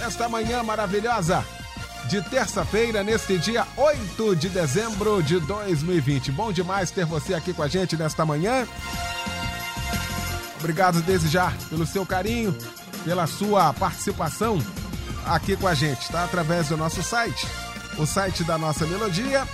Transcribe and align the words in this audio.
esta 0.00 0.28
manhã 0.28 0.62
maravilhosa 0.62 1.44
de 2.08 2.22
terça-feira, 2.22 3.02
neste 3.02 3.36
dia 3.38 3.66
8 3.76 4.36
de 4.36 4.48
dezembro 4.48 5.22
de 5.22 5.40
2020. 5.40 6.32
Bom 6.32 6.52
demais 6.52 6.90
ter 6.90 7.04
você 7.04 7.34
aqui 7.34 7.52
com 7.52 7.62
a 7.62 7.68
gente 7.68 7.96
nesta 7.96 8.24
manhã. 8.24 8.66
Obrigado 10.58 11.02
desde 11.02 11.28
já 11.28 11.52
pelo 11.68 11.86
seu 11.86 12.06
carinho, 12.06 12.56
pela 13.04 13.26
sua 13.26 13.72
participação 13.74 14.58
aqui 15.26 15.56
com 15.56 15.68
a 15.68 15.74
gente, 15.74 16.10
tá? 16.10 16.24
Através 16.24 16.68
do 16.68 16.76
nosso 16.76 17.02
site, 17.02 17.46
o 17.98 18.06
site 18.06 18.42
da 18.44 18.56
nossa 18.56 18.86
melodia, 18.86 19.46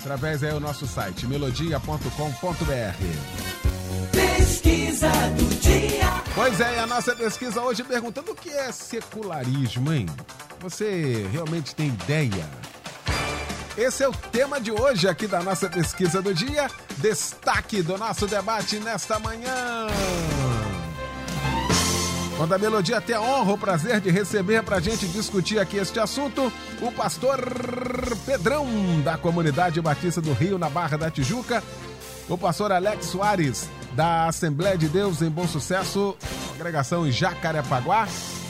Através 0.00 0.44
aí 0.44 0.52
do 0.52 0.60
nosso 0.60 0.86
site 0.86 1.26
melodia.com.br. 1.26 2.08
Pesquisa 4.12 5.08
do 5.08 5.60
dia. 5.60 6.22
Pois 6.34 6.60
é, 6.60 6.80
a 6.80 6.86
nossa 6.86 7.16
pesquisa 7.16 7.62
hoje 7.62 7.82
perguntando 7.82 8.32
o 8.32 8.34
que 8.34 8.50
é 8.50 8.70
secularismo, 8.70 9.90
hein? 9.90 10.04
Você 10.60 11.26
realmente 11.32 11.74
tem 11.74 11.88
ideia? 11.88 12.46
Esse 13.78 14.02
é 14.02 14.08
o 14.08 14.12
tema 14.12 14.60
de 14.60 14.72
hoje 14.72 15.06
aqui 15.06 15.28
da 15.28 15.40
nossa 15.40 15.68
pesquisa 15.68 16.20
do 16.20 16.34
dia. 16.34 16.68
Destaque 16.96 17.80
do 17.80 17.96
nosso 17.96 18.26
debate 18.26 18.80
nesta 18.80 19.20
manhã. 19.20 19.86
Quando 22.36 22.54
a 22.54 22.58
Melodia 22.58 23.00
tem 23.00 23.14
a 23.14 23.20
honra, 23.20 23.52
o 23.52 23.58
prazer 23.58 24.00
de 24.00 24.10
receber 24.10 24.64
para 24.64 24.78
a 24.78 24.80
gente 24.80 25.06
discutir 25.06 25.60
aqui 25.60 25.76
este 25.76 26.00
assunto, 26.00 26.52
o 26.82 26.90
pastor 26.90 27.38
Pedrão, 28.26 28.66
da 29.04 29.16
Comunidade 29.16 29.80
Batista 29.80 30.20
do 30.20 30.32
Rio, 30.32 30.58
na 30.58 30.68
Barra 30.68 30.98
da 30.98 31.08
Tijuca, 31.08 31.62
o 32.28 32.36
pastor 32.36 32.72
Alex 32.72 33.06
Soares, 33.06 33.68
da 33.92 34.26
Assembleia 34.26 34.76
de 34.76 34.88
Deus 34.88 35.22
em 35.22 35.30
Bom 35.30 35.46
Sucesso, 35.46 36.16
congregação 36.48 37.08
Jacarepaguá, 37.08 38.08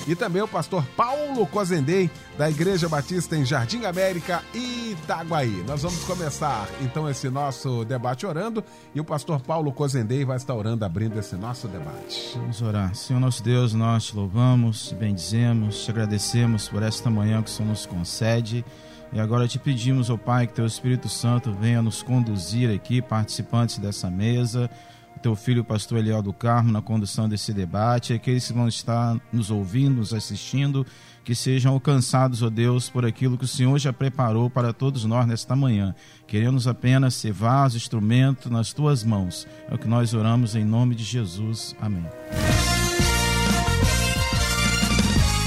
e 0.08 0.16
também 0.16 0.40
o 0.40 0.48
pastor 0.48 0.82
Paulo 0.96 1.46
Cozendei, 1.46 2.10
da 2.38 2.48
Igreja 2.48 2.88
Batista 2.88 3.36
em 3.36 3.44
Jardim 3.44 3.84
América, 3.84 4.42
Itaguaí. 4.54 5.62
Nós 5.66 5.82
vamos 5.82 6.02
começar 6.04 6.66
então 6.80 7.08
esse 7.10 7.28
nosso 7.28 7.84
debate 7.84 8.24
orando 8.24 8.64
e 8.94 9.00
o 9.00 9.04
pastor 9.04 9.38
Paulo 9.42 9.70
Cozendei 9.70 10.24
vai 10.24 10.38
estar 10.38 10.54
orando, 10.54 10.82
abrindo 10.82 11.18
esse 11.18 11.36
nosso 11.36 11.68
debate. 11.68 12.32
Vamos 12.36 12.62
orar. 12.62 12.94
Senhor 12.94 13.20
nosso 13.20 13.42
Deus, 13.42 13.74
nós 13.74 14.06
te 14.06 14.16
louvamos, 14.16 14.92
bendizemos, 14.98 15.84
te 15.84 15.90
agradecemos 15.90 16.68
por 16.68 16.82
esta 16.82 17.10
manhã 17.10 17.42
que 17.42 17.50
o 17.50 17.52
Senhor 17.52 17.68
nos 17.68 17.84
concede. 17.84 18.64
E 19.12 19.20
agora 19.20 19.46
te 19.46 19.58
pedimos, 19.58 20.08
ó 20.08 20.14
oh 20.14 20.18
Pai, 20.18 20.46
que 20.46 20.54
teu 20.54 20.66
Espírito 20.66 21.08
Santo 21.08 21.52
venha 21.52 21.82
nos 21.82 22.02
conduzir 22.02 22.74
aqui, 22.74 23.02
participantes 23.02 23.76
dessa 23.76 24.10
mesa 24.10 24.70
teu 25.18 25.34
filho, 25.34 25.64
pastor 25.64 25.98
Eliel 25.98 26.22
do 26.22 26.32
Carmo, 26.32 26.72
na 26.72 26.80
condução 26.80 27.28
desse 27.28 27.52
debate, 27.52 28.12
aqueles 28.12 28.46
que 28.46 28.52
vão 28.52 28.68
estar 28.68 29.20
nos 29.32 29.50
ouvindo, 29.50 29.96
nos 29.96 30.14
assistindo, 30.14 30.86
que 31.24 31.34
sejam 31.34 31.72
alcançados, 31.72 32.42
ó 32.42 32.46
oh 32.46 32.50
Deus, 32.50 32.88
por 32.88 33.04
aquilo 33.04 33.36
que 33.36 33.44
o 33.44 33.48
Senhor 33.48 33.78
já 33.78 33.92
preparou 33.92 34.48
para 34.48 34.72
todos 34.72 35.04
nós 35.04 35.26
nesta 35.26 35.54
manhã. 35.54 35.94
Queremos 36.26 36.66
apenas 36.66 37.14
ser 37.14 37.32
vaso, 37.32 37.76
instrumento 37.76 38.48
nas 38.48 38.72
tuas 38.72 39.04
mãos. 39.04 39.46
É 39.70 39.74
o 39.74 39.78
que 39.78 39.88
nós 39.88 40.14
oramos 40.14 40.54
em 40.54 40.64
nome 40.64 40.94
de 40.94 41.04
Jesus. 41.04 41.74
Amém. 41.80 42.06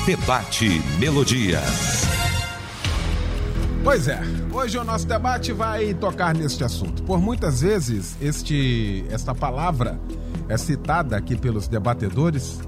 Debate 0.06 0.82
Melodia. 1.00 1.62
Pois 3.84 4.08
é, 4.08 4.22
hoje 4.54 4.78
o 4.78 4.84
nosso 4.84 5.08
debate 5.08 5.52
vai 5.52 5.94
tocar 5.94 6.36
neste 6.36 6.64
assunto. 6.64 7.02
Por 7.04 7.20
muitas 7.20 7.62
vezes, 7.62 8.16
este, 8.22 9.04
esta 9.10 9.34
palavra 9.34 10.00
é 10.48 10.56
citada 10.58 11.18
aqui 11.18 11.36
pelos 11.36 11.68
debatedores, 11.68 12.60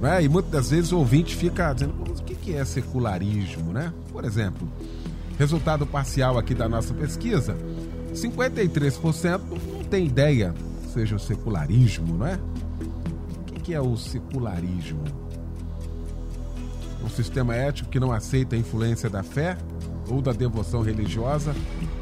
né? 0.00 0.22
e 0.22 0.28
muitas 0.28 0.70
vezes 0.70 0.92
o 0.92 0.98
ouvinte 0.98 1.34
fica 1.34 1.72
dizendo: 1.72 1.94
o 2.02 2.22
que 2.22 2.54
é 2.54 2.64
secularismo? 2.64 3.72
Né? 3.72 3.92
Por 4.12 4.24
exemplo, 4.24 4.68
resultado 5.38 5.86
parcial 5.86 6.36
aqui 6.36 6.54
da 6.54 6.68
nossa 6.68 6.92
pesquisa: 6.92 7.56
53% 8.12 9.40
não 9.72 9.84
tem 9.84 10.06
ideia 10.06 10.54
seja 10.92 11.16
o 11.16 11.18
secularismo, 11.18 12.18
não 12.18 12.26
é? 12.26 12.38
O 13.50 13.60
que 13.60 13.72
é 13.72 13.80
o 13.80 13.96
secularismo? 13.96 15.04
Um 17.02 17.08
sistema 17.08 17.56
ético 17.56 17.88
que 17.88 17.98
não 17.98 18.12
aceita 18.12 18.54
a 18.54 18.58
influência 18.58 19.08
da 19.08 19.22
fé 19.22 19.56
ou 20.08 20.20
da 20.20 20.32
devoção 20.32 20.82
religiosa, 20.82 21.54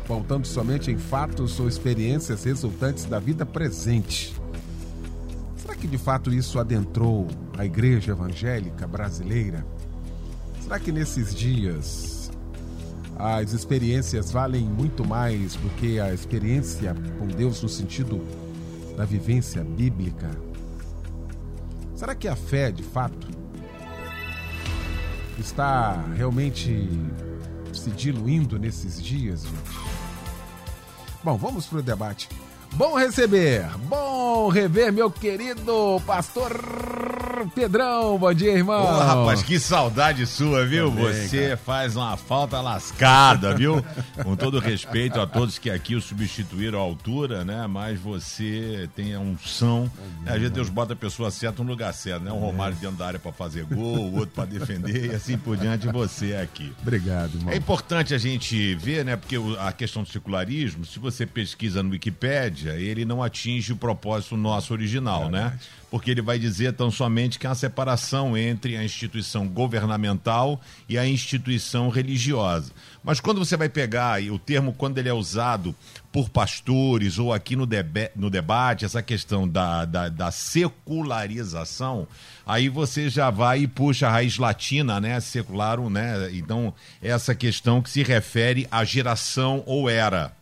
pautando 0.06 0.46
somente 0.46 0.90
em 0.90 0.98
fatos 0.98 1.58
ou 1.60 1.68
experiências 1.68 2.44
resultantes 2.44 3.04
da 3.04 3.18
vida 3.18 3.44
presente. 3.44 4.34
Será 5.56 5.74
que 5.74 5.86
de 5.86 5.98
fato 5.98 6.32
isso 6.32 6.58
adentrou 6.58 7.28
a 7.56 7.64
igreja 7.64 8.12
evangélica 8.12 8.86
brasileira? 8.86 9.64
Será 10.60 10.78
que 10.78 10.90
nesses 10.90 11.34
dias 11.34 12.30
as 13.16 13.52
experiências 13.52 14.30
valem 14.30 14.64
muito 14.64 15.06
mais 15.06 15.54
do 15.56 15.68
que 15.76 16.00
a 16.00 16.12
experiência 16.12 16.94
com 17.18 17.26
Deus 17.26 17.62
no 17.62 17.68
sentido 17.68 18.20
da 18.96 19.04
vivência 19.04 19.62
bíblica? 19.62 20.30
Será 21.94 22.14
que 22.14 22.26
a 22.26 22.34
fé, 22.34 22.72
de 22.72 22.82
fato, 22.82 23.28
está 25.38 26.02
realmente 26.16 26.88
se 27.72 27.90
diluindo 27.90 28.58
nesses 28.58 29.02
dias, 29.02 29.42
gente? 29.42 30.00
Bom, 31.22 31.36
vamos 31.36 31.66
para 31.66 31.78
o 31.78 31.82
debate. 31.82 32.28
Bom 32.72 32.96
receber, 32.96 33.68
bom 33.88 34.48
rever, 34.48 34.92
meu 34.92 35.10
querido 35.10 36.00
pastor 36.06 36.52
Pedrão. 37.48 38.18
Bom 38.18 38.32
dia, 38.32 38.52
irmão. 38.52 38.82
Ô, 38.82 38.98
rapaz, 38.98 39.42
que 39.42 39.58
saudade 39.58 40.26
sua, 40.26 40.66
viu? 40.66 40.90
Também, 40.90 41.12
Você 41.12 41.42
cara. 41.42 41.56
faz 41.56 41.96
uma 41.96 42.16
falta 42.16 42.60
lascada, 42.60 43.54
viu? 43.54 43.84
Com 44.22 44.36
todo 44.36 44.58
respeito 44.58 45.20
a 45.20 45.26
todos 45.26 45.58
que 45.58 45.70
aqui 45.70 45.94
o 45.94 46.00
substituíram 46.00 46.78
à 46.78 46.82
altura, 46.82 47.44
né? 47.44 47.66
Mas 47.66 47.98
você 47.98 48.88
tem 48.94 49.14
a 49.14 49.20
unção. 49.20 49.90
Né? 50.22 50.32
Às 50.32 50.38
vezes 50.38 50.50
Deus 50.50 50.68
bota 50.68 50.92
a 50.92 50.96
pessoa 50.96 51.30
certa 51.30 51.62
no 51.62 51.68
lugar 51.68 51.92
certo, 51.92 52.22
né? 52.22 52.32
Um 52.32 52.38
Romário 52.38 52.76
dentro 52.76 52.96
da 52.96 53.06
área 53.06 53.18
para 53.18 53.32
fazer 53.32 53.64
gol, 53.64 53.98
o 53.98 54.14
outro 54.16 54.34
para 54.34 54.44
defender 54.44 55.12
e 55.12 55.14
assim 55.14 55.36
por 55.36 55.56
diante 55.56 55.86
você 55.88 56.32
é 56.32 56.42
aqui. 56.42 56.72
Obrigado, 56.82 57.34
irmão. 57.36 57.52
É 57.52 57.56
importante 57.56 58.14
a 58.14 58.18
gente 58.18 58.74
ver, 58.76 59.04
né? 59.04 59.16
Porque 59.16 59.36
a 59.58 59.72
questão 59.72 60.02
do 60.02 60.08
secularismo, 60.08 60.84
se 60.84 60.98
você 60.98 61.26
pesquisa 61.26 61.82
no 61.82 61.90
Wikipedia, 61.90 62.50
média, 62.50 62.72
ele 62.74 63.04
não 63.04 63.22
atinge 63.22 63.72
o 63.72 63.76
propósito 63.76 64.36
nosso 64.36 64.72
original, 64.72 65.26
é 65.26 65.30
né? 65.30 65.58
Porque 65.90 66.10
ele 66.10 66.22
vai 66.22 66.38
dizer 66.38 66.72
tão 66.74 66.90
somente 66.90 67.38
que 67.38 67.46
há 67.46 67.54
separação 67.54 68.36
entre 68.36 68.76
a 68.76 68.84
instituição 68.84 69.48
governamental 69.48 70.60
e 70.88 70.96
a 70.96 71.04
instituição 71.04 71.88
religiosa. 71.88 72.70
Mas 73.02 73.18
quando 73.18 73.38
você 73.38 73.56
vai 73.56 73.68
pegar 73.68 74.22
o 74.22 74.38
termo, 74.38 74.72
quando 74.72 74.98
ele 74.98 75.08
é 75.08 75.12
usado 75.12 75.74
por 76.12 76.28
pastores 76.28 77.18
ou 77.18 77.32
aqui 77.32 77.56
no, 77.56 77.66
debe 77.66 78.10
no 78.14 78.28
debate, 78.28 78.84
essa 78.84 79.02
questão 79.02 79.48
da, 79.48 79.84
da, 79.84 80.08
da, 80.08 80.30
secularização, 80.30 82.06
aí 82.46 82.68
você 82.68 83.08
já 83.08 83.30
vai 83.30 83.62
e 83.62 83.68
puxa 83.68 84.06
a 84.06 84.10
raiz 84.10 84.38
latina, 84.38 85.00
né? 85.00 85.18
Secularum, 85.18 85.88
né? 85.88 86.30
Então, 86.32 86.74
essa 87.02 87.34
questão 87.34 87.80
que 87.80 87.90
se 87.90 88.02
refere 88.02 88.68
à 88.70 88.84
geração 88.84 89.62
ou 89.66 89.88
era, 89.88 90.32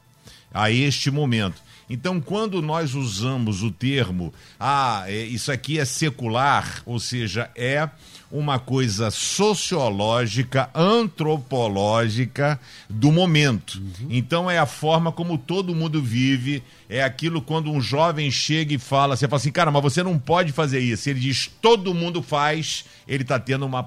a 0.52 0.70
este 0.70 1.10
momento. 1.10 1.67
Então, 1.90 2.20
quando 2.20 2.60
nós 2.60 2.94
usamos 2.94 3.62
o 3.62 3.70
termo, 3.70 4.32
ah, 4.58 5.04
é, 5.06 5.24
isso 5.24 5.50
aqui 5.50 5.78
é 5.78 5.84
secular, 5.84 6.82
ou 6.84 7.00
seja, 7.00 7.50
é 7.56 7.88
uma 8.30 8.58
coisa 8.58 9.10
sociológica, 9.10 10.68
antropológica 10.74 12.60
do 12.88 13.10
momento. 13.10 13.78
Uhum. 13.78 14.08
Então 14.10 14.50
é 14.50 14.58
a 14.58 14.66
forma 14.66 15.10
como 15.10 15.38
todo 15.38 15.74
mundo 15.74 16.02
vive, 16.02 16.62
é 16.88 17.02
aquilo 17.02 17.40
quando 17.40 17.70
um 17.70 17.80
jovem 17.80 18.30
chega 18.30 18.74
e 18.74 18.78
fala, 18.78 19.16
você 19.16 19.26
fala 19.26 19.40
assim, 19.40 19.50
cara, 19.50 19.70
mas 19.70 19.82
você 19.82 20.02
não 20.02 20.18
pode 20.18 20.52
fazer 20.52 20.80
isso. 20.80 21.08
Ele 21.08 21.20
diz, 21.20 21.50
todo 21.60 21.94
mundo 21.94 22.22
faz, 22.22 22.84
ele 23.06 23.22
está 23.22 23.38
tendo 23.38 23.64
uma 23.64 23.82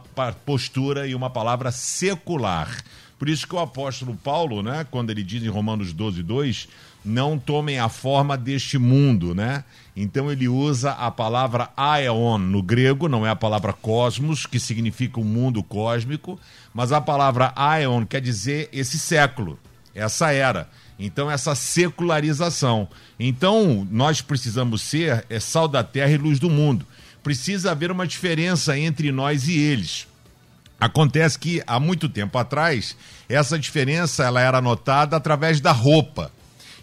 postura 0.45 1.07
e 1.07 1.13
uma 1.13 1.29
palavra 1.29 1.71
secular. 1.71 2.83
Por 3.19 3.29
isso 3.29 3.47
que 3.47 3.53
o 3.53 3.59
apóstolo 3.59 4.15
Paulo, 4.15 4.63
né, 4.63 4.83
quando 4.89 5.11
ele 5.11 5.21
diz 5.21 5.43
em 5.43 5.47
Romanos 5.47 5.93
12, 5.93 6.23
2, 6.23 6.67
não 7.03 7.37
tomem 7.37 7.79
a 7.79 7.89
forma 7.89 8.37
deste 8.37 8.77
mundo, 8.77 9.33
né? 9.33 9.63
Então 9.95 10.31
ele 10.31 10.47
usa 10.47 10.91
a 10.91 11.11
palavra 11.11 11.69
aeon 11.75 12.37
no 12.37 12.61
grego, 12.61 13.09
não 13.09 13.25
é 13.25 13.29
a 13.29 13.35
palavra 13.35 13.73
cosmos, 13.73 14.45
que 14.45 14.59
significa 14.59 15.19
o 15.19 15.23
um 15.23 15.25
mundo 15.25 15.61
cósmico, 15.63 16.39
mas 16.73 16.91
a 16.91 17.01
palavra 17.01 17.51
aeon 17.55 18.05
quer 18.05 18.21
dizer 18.21 18.69
esse 18.71 18.97
século, 18.97 19.59
essa 19.93 20.31
era. 20.31 20.69
Então 20.97 21.29
essa 21.29 21.55
secularização. 21.55 22.87
Então 23.19 23.87
nós 23.89 24.21
precisamos 24.21 24.81
ser 24.81 25.25
é 25.29 25.39
sal 25.39 25.67
da 25.67 25.83
terra 25.83 26.11
e 26.11 26.17
luz 26.17 26.39
do 26.39 26.49
mundo. 26.49 26.85
Precisa 27.23 27.71
haver 27.71 27.91
uma 27.91 28.07
diferença 28.07 28.77
entre 28.77 29.11
nós 29.11 29.47
e 29.47 29.57
eles. 29.57 30.07
Acontece 30.79 31.37
que 31.37 31.61
há 31.67 31.79
muito 31.79 32.07
tempo 32.07 32.37
atrás 32.37 32.95
essa 33.27 33.57
diferença 33.57 34.23
ela 34.23 34.41
era 34.41 34.61
notada 34.61 35.15
através 35.15 35.59
da 35.59 35.71
roupa. 35.71 36.31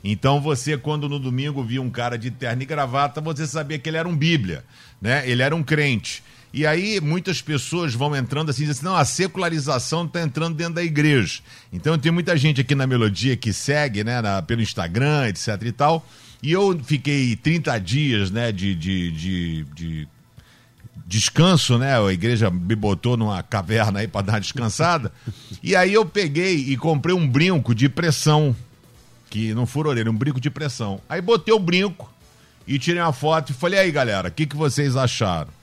Então 0.03 0.41
você, 0.41 0.77
quando 0.77 1.09
no 1.09 1.19
domingo 1.19 1.63
via 1.63 1.83
um 1.83 1.91
cara 1.91 2.17
de 2.17 2.31
terno 2.31 2.63
e 2.63 2.67
gravata, 2.67 3.21
você 3.21 3.47
sabia 3.47 3.79
que 3.79 3.89
ele 3.89 3.97
era 3.97 4.09
um 4.09 4.17
bíblia, 4.17 4.65
né? 5.01 5.29
Ele 5.29 5.43
era 5.43 5.55
um 5.55 5.63
crente. 5.63 6.23
E 6.53 6.67
aí 6.67 7.01
muitas 7.01 7.43
pessoas 7.43 7.95
vão 7.95 8.17
entrando 8.17 8.51
assim, 8.51 8.61
dizem 8.61 8.73
assim, 8.73 8.85
não, 8.85 8.97
a 8.97 9.05
secularização 9.05 10.07
está 10.07 10.23
entrando 10.23 10.57
dentro 10.57 10.75
da 10.75 10.83
igreja. 10.83 11.41
Então 11.73 11.99
tem 11.99 12.11
muita 12.11 12.37
gente 12.37 12.61
aqui 12.61 12.75
na 12.75 12.87
Melodia 12.87 13.37
que 13.37 13.53
segue, 13.53 14.03
né, 14.03 14.23
na, 14.23 14.41
pelo 14.41 14.63
Instagram, 14.63 15.29
etc 15.29 15.63
e 15.63 15.73
tal. 15.73 16.07
E 16.43 16.53
eu 16.53 16.79
fiquei 16.85 17.37
30 17.37 17.79
dias, 17.79 18.31
né, 18.31 18.53
de, 18.53 18.75
de, 18.75 19.11
de, 19.11 19.65
de 19.75 20.09
descanso, 21.07 21.79
né? 21.79 21.99
A 21.99 22.13
igreja 22.13 22.51
me 22.51 22.77
botou 22.77 23.17
numa 23.17 23.43
caverna 23.43 24.01
aí 24.01 24.09
para 24.09 24.23
dar 24.23 24.33
uma 24.35 24.41
descansada. 24.41 25.13
e 25.63 25.75
aí 25.75 25.93
eu 25.93 26.07
peguei 26.07 26.55
e 26.55 26.77
comprei 26.77 27.15
um 27.15 27.27
brinco 27.27 27.75
de 27.75 27.89
pressão 27.89 28.55
que 29.29 29.55
não 29.55 29.67
fura 29.67 29.89
orelha, 29.89 30.11
um 30.11 30.17
brinco 30.17 30.41
de 30.41 30.51
pressão. 30.51 31.01
Aí 31.09 31.21
botei 31.21 31.53
o 31.55 31.59
brinco 31.59 32.13
e 32.67 32.79
tirei 32.79 33.01
uma 33.01 33.13
foto 33.13 33.51
e 33.51 33.55
falei, 33.55 33.81
aí 33.81 33.91
galera, 33.91 34.29
o 34.29 34.33
que, 34.33 34.47
que 34.47 34.57
vocês 34.57 34.97
acharam? 34.97 35.59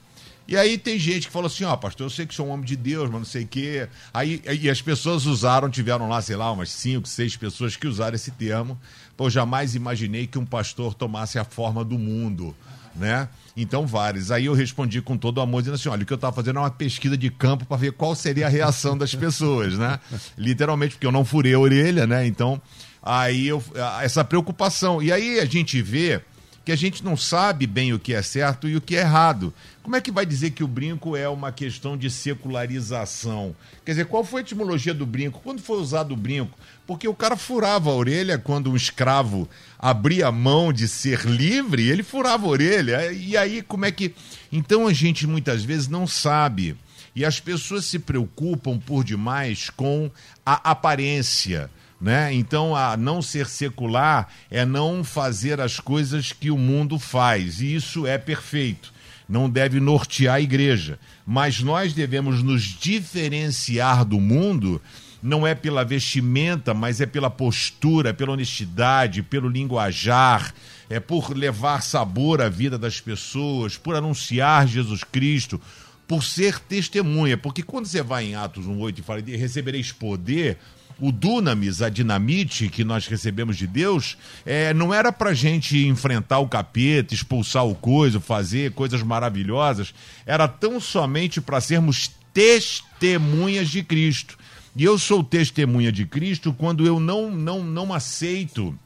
E 0.48 0.56
aí 0.56 0.78
tem 0.78 0.96
gente 0.96 1.26
que 1.26 1.32
falou 1.32 1.48
assim, 1.48 1.64
ó, 1.64 1.72
oh, 1.72 1.76
pastor, 1.76 2.06
eu 2.06 2.10
sei 2.10 2.24
que 2.24 2.34
sou 2.34 2.46
um 2.46 2.50
homem 2.50 2.64
de 2.64 2.76
Deus, 2.76 3.10
mas 3.10 3.18
não 3.18 3.24
sei 3.24 3.42
o 3.42 3.48
quê. 3.48 3.88
Aí 4.14 4.40
e 4.60 4.70
as 4.70 4.80
pessoas 4.80 5.26
usaram, 5.26 5.68
tiveram 5.68 6.08
lá, 6.08 6.22
sei 6.22 6.36
lá, 6.36 6.52
umas 6.52 6.70
cinco, 6.70 7.08
seis 7.08 7.36
pessoas 7.36 7.74
que 7.74 7.86
usaram 7.86 8.14
esse 8.14 8.30
termo. 8.30 8.78
Pô, 9.16 9.26
eu 9.26 9.30
jamais 9.30 9.74
imaginei 9.74 10.26
que 10.26 10.38
um 10.38 10.46
pastor 10.46 10.94
tomasse 10.94 11.36
a 11.36 11.44
forma 11.44 11.84
do 11.84 11.98
mundo, 11.98 12.54
né? 12.94 13.28
Então, 13.56 13.86
vários. 13.86 14.30
Aí 14.30 14.44
eu 14.44 14.54
respondi 14.54 15.02
com 15.02 15.16
todo 15.16 15.38
o 15.38 15.40
amor, 15.40 15.62
dizendo 15.62 15.74
assim: 15.74 15.88
olha, 15.88 16.04
o 16.04 16.06
que 16.06 16.12
eu 16.12 16.16
estava 16.16 16.34
fazendo 16.34 16.58
é 16.58 16.62
uma 16.62 16.70
pesquisa 16.70 17.16
de 17.16 17.28
campo 17.28 17.64
para 17.64 17.76
ver 17.76 17.92
qual 17.92 18.14
seria 18.14 18.46
a 18.46 18.50
reação 18.50 18.96
das 18.96 19.14
pessoas, 19.14 19.76
né? 19.76 19.98
Literalmente, 20.38 20.94
porque 20.94 21.06
eu 21.06 21.12
não 21.12 21.24
furei 21.24 21.54
a 21.54 21.58
orelha, 21.58 22.06
né? 22.06 22.24
Então, 22.24 22.60
Aí 23.06 23.46
eu, 23.46 23.62
essa 24.02 24.24
preocupação. 24.24 25.00
E 25.00 25.12
aí 25.12 25.38
a 25.38 25.44
gente 25.44 25.80
vê 25.80 26.20
que 26.64 26.72
a 26.72 26.76
gente 26.76 27.04
não 27.04 27.16
sabe 27.16 27.64
bem 27.64 27.92
o 27.92 27.98
que 28.00 28.12
é 28.12 28.20
certo 28.20 28.68
e 28.68 28.74
o 28.74 28.80
que 28.80 28.96
é 28.96 29.02
errado. 29.02 29.54
Como 29.84 29.94
é 29.94 30.00
que 30.00 30.10
vai 30.10 30.26
dizer 30.26 30.50
que 30.50 30.64
o 30.64 30.66
brinco 30.68 31.16
é 31.16 31.28
uma 31.28 31.52
questão 31.52 31.96
de 31.96 32.10
secularização? 32.10 33.54
Quer 33.84 33.92
dizer, 33.92 34.06
qual 34.06 34.24
foi 34.24 34.40
a 34.40 34.42
etimologia 34.42 34.92
do 34.92 35.06
brinco? 35.06 35.40
Quando 35.44 35.62
foi 35.62 35.78
usado 35.78 36.12
o 36.12 36.16
brinco? 36.16 36.58
Porque 36.84 37.06
o 37.06 37.14
cara 37.14 37.36
furava 37.36 37.90
a 37.90 37.94
orelha 37.94 38.36
quando 38.36 38.72
um 38.72 38.74
escravo 38.74 39.48
abria 39.78 40.26
a 40.26 40.32
mão 40.32 40.72
de 40.72 40.88
ser 40.88 41.24
livre, 41.24 41.88
ele 41.88 42.02
furava 42.02 42.44
a 42.44 42.50
orelha. 42.50 43.12
E 43.12 43.36
aí, 43.36 43.62
como 43.62 43.84
é 43.84 43.92
que. 43.92 44.12
Então 44.50 44.88
a 44.88 44.92
gente 44.92 45.28
muitas 45.28 45.62
vezes 45.62 45.86
não 45.86 46.08
sabe. 46.08 46.76
E 47.14 47.24
as 47.24 47.38
pessoas 47.38 47.84
se 47.84 48.00
preocupam 48.00 48.76
por 48.76 49.04
demais 49.04 49.70
com 49.70 50.10
a 50.44 50.72
aparência 50.72 51.70
né? 52.00 52.32
Então, 52.32 52.74
a 52.76 52.96
não 52.96 53.22
ser 53.22 53.46
secular 53.46 54.28
é 54.50 54.64
não 54.64 55.02
fazer 55.02 55.60
as 55.60 55.80
coisas 55.80 56.32
que 56.32 56.50
o 56.50 56.58
mundo 56.58 56.98
faz, 56.98 57.60
e 57.60 57.74
isso 57.74 58.06
é 58.06 58.18
perfeito. 58.18 58.92
Não 59.28 59.50
deve 59.50 59.80
nortear 59.80 60.36
a 60.36 60.40
igreja, 60.40 60.98
mas 61.26 61.60
nós 61.60 61.92
devemos 61.92 62.42
nos 62.42 62.62
diferenciar 62.62 64.04
do 64.04 64.20
mundo 64.20 64.80
não 65.22 65.44
é 65.44 65.54
pela 65.56 65.84
vestimenta, 65.84 66.72
mas 66.72 67.00
é 67.00 67.06
pela 67.06 67.28
postura, 67.28 68.14
pela 68.14 68.32
honestidade, 68.32 69.24
pelo 69.24 69.48
linguajar, 69.48 70.54
é 70.88 71.00
por 71.00 71.36
levar 71.36 71.82
sabor 71.82 72.40
à 72.40 72.48
vida 72.48 72.78
das 72.78 73.00
pessoas, 73.00 73.76
por 73.76 73.96
anunciar 73.96 74.68
Jesus 74.68 75.02
Cristo, 75.02 75.60
por 76.06 76.22
ser 76.22 76.60
testemunha. 76.60 77.36
Porque 77.36 77.62
quando 77.62 77.86
você 77.86 78.02
vai 78.02 78.26
em 78.26 78.34
Atos 78.36 78.66
1,8 78.66 78.98
e 78.98 79.02
fala 79.02 79.20
de 79.20 79.34
recebereis 79.34 79.90
poder, 79.90 80.58
o 80.98 81.12
dunamis, 81.12 81.82
a 81.82 81.88
dinamite 81.88 82.68
que 82.68 82.82
nós 82.84 83.06
recebemos 83.06 83.56
de 83.56 83.66
Deus, 83.66 84.16
é, 84.44 84.72
não 84.72 84.92
era 84.94 85.12
para 85.12 85.34
gente 85.34 85.86
enfrentar 85.86 86.38
o 86.38 86.48
capeta, 86.48 87.14
expulsar 87.14 87.66
o 87.66 87.74
coisa, 87.74 88.18
fazer 88.18 88.72
coisas 88.72 89.02
maravilhosas, 89.02 89.92
era 90.24 90.48
tão 90.48 90.80
somente 90.80 91.40
para 91.40 91.60
sermos 91.60 92.10
testemunhas 92.32 93.68
de 93.68 93.82
Cristo. 93.82 94.38
E 94.74 94.84
eu 94.84 94.98
sou 94.98 95.24
testemunha 95.24 95.90
de 95.90 96.04
Cristo 96.04 96.52
quando 96.52 96.86
eu 96.86 97.00
não, 97.00 97.30
não, 97.30 97.62
não 97.62 97.94
aceito 97.94 98.78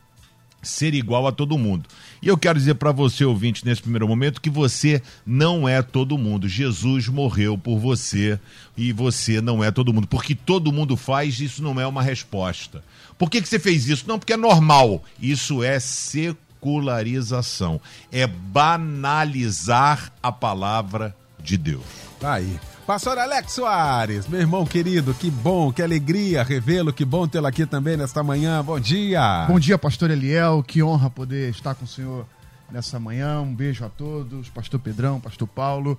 ser 0.62 0.94
igual 0.94 1.26
a 1.26 1.32
todo 1.32 1.58
mundo. 1.58 1.88
E 2.22 2.28
eu 2.28 2.36
quero 2.36 2.58
dizer 2.58 2.74
para 2.74 2.92
você, 2.92 3.24
ouvinte, 3.24 3.64
nesse 3.64 3.80
primeiro 3.80 4.06
momento, 4.06 4.40
que 4.40 4.50
você 4.50 5.02
não 5.24 5.68
é 5.68 5.82
todo 5.82 6.18
mundo. 6.18 6.48
Jesus 6.48 7.08
morreu 7.08 7.56
por 7.56 7.78
você 7.78 8.38
e 8.76 8.92
você 8.92 9.40
não 9.40 9.64
é 9.64 9.70
todo 9.70 9.92
mundo. 9.92 10.06
Porque 10.06 10.34
todo 10.34 10.72
mundo 10.72 10.96
faz, 10.96 11.40
isso 11.40 11.62
não 11.62 11.80
é 11.80 11.86
uma 11.86 12.02
resposta. 12.02 12.84
Por 13.18 13.30
que, 13.30 13.40
que 13.40 13.48
você 13.48 13.58
fez 13.58 13.88
isso? 13.88 14.04
Não, 14.06 14.18
porque 14.18 14.34
é 14.34 14.36
normal. 14.36 15.02
Isso 15.20 15.62
é 15.62 15.80
secularização. 15.80 17.80
É 18.12 18.26
banalizar 18.26 20.12
a 20.22 20.30
palavra 20.30 21.16
de 21.42 21.56
Deus. 21.56 21.84
Tá 22.18 22.34
aí. 22.34 22.60
Pastor 22.86 23.18
Alex 23.18 23.52
Soares, 23.52 24.26
meu 24.26 24.40
irmão 24.40 24.64
querido, 24.64 25.14
que 25.14 25.30
bom, 25.30 25.72
que 25.72 25.80
alegria 25.80 26.42
revê-lo, 26.42 26.92
que 26.92 27.04
bom 27.04 27.28
tê-lo 27.28 27.46
aqui 27.46 27.64
também 27.64 27.96
nesta 27.96 28.22
manhã. 28.22 28.64
Bom 28.64 28.80
dia. 28.80 29.46
Bom 29.46 29.60
dia, 29.60 29.78
pastor 29.78 30.10
Eliel, 30.10 30.62
que 30.66 30.82
honra 30.82 31.08
poder 31.08 31.50
estar 31.50 31.74
com 31.74 31.84
o 31.84 31.88
senhor 31.88 32.26
nessa 32.70 32.98
manhã. 32.98 33.40
Um 33.40 33.54
beijo 33.54 33.84
a 33.84 33.88
todos, 33.88 34.48
pastor 34.48 34.80
Pedrão, 34.80 35.20
pastor 35.20 35.46
Paulo. 35.46 35.98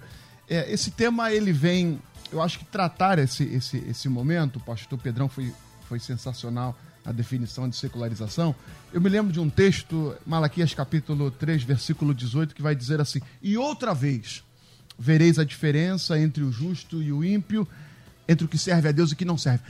É, 0.50 0.71
esse 0.71 0.91
tema, 0.91 1.31
ele 1.31 1.53
vem, 1.53 2.00
eu 2.31 2.41
acho 2.41 2.59
que 2.59 2.65
tratar 2.65 3.19
esse, 3.19 3.43
esse, 3.43 3.77
esse 3.88 4.09
momento, 4.09 4.57
o 4.57 4.59
pastor 4.59 5.00
Pedrão 5.00 5.29
foi, 5.29 5.53
foi 5.88 6.00
sensacional 6.00 6.75
a 7.05 7.11
definição 7.11 7.69
de 7.69 7.75
secularização. 7.75 8.53
Eu 8.91 9.00
me 9.00 9.07
lembro 9.09 9.31
de 9.31 9.39
um 9.39 9.50
texto, 9.50 10.13
Malaquias 10.25 10.73
capítulo 10.73 11.31
3, 11.31 11.63
versículo 11.63 12.13
18, 12.13 12.53
que 12.53 12.61
vai 12.61 12.75
dizer 12.75 13.00
assim: 13.00 13.21
E 13.41 13.57
outra 13.57 13.93
vez 13.93 14.43
vereis 15.01 15.39
a 15.39 15.43
diferença 15.43 16.20
entre 16.20 16.43
o 16.43 16.51
justo 16.51 17.01
e 17.01 17.12
o 17.12 17.24
ímpio, 17.24 17.67
entre 18.27 18.46
o 18.46 18.48
que 18.48 18.58
serve 18.58 18.88
a 18.88 18.91
Deus 18.91 19.10
e 19.10 19.13
o 19.13 19.17
que 19.17 19.25
não 19.25 19.38
serve. 19.38 19.63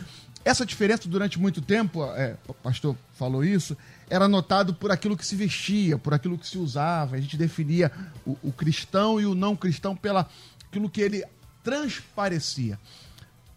Essa 0.43 0.65
diferença, 0.65 1.07
durante 1.07 1.39
muito 1.39 1.61
tempo, 1.61 2.03
é, 2.03 2.35
o 2.45 2.53
pastor 2.53 2.97
falou 3.13 3.41
isso, 3.41 3.77
era 4.09 4.27
notado 4.27 4.73
por 4.73 4.91
aquilo 4.91 5.15
que 5.15 5.25
se 5.25 5.35
vestia, 5.35 5.97
por 5.97 6.13
aquilo 6.13 6.37
que 6.37 6.45
se 6.45 6.57
usava. 6.57 7.15
A 7.15 7.21
gente 7.21 7.37
definia 7.37 7.89
o, 8.25 8.37
o 8.43 8.51
cristão 8.51 9.21
e 9.21 9.25
o 9.25 9.33
não 9.33 9.55
cristão 9.55 9.95
pela 9.95 10.27
aquilo 10.67 10.89
que 10.89 10.99
ele 10.99 11.23
transparecia. 11.63 12.77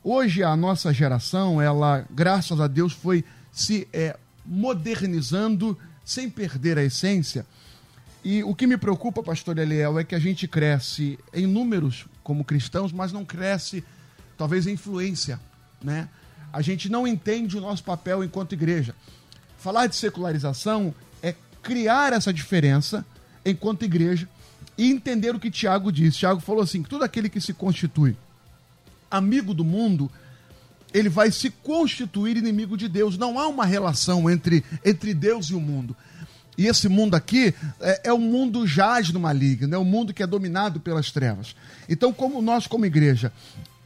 Hoje, 0.03 0.45
a 0.45 0.55
nossa 0.55 0.93
geração, 0.93 1.61
ela, 1.61 2.07
graças 2.11 2.61
a 2.61 2.69
Deus, 2.69 2.93
foi 2.93 3.25
se 3.51 3.89
é, 3.93 4.17
modernizando 4.47 5.77
sem 6.05 6.31
perder 6.31 6.79
a 6.79 6.85
essência 6.85 7.45
e 8.25 8.43
o 8.43 8.55
que 8.55 8.67
me 8.67 8.79
preocupa, 8.79 9.23
pastor 9.23 9.59
Eliel, 9.59 9.99
é 9.99 10.05
que 10.05 10.15
a 10.15 10.19
gente 10.19 10.49
cresce 10.49 11.19
em 11.33 11.47
números 11.47 12.07
como 12.23 12.43
cristãos, 12.43 12.91
mas 12.91 13.13
não 13.13 13.25
cresce, 13.25 13.85
talvez, 14.39 14.67
em 14.67 14.73
influência, 14.73 15.39
né? 15.83 16.09
A 16.51 16.63
gente 16.63 16.89
não 16.89 17.07
entende 17.07 17.59
o 17.59 17.61
nosso 17.61 17.85
papel 17.85 18.25
enquanto 18.25 18.53
igreja. 18.55 18.95
Falar 19.59 19.89
de 19.89 19.97
secularização 19.97 20.95
é 21.23 21.35
criar 21.63 22.15
essa 22.15 22.33
diferença 22.33 23.05
enquanto 23.45 23.85
igreja 23.85 24.27
e 24.79 24.91
entender 24.91 25.35
o 25.35 25.41
que 25.41 25.51
Tiago 25.51 25.93
disse. 25.93 26.19
Tiago 26.19 26.41
falou 26.41 26.63
assim: 26.63 26.83
que 26.83 26.89
todo 26.89 27.03
aquele 27.03 27.29
que 27.29 27.41
se 27.41 27.53
constitui 27.53 28.17
amigo 29.11 29.53
do 29.53 29.65
mundo, 29.65 30.11
ele 30.93 31.09
vai 31.09 31.31
se 31.31 31.51
constituir 31.51 32.37
inimigo 32.37 32.77
de 32.77 32.89
Deus. 32.89 33.19
Não 33.19 33.39
há 33.39 33.47
uma 33.49 33.67
relação 33.67 34.31
entre, 34.31 34.65
entre 34.85 35.13
Deus 35.13 35.47
e 35.47 35.55
o 35.55 35.61
mundo. 35.61 35.97
E 36.57 36.67
esse 36.67 36.89
mundo 36.89 37.15
aqui 37.15 37.55
é, 37.81 38.03
é 38.05 38.13
um 38.13 38.21
mundo 38.21 38.67
jaz 38.67 39.11
no 39.11 39.21
maligno, 39.21 39.75
é 39.75 39.79
um 39.79 39.85
mundo 39.85 40.15
que 40.15 40.23
é 40.23 40.27
dominado 40.27 40.81
pelas 40.81 41.11
trevas. 41.11 41.55
Então, 41.89 42.13
como 42.13 42.41
nós, 42.41 42.67
como 42.67 42.87
igreja, 42.87 43.33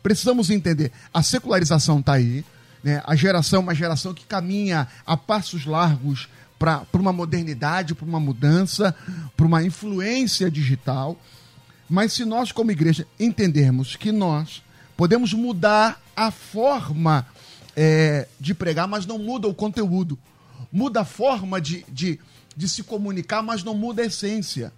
precisamos 0.03 0.51
entender, 0.51 0.93
a 1.13 1.23
secularização 1.23 2.01
está 2.01 2.15
aí, 2.15 2.45
né? 2.83 3.03
a 3.07 3.17
geração, 3.17 3.61
uma 3.61 3.75
geração 3.75 4.15
que 4.15 4.25
caminha 4.27 4.87
a 5.07 5.17
passos 5.17 5.65
largos 5.65 6.29
para 6.59 6.85
uma 6.95 7.13
modernidade, 7.13 7.95
para 7.95 8.07
uma 8.07 8.21
mudança, 8.21 8.95
para 9.37 9.47
uma 9.47 9.63
influência 9.63 10.51
digital. 10.51 11.17
Mas 11.89 12.13
se 12.13 12.25
nós, 12.25 12.53
como 12.53 12.71
igreja, 12.71 13.07
entendermos 13.19 13.97
que 13.97 14.13
nós 14.13 14.63
podemos 14.97 15.33
mudar 15.33 16.01
a 16.17 16.31
forma 16.31 17.27
é, 17.77 18.27
de 18.41 18.53
pregar, 18.53 18.89
mas 18.89 19.07
não 19.07 19.19
muda 19.19 19.47
o 19.47 19.55
conteúdo. 19.55 20.19
Muda 20.73 21.03
a 21.03 21.05
forma 21.05 21.61
de, 21.61 21.85
de, 21.89 22.19
de 22.59 22.69
se 22.69 22.83
comunicar, 22.83 23.41
mas 23.41 23.63
não 23.63 23.73
muda 23.73 24.03
a 24.03 24.07
essência. 24.07 24.73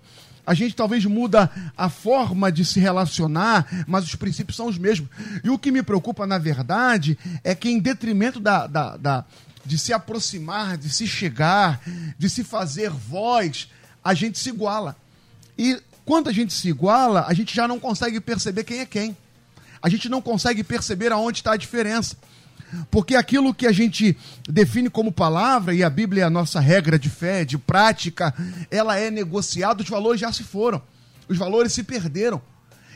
A 0.46 0.52
gente 0.52 0.76
talvez 0.76 1.02
muda 1.06 1.50
a 1.74 1.88
forma 1.88 2.52
de 2.52 2.62
se 2.62 2.78
relacionar, 2.78 3.66
mas 3.88 4.04
os 4.04 4.14
princípios 4.14 4.54
são 4.54 4.66
os 4.66 4.76
mesmos. 4.76 5.08
E 5.42 5.48
o 5.48 5.58
que 5.58 5.70
me 5.70 5.82
preocupa, 5.82 6.26
na 6.26 6.36
verdade, 6.36 7.18
é 7.42 7.54
que 7.54 7.70
em 7.70 7.78
detrimento 7.78 8.38
da, 8.38 8.66
da, 8.66 8.96
da 8.98 9.24
de 9.64 9.78
se 9.78 9.94
aproximar, 9.94 10.76
de 10.76 10.90
se 10.90 11.06
chegar, 11.06 11.80
de 12.18 12.28
se 12.28 12.44
fazer 12.44 12.90
voz, 12.90 13.68
a 14.04 14.12
gente 14.12 14.38
se 14.38 14.50
iguala. 14.50 14.94
E 15.56 15.80
quando 16.04 16.28
a 16.28 16.32
gente 16.32 16.52
se 16.52 16.68
iguala, 16.68 17.24
a 17.26 17.32
gente 17.32 17.54
já 17.54 17.66
não 17.66 17.80
consegue 17.80 18.20
perceber 18.20 18.64
quem 18.64 18.80
é 18.80 18.86
quem. 18.86 19.16
A 19.80 19.88
gente 19.88 20.06
não 20.10 20.20
consegue 20.20 20.62
perceber 20.62 21.12
aonde 21.12 21.38
está 21.38 21.52
a 21.52 21.56
diferença. 21.56 22.14
Porque 22.90 23.14
aquilo 23.14 23.54
que 23.54 23.66
a 23.66 23.72
gente 23.72 24.16
define 24.48 24.90
como 24.90 25.12
palavra, 25.12 25.74
e 25.74 25.82
a 25.82 25.90
Bíblia 25.90 26.22
é 26.22 26.26
a 26.26 26.30
nossa 26.30 26.60
regra 26.60 26.98
de 26.98 27.08
fé, 27.08 27.44
de 27.44 27.58
prática, 27.58 28.34
ela 28.70 28.96
é 28.98 29.10
negociada, 29.10 29.82
os 29.82 29.88
valores 29.88 30.20
já 30.20 30.32
se 30.32 30.42
foram. 30.42 30.82
Os 31.28 31.38
valores 31.38 31.72
se 31.72 31.82
perderam. 31.82 32.42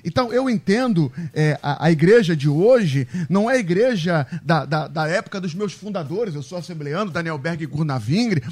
Então, 0.05 0.31
eu 0.31 0.51
entendo 0.51 1.11
é, 1.33 1.59
a, 1.63 1.87
a, 1.87 1.91
igreja 1.91 2.37
de 2.37 2.49
hoje 2.49 3.09
não 3.29 3.51
é 3.51 3.55
a 3.55 3.59
igreja 3.59 4.27
da, 4.43 4.67
da, 4.67 4.87
da, 4.87 5.09
época 5.09 5.41
dos 5.41 5.55
meus 5.55 5.73
fundadores, 5.73 6.35
eu 6.35 6.43
sou 6.43 6.59
assembleano, 6.59 7.11
Daniel 7.11 7.39
Berg 7.39 7.65
e 7.65 7.67
Gurnavingre, 7.67 8.43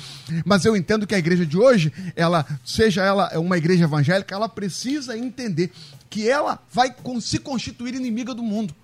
mas 0.46 0.64
eu 0.64 0.74
entendo 0.74 1.06
que 1.06 1.14
a 1.14 1.18
igreja 1.18 1.44
de 1.44 1.58
hoje, 1.58 1.92
ela 2.16 2.46
seja 2.64 3.02
ela 3.02 3.38
uma 3.38 3.58
igreja 3.58 3.84
evangélica, 3.84 4.34
ela 4.34 4.48
precisa 4.48 5.16
entender 5.16 5.70
que 6.08 6.26
ela 6.26 6.58
vai 6.72 6.94
se 7.20 7.38
constituir 7.38 7.94
inimiga 7.94 8.34
do 8.34 8.42
mundo. 8.42 8.74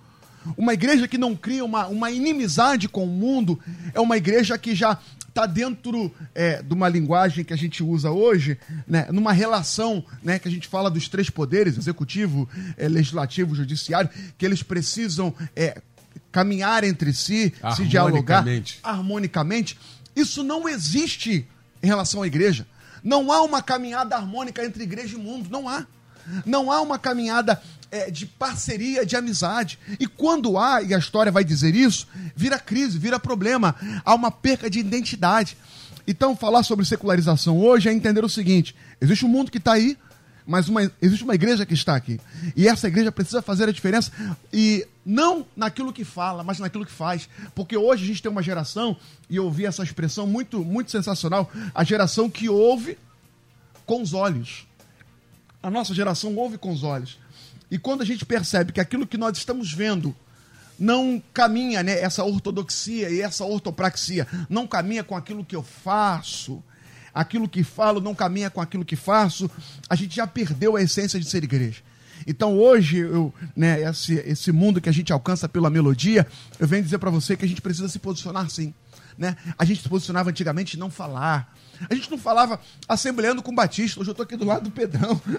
Uma 0.57 0.73
igreja 0.73 1.07
que 1.07 1.17
não 1.17 1.35
cria 1.35 1.63
uma, 1.63 1.87
uma 1.87 2.11
inimizade 2.11 2.87
com 2.87 3.03
o 3.03 3.07
mundo 3.07 3.59
é 3.93 3.99
uma 3.99 4.17
igreja 4.17 4.57
que 4.57 4.75
já 4.75 4.97
está 5.27 5.45
dentro 5.45 6.11
é, 6.35 6.61
de 6.61 6.73
uma 6.73 6.89
linguagem 6.89 7.45
que 7.45 7.53
a 7.53 7.57
gente 7.57 7.83
usa 7.83 8.11
hoje, 8.11 8.57
né, 8.87 9.07
numa 9.11 9.31
relação 9.31 10.03
né, 10.23 10.39
que 10.39 10.47
a 10.47 10.51
gente 10.51 10.67
fala 10.67 10.89
dos 10.89 11.07
três 11.07 11.29
poderes, 11.29 11.77
executivo, 11.77 12.49
é, 12.75 12.87
legislativo, 12.87 13.55
judiciário, 13.55 14.09
que 14.37 14.45
eles 14.45 14.61
precisam 14.63 15.33
é, 15.55 15.81
caminhar 16.31 16.83
entre 16.83 17.13
si, 17.13 17.53
se 17.75 17.85
dialogar 17.85 18.43
harmonicamente. 18.83 19.79
Isso 20.15 20.43
não 20.43 20.67
existe 20.67 21.47
em 21.81 21.87
relação 21.87 22.21
à 22.21 22.27
igreja. 22.27 22.67
Não 23.03 23.31
há 23.31 23.41
uma 23.41 23.61
caminhada 23.61 24.15
harmônica 24.15 24.63
entre 24.63 24.83
igreja 24.83 25.15
e 25.15 25.19
mundo, 25.19 25.49
não 25.49 25.69
há. 25.69 25.85
Não 26.45 26.71
há 26.71 26.81
uma 26.81 26.99
caminhada 26.99 27.61
é, 27.91 28.11
de 28.11 28.25
parceria, 28.25 29.05
de 29.05 29.15
amizade. 29.15 29.79
E 29.99 30.07
quando 30.07 30.57
há, 30.57 30.81
e 30.81 30.93
a 30.93 30.97
história 30.97 31.31
vai 31.31 31.43
dizer 31.43 31.75
isso, 31.75 32.07
vira 32.35 32.59
crise, 32.59 32.97
vira 32.97 33.19
problema. 33.19 33.75
Há 34.05 34.13
uma 34.13 34.31
perca 34.31 34.69
de 34.69 34.79
identidade. 34.79 35.57
Então, 36.07 36.35
falar 36.35 36.63
sobre 36.63 36.85
secularização 36.85 37.59
hoje 37.59 37.89
é 37.89 37.93
entender 37.93 38.23
o 38.23 38.29
seguinte: 38.29 38.75
existe 38.99 39.25
um 39.25 39.29
mundo 39.29 39.51
que 39.51 39.57
está 39.57 39.73
aí, 39.73 39.97
mas 40.45 40.67
uma, 40.67 40.91
existe 41.01 41.23
uma 41.23 41.35
igreja 41.35 41.65
que 41.65 41.73
está 41.73 41.95
aqui. 41.95 42.19
E 42.55 42.67
essa 42.67 42.87
igreja 42.87 43.11
precisa 43.11 43.41
fazer 43.41 43.69
a 43.69 43.71
diferença, 43.71 44.11
e 44.51 44.87
não 45.05 45.45
naquilo 45.55 45.93
que 45.93 46.03
fala, 46.03 46.43
mas 46.43 46.59
naquilo 46.59 46.85
que 46.85 46.91
faz. 46.91 47.29
Porque 47.53 47.77
hoje 47.77 48.03
a 48.03 48.07
gente 48.07 48.21
tem 48.21 48.31
uma 48.31 48.41
geração, 48.41 48.97
e 49.29 49.35
eu 49.35 49.45
ouvi 49.45 49.65
essa 49.65 49.83
expressão 49.83 50.25
muito, 50.25 50.65
muito 50.65 50.89
sensacional: 50.89 51.51
a 51.73 51.83
geração 51.83 52.29
que 52.29 52.49
ouve 52.49 52.97
com 53.85 54.01
os 54.01 54.13
olhos. 54.13 54.68
A 55.61 55.69
nossa 55.69 55.93
geração 55.93 56.35
ouve 56.35 56.57
com 56.57 56.71
os 56.71 56.83
olhos. 56.83 57.19
E 57.69 57.77
quando 57.77 58.01
a 58.01 58.05
gente 58.05 58.25
percebe 58.25 58.71
que 58.71 58.79
aquilo 58.79 59.05
que 59.05 59.17
nós 59.17 59.37
estamos 59.37 59.71
vendo 59.71 60.15
não 60.79 61.21
caminha, 61.33 61.83
né, 61.83 61.99
essa 61.99 62.23
ortodoxia 62.23 63.09
e 63.09 63.21
essa 63.21 63.43
ortopraxia, 63.43 64.25
não 64.49 64.65
caminha 64.65 65.03
com 65.03 65.15
aquilo 65.15 65.43
que 65.43 65.55
eu 65.55 65.61
faço, 65.61 66.63
aquilo 67.13 67.49
que 67.49 67.63
falo 67.63 67.99
não 67.99 68.15
caminha 68.15 68.49
com 68.49 68.61
aquilo 68.61 68.85
que 68.85 68.95
faço, 68.95 69.51
a 69.89 69.95
gente 69.95 70.15
já 70.15 70.25
perdeu 70.25 70.75
a 70.75 70.81
essência 70.81 71.19
de 71.19 71.29
ser 71.29 71.43
igreja. 71.43 71.81
Então 72.25 72.57
hoje, 72.57 72.97
eu, 72.97 73.33
né, 73.55 73.81
esse, 73.81 74.15
esse 74.25 74.51
mundo 74.51 74.81
que 74.81 74.89
a 74.89 74.93
gente 74.93 75.11
alcança 75.11 75.47
pela 75.47 75.69
melodia, 75.69 76.25
eu 76.59 76.67
venho 76.67 76.83
dizer 76.83 76.97
para 76.97 77.09
você 77.09 77.35
que 77.35 77.45
a 77.45 77.47
gente 77.47 77.61
precisa 77.61 77.87
se 77.89 77.99
posicionar 77.99 78.49
sim. 78.49 78.73
Né? 79.17 79.35
A 79.57 79.65
gente 79.65 79.81
se 79.81 79.89
posicionava 79.89 80.29
antigamente 80.29 80.77
não 80.77 80.89
falar, 80.89 81.53
a 81.87 81.93
gente 81.93 82.09
não 82.09 82.17
falava 82.17 82.59
assembleando 82.87 83.41
com 83.41 83.53
Batista, 83.53 83.99
hoje 83.99 84.09
eu 84.09 84.13
estou 84.13 84.23
aqui 84.23 84.35
do 84.35 84.45
lado 84.45 84.63
do 84.63 84.71
Pedrão. 84.71 85.19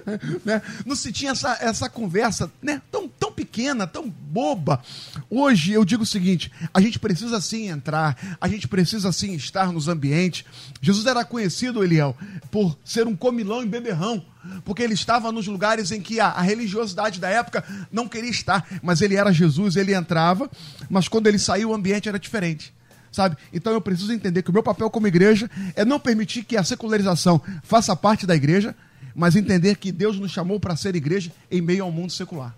Né? 0.44 0.62
Não 0.86 0.96
se 0.96 1.12
tinha 1.12 1.32
essa, 1.32 1.58
essa 1.60 1.88
conversa 1.88 2.50
né? 2.62 2.80
tão, 2.90 3.08
tão 3.08 3.32
pequena, 3.32 3.86
tão 3.86 4.08
boba. 4.08 4.82
Hoje 5.28 5.72
eu 5.72 5.84
digo 5.84 6.02
o 6.02 6.06
seguinte: 6.06 6.50
a 6.72 6.80
gente 6.80 6.98
precisa 6.98 7.40
sim 7.40 7.68
entrar, 7.68 8.16
a 8.40 8.48
gente 8.48 8.66
precisa 8.66 9.12
sim 9.12 9.34
estar 9.34 9.72
nos 9.72 9.88
ambientes. 9.88 10.44
Jesus 10.80 11.06
era 11.06 11.24
conhecido, 11.24 11.84
Eliel, 11.84 12.16
por 12.50 12.76
ser 12.84 13.06
um 13.06 13.16
comilão 13.16 13.62
e 13.62 13.66
beberrão 13.66 14.24
porque 14.64 14.82
ele 14.82 14.94
estava 14.94 15.30
nos 15.30 15.46
lugares 15.46 15.92
em 15.92 16.00
que 16.00 16.18
a, 16.18 16.28
a, 16.28 16.40
religiosidade 16.40 17.20
da 17.20 17.28
época 17.28 17.62
não 17.92 18.08
queria 18.08 18.30
estar, 18.30 18.66
mas 18.82 19.02
ele 19.02 19.14
era 19.14 19.32
Jesus, 19.34 19.76
ele 19.76 19.94
entrava, 19.94 20.50
mas 20.88 21.08
quando 21.08 21.26
ele 21.26 21.38
saiu 21.38 21.70
o 21.70 21.74
ambiente 21.74 22.08
era 22.08 22.18
diferente 22.18 22.72
sabe? 23.10 23.36
Então 23.52 23.72
eu 23.72 23.80
preciso 23.80 24.12
entender 24.12 24.42
que 24.42 24.50
o 24.50 24.52
meu 24.52 24.62
papel 24.62 24.90
como 24.90 25.06
igreja 25.06 25.50
é 25.74 25.84
não 25.84 25.98
permitir 25.98 26.44
que 26.44 26.56
a 26.56 26.64
secularização 26.64 27.40
faça 27.62 27.94
parte 27.96 28.26
da 28.26 28.34
igreja, 28.34 28.74
mas 29.14 29.36
entender 29.36 29.76
que 29.76 29.90
Deus 29.90 30.18
nos 30.18 30.30
chamou 30.30 30.60
para 30.60 30.76
ser 30.76 30.94
igreja 30.94 31.32
em 31.50 31.60
meio 31.60 31.84
ao 31.84 31.92
mundo 31.92 32.12
secular. 32.12 32.54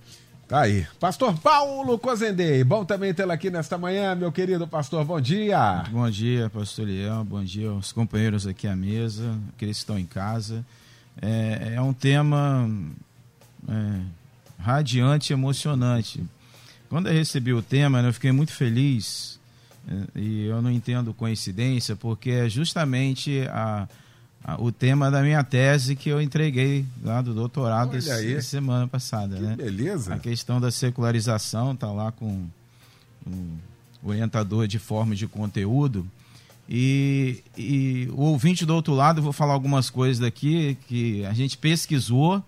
Tá 0.47 0.63
aí. 0.63 0.87
Pastor 1.01 1.39
Paulo 1.39 1.99
Cozendei, 1.99 2.63
bom 2.63 2.85
também 2.85 3.15
tê-lo 3.15 3.33
aqui 3.33 3.51
nesta 3.51 3.79
manhã, 3.79 4.15
meu 4.15 4.31
querido 4.31 4.69
pastor, 4.69 5.03
bom 5.05 5.19
dia. 5.19 5.85
Bom 5.91 6.11
dia, 6.11 6.51
pastor 6.51 6.87
Leão, 6.87 7.25
bom 7.25 7.43
dia 7.43 7.71
aos 7.71 7.91
companheiros 7.91 8.47
aqui 8.47 8.69
à 8.69 8.77
mesa, 8.77 9.35
aqueles 9.55 9.79
que 9.79 9.83
estão 9.83 9.99
em 9.99 10.05
casa. 10.05 10.65
É, 11.21 11.73
é 11.77 11.81
um 11.81 11.95
tema 11.95 12.71
é, 13.67 14.01
radiante 14.59 15.33
e 15.33 15.35
emocionante. 15.35 16.23
Quando 16.91 17.07
eu 17.09 17.15
recebi 17.15 17.55
o 17.55 17.63
tema, 17.63 18.03
né, 18.03 18.09
eu 18.09 18.13
fiquei 18.13 18.33
muito 18.33 18.53
feliz 18.53 19.41
e 20.15 20.47
eu 20.47 20.63
não 20.63 20.71
entendo 20.71 21.13
coincidência, 21.13 21.97
porque 21.97 22.31
é 22.31 22.49
justamente 22.49 23.43
a, 23.49 23.89
a, 24.45 24.61
o 24.63 24.71
tema 24.71 25.11
da 25.11 25.23
minha 25.23 25.43
tese 25.43 25.97
que 25.97 26.09
eu 26.09 26.21
entreguei 26.21 26.85
lá 27.03 27.21
do 27.21 27.35
doutorado 27.35 27.97
essa 27.97 28.43
semana 28.43 28.87
passada. 28.87 29.37
Que 29.37 29.43
né? 29.43 29.57
beleza! 29.57 30.15
A 30.15 30.19
questão 30.19 30.61
da 30.61 30.71
secularização 30.71 31.73
está 31.73 31.91
lá 31.91 32.13
com 32.13 32.47
um 33.27 33.57
orientador 34.03 34.67
de 34.67 34.79
forma 34.79 35.15
de 35.15 35.27
conteúdo. 35.27 36.07
E, 36.69 37.43
e, 37.57 38.09
o 38.13 38.23
ouvinte 38.23 38.65
do 38.65 38.75
outro 38.75 38.95
lado, 38.95 39.21
vou 39.21 39.33
falar 39.33 39.53
algumas 39.53 39.91
coisas 39.91 40.19
daqui 40.19 40.77
que 40.89 41.25
a 41.27 41.33
gente 41.33 41.59
pesquisou, 41.59 42.43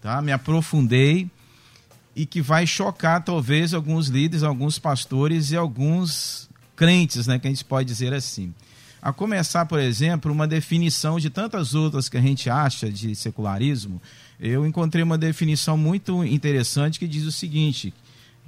tá? 0.00 0.20
me 0.22 0.32
aprofundei 0.32 1.28
e 2.14 2.24
que 2.24 2.40
vai 2.40 2.66
chocar 2.66 3.24
talvez 3.24 3.74
alguns 3.74 4.08
líderes, 4.08 4.42
alguns 4.42 4.78
pastores 4.78 5.50
e 5.50 5.56
alguns 5.56 6.48
crentes, 6.76 7.26
né, 7.26 7.38
que 7.38 7.46
a 7.46 7.50
gente 7.50 7.64
pode 7.64 7.88
dizer 7.88 8.12
assim. 8.12 8.52
A 9.00 9.12
começar, 9.12 9.66
por 9.66 9.78
exemplo, 9.78 10.32
uma 10.32 10.46
definição 10.46 11.20
de 11.20 11.28
tantas 11.28 11.74
outras 11.74 12.08
que 12.08 12.16
a 12.16 12.22
gente 12.22 12.48
acha 12.48 12.90
de 12.90 13.14
secularismo, 13.14 14.00
eu 14.40 14.66
encontrei 14.66 15.02
uma 15.02 15.18
definição 15.18 15.76
muito 15.76 16.24
interessante 16.24 16.98
que 16.98 17.06
diz 17.06 17.24
o 17.24 17.32
seguinte: 17.32 17.92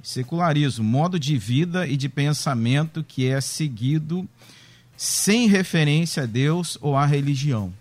secularismo, 0.01 0.83
modo 0.83 1.19
de 1.19 1.37
vida 1.37 1.87
e 1.87 1.95
de 1.95 2.09
pensamento 2.09 3.03
que 3.03 3.27
é 3.27 3.39
seguido 3.39 4.27
sem 4.95 5.47
referência 5.47 6.23
a 6.23 6.25
Deus 6.25 6.77
ou 6.81 6.95
à 6.95 7.05
religião. 7.05 7.71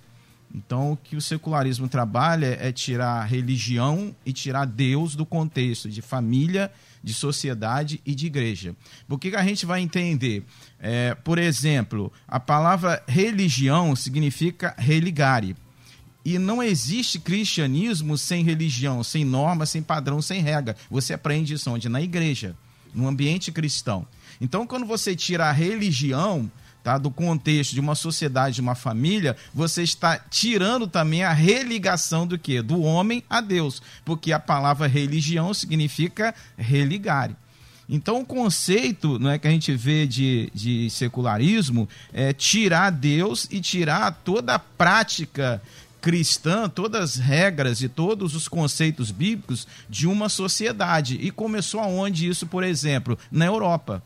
Então, 0.55 0.93
o 0.93 0.97
que 0.97 1.17
o 1.17 1.21
secularismo 1.21 1.88
trabalha 1.88 2.59
é 2.61 2.71
tirar 2.73 3.25
religião 3.25 4.15
e 4.25 4.33
tirar 4.33 4.65
Deus 4.65 5.15
do 5.15 5.26
contexto 5.26 5.88
de 5.88 6.00
família 6.00 6.71
de 7.07 7.15
sociedade 7.15 8.01
e 8.05 8.17
de 8.17 8.27
igreja. 8.27 8.75
Porque 9.07 9.31
que 9.31 9.37
a 9.37 9.45
gente 9.45 9.65
vai 9.65 9.81
entender? 9.81 10.45
É, 10.81 11.15
por 11.15 11.39
exemplo, 11.39 12.13
a 12.27 12.41
palavra 12.41 13.01
religião 13.07 13.95
significa 13.95 14.75
religare. 14.77 15.55
E 16.25 16.37
não 16.37 16.61
existe 16.61 17.21
cristianismo 17.21 18.19
sem 18.19 18.43
religião, 18.43 19.05
sem 19.05 19.25
norma, 19.25 19.65
sem 19.67 19.81
padrão, 19.81 20.21
sem 20.21 20.43
regra. 20.43 20.75
Você 20.91 21.15
aprende 21.15 21.55
isso 21.55 21.71
onde? 21.71 21.89
Na 21.89 22.03
igreja, 22.03 22.57
no 22.93 23.07
ambiente 23.07 23.53
cristão. 23.53 24.05
Então, 24.41 24.67
quando 24.67 24.85
você 24.85 25.15
tira 25.15 25.47
a 25.47 25.53
religião, 25.53 26.51
tá, 26.87 26.99
do 26.99 27.11
contexto 27.11 27.73
de 27.75 27.81
uma 27.81 27.97
sociedade, 27.97 28.55
de 28.55 28.61
uma 28.61 28.76
família, 28.76 29.37
você 29.52 29.83
está 29.83 30.16
tirando 30.16 30.87
também 30.87 31.25
a 31.25 31.33
religação 31.33 32.25
do 32.25 32.38
que? 32.38 32.62
Do 32.62 32.81
homem 32.81 33.25
a 33.28 33.40
Deus. 33.40 33.83
Porque 34.05 34.31
a 34.31 34.38
palavra 34.38 34.87
religião 34.87 35.52
significa 35.52 36.33
religar. 36.57 37.33
Então, 37.88 38.21
o 38.21 38.25
conceito 38.25 39.19
não 39.19 39.31
é, 39.31 39.38
que 39.38 39.49
a 39.49 39.50
gente 39.50 39.75
vê 39.75 40.07
de, 40.07 40.49
de 40.55 40.88
secularismo 40.88 41.88
é 42.12 42.33
tirar 42.33 42.90
Deus 42.90 43.49
e 43.50 43.61
tirar 43.61 44.12
toda 44.25 44.55
a 44.55 44.59
prática 44.61 45.61
cristã, 46.00 46.69
todas 46.69 47.02
as 47.02 47.16
regras 47.16 47.83
e 47.83 47.88
todos 47.88 48.37
os 48.37 48.47
conceitos 48.47 49.11
bíblicos 49.11 49.66
de 49.90 50.07
uma 50.07 50.28
sociedade. 50.28 51.19
E 51.21 51.33
começou 51.33 51.81
aonde 51.81 52.28
isso, 52.28 52.47
por 52.47 52.62
exemplo? 52.62 53.19
Na 53.28 53.45
Europa. 53.45 54.05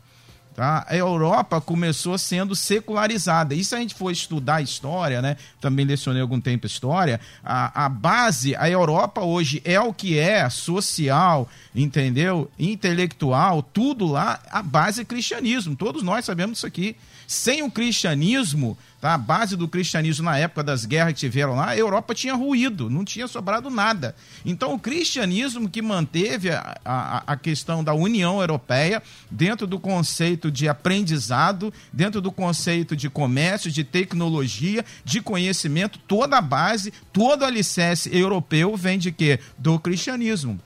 Tá? 0.53 0.85
A 0.89 0.95
Europa 0.95 1.61
começou 1.61 2.17
sendo 2.17 2.55
secularizada. 2.55 3.55
Se 3.63 3.73
a 3.73 3.79
gente 3.79 3.95
for 3.95 4.11
estudar 4.11 4.61
história, 4.61 5.21
né? 5.21 5.37
Também 5.61 5.85
lecionei 5.85 6.21
algum 6.21 6.41
tempo 6.41 6.67
história. 6.67 7.21
A, 7.41 7.85
a 7.85 7.89
base, 7.89 8.53
a 8.57 8.69
Europa 8.69 9.21
hoje 9.21 9.61
é 9.63 9.79
o 9.79 9.93
que 9.93 10.19
é, 10.19 10.49
social, 10.49 11.49
entendeu? 11.73 12.51
Intelectual, 12.59 13.63
tudo 13.63 14.05
lá, 14.05 14.41
a 14.51 14.61
base 14.61 15.01
é 15.01 15.05
cristianismo. 15.05 15.75
Todos 15.75 16.03
nós 16.03 16.25
sabemos 16.25 16.57
isso 16.57 16.67
aqui. 16.67 16.97
Sem 17.25 17.63
o 17.63 17.71
cristianismo, 17.71 18.77
tá? 19.01 19.15
a 19.15 19.17
base 19.17 19.57
do 19.57 19.67
cristianismo 19.67 20.25
na 20.25 20.37
época 20.37 20.63
das 20.63 20.85
guerras 20.85 21.13
que 21.13 21.19
tiveram 21.19 21.55
lá, 21.55 21.71
a 21.71 21.77
Europa 21.77 22.13
tinha 22.13 22.35
ruído, 22.35 22.89
não 22.89 23.03
tinha 23.03 23.27
sobrado 23.27 23.69
nada. 23.69 24.15
Então, 24.45 24.73
o 24.73 24.79
cristianismo 24.79 25.67
que 25.67 25.81
manteve 25.81 26.51
a, 26.51 26.79
a, 26.85 27.23
a 27.33 27.35
questão 27.35 27.83
da 27.83 27.93
União 27.93 28.39
Europeia 28.39 29.01
dentro 29.29 29.65
do 29.65 29.79
conceito 29.79 30.51
de 30.51 30.69
aprendizado, 30.69 31.73
dentro 31.91 32.21
do 32.21 32.31
conceito 32.31 32.95
de 32.95 33.09
comércio, 33.09 33.71
de 33.71 33.83
tecnologia, 33.83 34.85
de 35.03 35.19
conhecimento, 35.19 35.97
toda 36.07 36.37
a 36.37 36.41
base, 36.41 36.93
todo 37.11 37.41
o 37.41 37.45
alicerce 37.45 38.15
europeu 38.15 38.77
vem 38.77 38.99
de 38.99 39.11
quê? 39.11 39.39
Do 39.57 39.79
cristianismo. 39.79 40.59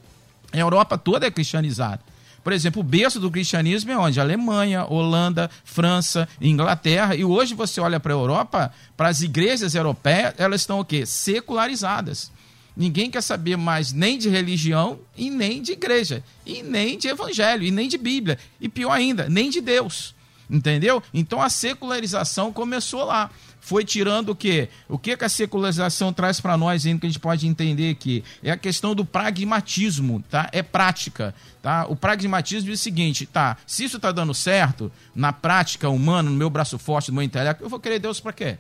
A 0.51 0.57
Europa 0.57 0.97
toda 0.97 1.25
é 1.25 1.31
cristianizada. 1.31 2.01
Por 2.45 2.53
exemplo, 2.53 2.81
o 2.81 2.83
berço 2.83 3.19
do 3.19 3.31
cristianismo 3.31 3.91
é 3.91 3.97
onde? 3.97 4.19
Alemanha, 4.19 4.85
Holanda, 4.85 5.49
França, 5.63 6.29
Inglaterra. 6.39 7.15
E 7.15 7.25
hoje 7.25 7.55
você 7.55 7.81
olha 7.81 7.99
para 7.99 8.13
a 8.13 8.15
Europa, 8.15 8.71
para 8.95 9.09
as 9.09 9.23
igrejas 9.23 9.73
europeias, 9.73 10.35
elas 10.37 10.61
estão 10.61 10.79
o 10.79 10.85
quê? 10.85 11.07
Secularizadas. 11.07 12.31
Ninguém 12.77 13.09
quer 13.09 13.21
saber 13.21 13.57
mais 13.57 13.91
nem 13.91 14.15
de 14.19 14.29
religião 14.29 14.99
e 15.17 15.31
nem 15.31 15.59
de 15.59 15.71
igreja, 15.71 16.23
e 16.45 16.61
nem 16.61 16.99
de 16.99 17.07
evangelho, 17.07 17.63
e 17.63 17.71
nem 17.71 17.87
de 17.87 17.97
Bíblia, 17.97 18.37
e 18.61 18.69
pior 18.69 18.91
ainda, 18.91 19.27
nem 19.27 19.49
de 19.49 19.59
Deus. 19.59 20.13
Entendeu? 20.47 21.01
Então 21.11 21.41
a 21.41 21.49
secularização 21.49 22.53
começou 22.53 23.05
lá 23.05 23.31
foi 23.65 23.83
tirando 23.83 24.29
o 24.29 24.35
quê? 24.35 24.69
O 24.87 24.95
que, 24.95 25.17
que 25.17 25.25
a 25.25 25.29
secularização 25.29 26.13
traz 26.13 26.39
para 26.39 26.55
nós 26.55 26.85
ainda 26.85 26.99
que 26.99 27.07
a 27.07 27.09
gente 27.09 27.19
pode 27.19 27.47
entender 27.47 27.89
aqui? 27.89 28.23
É 28.43 28.51
a 28.51 28.57
questão 28.57 28.93
do 28.93 29.03
pragmatismo, 29.03 30.23
tá? 30.29 30.47
É 30.51 30.61
prática, 30.61 31.33
tá? 31.63 31.87
O 31.89 31.95
pragmatismo 31.95 32.69
é 32.69 32.73
o 32.73 32.77
seguinte, 32.77 33.25
tá? 33.25 33.57
Se 33.65 33.83
isso 33.83 33.95
está 33.95 34.11
dando 34.11 34.35
certo 34.35 34.91
na 35.15 35.33
prática 35.33 35.89
humana, 35.89 36.29
no 36.29 36.35
meu 36.37 36.47
braço 36.47 36.77
forte, 36.77 37.09
no 37.09 37.15
meu 37.15 37.23
intelecto, 37.23 37.63
eu 37.63 37.67
vou 37.67 37.79
querer 37.79 37.97
Deus 37.97 38.19
para 38.19 38.33
quê? 38.33 38.59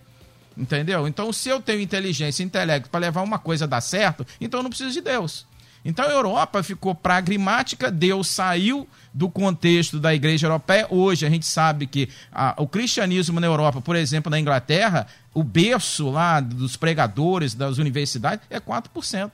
Entendeu? 0.57 1.07
Então, 1.07 1.31
se 1.31 1.49
eu 1.49 1.61
tenho 1.61 1.81
inteligência 1.81 2.41
e 2.41 2.45
intelecto 2.47 2.89
para 2.89 3.01
levar 3.01 3.21
uma 3.21 3.37
coisa 3.37 3.65
a 3.65 3.67
dar 3.67 3.81
certo, 3.81 4.25
então 4.41 4.59
eu 4.59 4.63
não 4.63 4.71
preciso 4.71 4.91
de 4.91 5.01
Deus. 5.01 5.45
Então 5.85 6.03
a 6.03 6.09
Europa 6.09 6.63
ficou 6.63 6.95
pragmática, 6.95 7.91
Deus 7.91 8.27
saiu 8.27 8.89
do 9.15 9.29
contexto 9.29 9.97
da 9.97 10.13
igreja 10.13 10.45
europeia. 10.45 10.85
Hoje 10.89 11.25
a 11.25 11.29
gente 11.29 11.45
sabe 11.45 11.87
que 11.87 12.09
a, 12.29 12.53
o 12.57 12.67
cristianismo 12.67 13.39
na 13.39 13.47
Europa, 13.47 13.79
por 13.79 13.95
exemplo, 13.95 14.29
na 14.29 14.37
Inglaterra, 14.37 15.07
o 15.33 15.41
berço 15.41 16.11
lá 16.11 16.41
dos 16.41 16.75
pregadores 16.75 17.55
das 17.55 17.77
universidades 17.77 18.45
é 18.49 18.59
4%. 18.59 19.31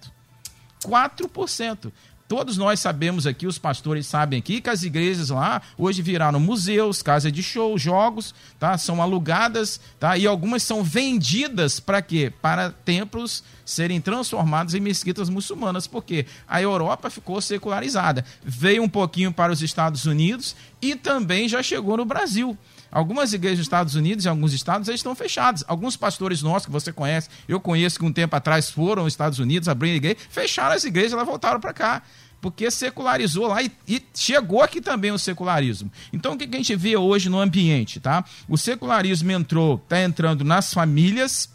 4%. 0.86 1.92
Todos 2.32 2.56
nós 2.56 2.80
sabemos 2.80 3.28
aqui, 3.28 3.46
os 3.46 3.58
pastores 3.58 4.08
sabem 4.08 4.40
aqui, 4.40 4.62
que 4.62 4.70
as 4.70 4.84
igrejas 4.84 5.32
lá 5.32 5.62
hoje 5.78 6.02
viraram 6.02 6.40
museus, 6.40 7.02
casa 7.02 7.30
de 7.30 7.44
show, 7.44 7.78
jogos, 7.78 8.34
tá? 8.58 8.78
São 8.78 9.02
alugadas, 9.02 9.82
tá? 10.00 10.18
E 10.18 10.26
algumas 10.26 10.64
são 10.64 10.82
vendidas 10.82 11.78
para 11.82 12.02
quê? 12.02 12.32
Para 12.42 12.70
templos 12.72 13.44
serem 13.66 14.00
transformados 14.00 14.74
em 14.74 14.80
mesquitas 14.80 15.28
muçulmanas, 15.28 15.88
porque 15.88 16.26
a 16.48 16.62
Europa 16.62 17.10
ficou 17.10 17.42
secularizada. 17.42 18.24
Veio 18.42 18.82
um 18.82 18.88
pouquinho 18.88 19.34
para 19.34 19.52
os 19.52 19.62
Estados 19.62 20.06
Unidos 20.06 20.56
e 20.82 20.96
também 20.96 21.50
já 21.50 21.62
chegou 21.62 21.98
no 21.98 22.06
Brasil. 22.06 22.58
Algumas 22.92 23.32
igrejas 23.34 23.60
dos 23.60 23.68
Estados 23.68 23.96
Unidos, 23.96 24.26
em 24.26 24.30
alguns 24.30 24.54
estados, 24.54 24.88
eles 24.88 25.00
estão 25.00 25.16
fechadas. 25.16 25.64
Alguns 25.68 25.96
pastores 25.96 26.42
nossos 26.42 26.66
que 26.66 26.72
você 26.72 26.92
conhece, 26.92 27.30
eu 27.48 27.60
conheço 27.60 27.98
que 27.98 28.06
um 28.06 28.12
tempo 28.12 28.36
atrás 28.36 28.70
foram 28.70 29.04
aos 29.04 29.14
Estados 29.14 29.40
Unidos, 29.40 29.70
abriram 29.70 29.96
igreja, 29.96 30.18
fecharam 30.30 30.76
as 30.76 30.84
igrejas, 30.84 31.14
elas 31.14 31.26
voltaram 31.26 31.60
para 31.60 31.74
cá 31.74 32.04
porque 32.42 32.72
secularizou 32.72 33.48
lá 33.48 33.62
e, 33.62 33.72
e, 33.88 34.02
chegou 34.16 34.62
aqui 34.62 34.82
também 34.82 35.12
o 35.12 35.20
secularismo. 35.20 35.92
Então 36.12 36.34
o 36.34 36.38
que, 36.38 36.48
que 36.48 36.56
a 36.56 36.60
gente 36.60 36.76
vê 36.76 36.98
hoje 36.98 37.30
no 37.30 37.40
ambiente, 37.40 38.00
tá? 38.00 38.26
O 38.50 38.58
secularismo 38.58 39.32
entrou, 39.32 39.76
está 39.76 40.02
entrando 40.02 40.44
nas 40.44 40.74
famílias, 40.74 41.50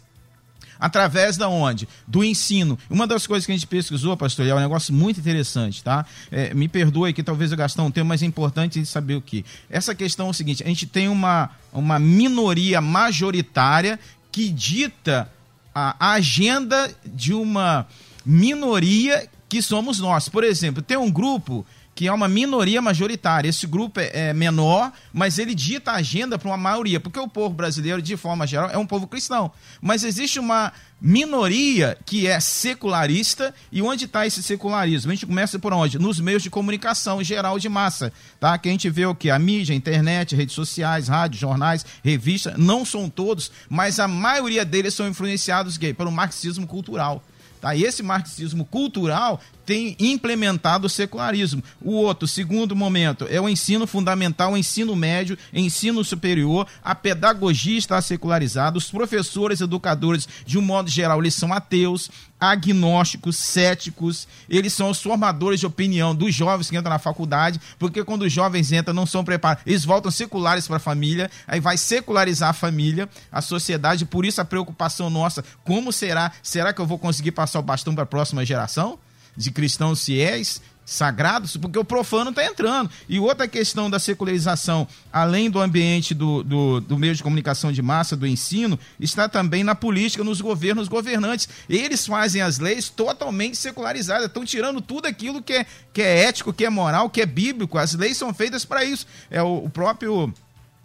através 0.79 1.37
da 1.37 1.47
onde? 1.47 1.87
Do 2.07 2.23
ensino. 2.23 2.77
Uma 2.89 3.07
das 3.07 3.25
coisas 3.27 3.45
que 3.45 3.51
a 3.51 3.55
gente 3.55 3.67
pesquisou, 3.67 4.15
pastor, 4.15 4.45
é 4.45 4.53
um 4.53 4.59
negócio 4.59 4.93
muito 4.93 5.19
interessante, 5.19 5.83
tá? 5.83 6.05
É, 6.31 6.53
me 6.53 6.67
perdoe 6.67 7.13
que 7.13 7.23
talvez 7.23 7.51
eu 7.51 7.57
gastar 7.57 7.83
um 7.83 7.91
tempo, 7.91 8.07
mas 8.07 8.23
é 8.23 8.25
importante 8.25 8.85
saber 8.85 9.15
o 9.15 9.21
que. 9.21 9.45
Essa 9.69 9.93
questão 9.93 10.27
é 10.27 10.29
o 10.29 10.33
seguinte: 10.33 10.63
a 10.63 10.67
gente 10.67 10.85
tem 10.85 11.07
uma, 11.07 11.49
uma 11.71 11.99
minoria 11.99 12.81
majoritária 12.81 13.99
que 14.31 14.49
dita 14.49 15.31
a 15.73 16.13
agenda 16.13 16.89
de 17.05 17.33
uma 17.33 17.87
minoria 18.25 19.29
que 19.47 19.61
somos 19.61 19.99
nós. 19.99 20.27
Por 20.27 20.43
exemplo, 20.43 20.81
tem 20.81 20.97
um 20.97 21.09
grupo 21.09 21.65
que 21.97 22.07
é 22.07 22.13
uma 22.13 22.27
minoria 22.27 22.79
majoritária. 22.79 23.49
Esse 23.49 23.65
grupo 23.65 23.99
é, 23.99 24.29
é 24.29 24.31
menor, 24.31 24.93
mas 25.11 25.39
ele 25.39 25.55
dita 25.55 25.93
a 25.93 25.95
agenda 25.95 26.37
para 26.37 26.47
uma 26.47 26.55
maioria, 26.55 26.99
porque 26.99 27.19
o 27.19 27.27
povo 27.27 27.55
brasileiro, 27.55 28.03
de 28.03 28.15
forma 28.15 28.45
geral, 28.45 28.69
é 28.69 28.77
um 28.77 28.85
povo 28.85 29.07
cristão. 29.07 29.51
Mas 29.81 30.03
existe 30.03 30.39
uma 30.39 30.71
minoria 31.01 31.97
que 32.05 32.27
é 32.27 32.39
secularista, 32.39 33.51
e 33.71 33.81
onde 33.81 34.05
está 34.05 34.27
esse 34.27 34.43
secularismo? 34.43 35.11
A 35.11 35.15
gente 35.15 35.25
começa 35.25 35.57
por 35.57 35.73
onde? 35.73 35.97
Nos 35.97 36.19
meios 36.19 36.43
de 36.43 36.51
comunicação 36.51 37.23
geral 37.23 37.57
de 37.57 37.67
massa, 37.67 38.13
tá? 38.39 38.55
Que 38.59 38.69
a 38.69 38.71
gente 38.71 38.91
vê 38.91 39.07
o 39.07 39.15
que? 39.15 39.31
A 39.31 39.39
mídia, 39.39 39.73
a 39.73 39.75
internet, 39.75 40.35
redes 40.35 40.53
sociais, 40.53 41.07
rádio, 41.07 41.39
jornais, 41.39 41.83
revistas, 42.03 42.55
não 42.57 42.85
são 42.85 43.09
todos, 43.09 43.51
mas 43.67 43.99
a 43.99 44.07
maioria 44.07 44.63
deles 44.63 44.93
são 44.93 45.07
influenciados 45.07 45.77
gay, 45.77 45.95
pelo 45.95 46.11
marxismo 46.11 46.67
cultural. 46.67 47.23
Tá? 47.59 47.73
E 47.73 47.83
esse 47.83 48.03
marxismo 48.03 48.63
cultural 48.65 49.41
tem 49.67 49.97
implementado 49.99 50.87
o 50.87 50.89
secularismo. 50.89 51.61
O 51.81 51.91
outro, 51.91 52.25
segundo 52.25 52.73
momento, 52.73 53.27
é 53.29 53.39
o 53.39 53.49
ensino 53.49 53.85
fundamental, 53.85 54.53
o 54.53 54.57
ensino 54.57 54.95
médio, 54.95 55.37
ensino 55.53 56.05
superior, 56.05 56.65
a 56.81 56.95
pedagogia 56.95 57.77
está 57.77 58.01
secularizada, 58.01 58.77
os 58.77 58.89
professores, 58.89 59.59
educadores, 59.59 60.25
de 60.45 60.57
um 60.57 60.61
modo 60.61 60.89
geral, 60.89 61.19
eles 61.19 61.33
são 61.33 61.51
ateus, 61.51 62.09
agnósticos, 62.39 63.35
céticos, 63.35 64.25
eles 64.49 64.71
são 64.71 64.89
os 64.89 65.01
formadores 65.01 65.59
de 65.59 65.65
opinião 65.65 66.15
dos 66.15 66.33
jovens 66.33 66.69
que 66.69 66.77
entram 66.77 66.93
na 66.93 66.99
faculdade, 66.99 67.59
porque 67.77 68.05
quando 68.05 68.21
os 68.21 68.31
jovens 68.31 68.71
entram, 68.71 68.93
não 68.93 69.05
são 69.05 69.21
preparados, 69.21 69.63
eles 69.67 69.83
voltam 69.83 70.09
seculares 70.09 70.65
para 70.65 70.77
a 70.77 70.79
família, 70.79 71.29
aí 71.45 71.59
vai 71.59 71.77
secularizar 71.77 72.51
a 72.51 72.53
família, 72.53 73.09
a 73.29 73.41
sociedade, 73.41 74.05
por 74.05 74.25
isso 74.25 74.39
a 74.39 74.45
preocupação 74.45 75.09
nossa, 75.09 75.43
como 75.65 75.91
será? 75.91 76.31
Será 76.41 76.71
que 76.71 76.79
eu 76.79 76.85
vou 76.85 76.97
conseguir 76.97 77.31
passar 77.31 77.59
o 77.59 77.63
bastão 77.63 77.93
para 77.93 78.03
a 78.03 78.07
próxima 78.07 78.45
geração? 78.45 78.97
De 79.37 79.51
cristãos 79.51 80.03
fiéis, 80.03 80.61
sagrados, 80.87 81.57
porque 81.57 81.77
o 81.77 81.83
profano 81.83 82.29
está 82.29 82.45
entrando. 82.45 82.89
E 83.09 83.19
outra 83.19 83.45
questão 83.45 83.89
da 83.89 83.99
secularização, 83.99 84.87
além 85.11 85.49
do 85.49 85.59
ambiente 85.59 86.13
do, 86.13 86.41
do, 86.41 86.79
do, 86.79 86.97
meio 86.97 87.13
de 87.13 87.21
comunicação 87.21 87.73
de 87.73 87.81
massa, 87.81 88.15
do 88.15 88.25
ensino, 88.25 88.79
está 88.97 89.27
também 89.27 89.65
na 89.65 89.75
política, 89.75 90.23
nos 90.23 90.39
governos 90.39 90.87
governantes. 90.87 91.49
Eles 91.69 92.07
fazem 92.07 92.41
as 92.41 92.57
leis 92.57 92.89
totalmente 92.89 93.57
secularizadas, 93.57 94.27
estão 94.27 94.45
tirando 94.45 94.79
tudo 94.79 95.07
aquilo 95.07 95.41
que 95.43 95.53
é, 95.53 95.65
que 95.91 96.01
é 96.01 96.23
ético, 96.23 96.53
que 96.53 96.65
é 96.65 96.69
moral, 96.69 97.09
que 97.09 97.21
é 97.21 97.25
bíblico. 97.25 97.77
As 97.77 97.93
leis 97.93 98.15
são 98.15 98.33
feitas 98.33 98.63
para 98.63 98.85
isso. 98.85 99.05
É 99.29 99.43
o, 99.43 99.65
o 99.65 99.69
próprio 99.69 100.33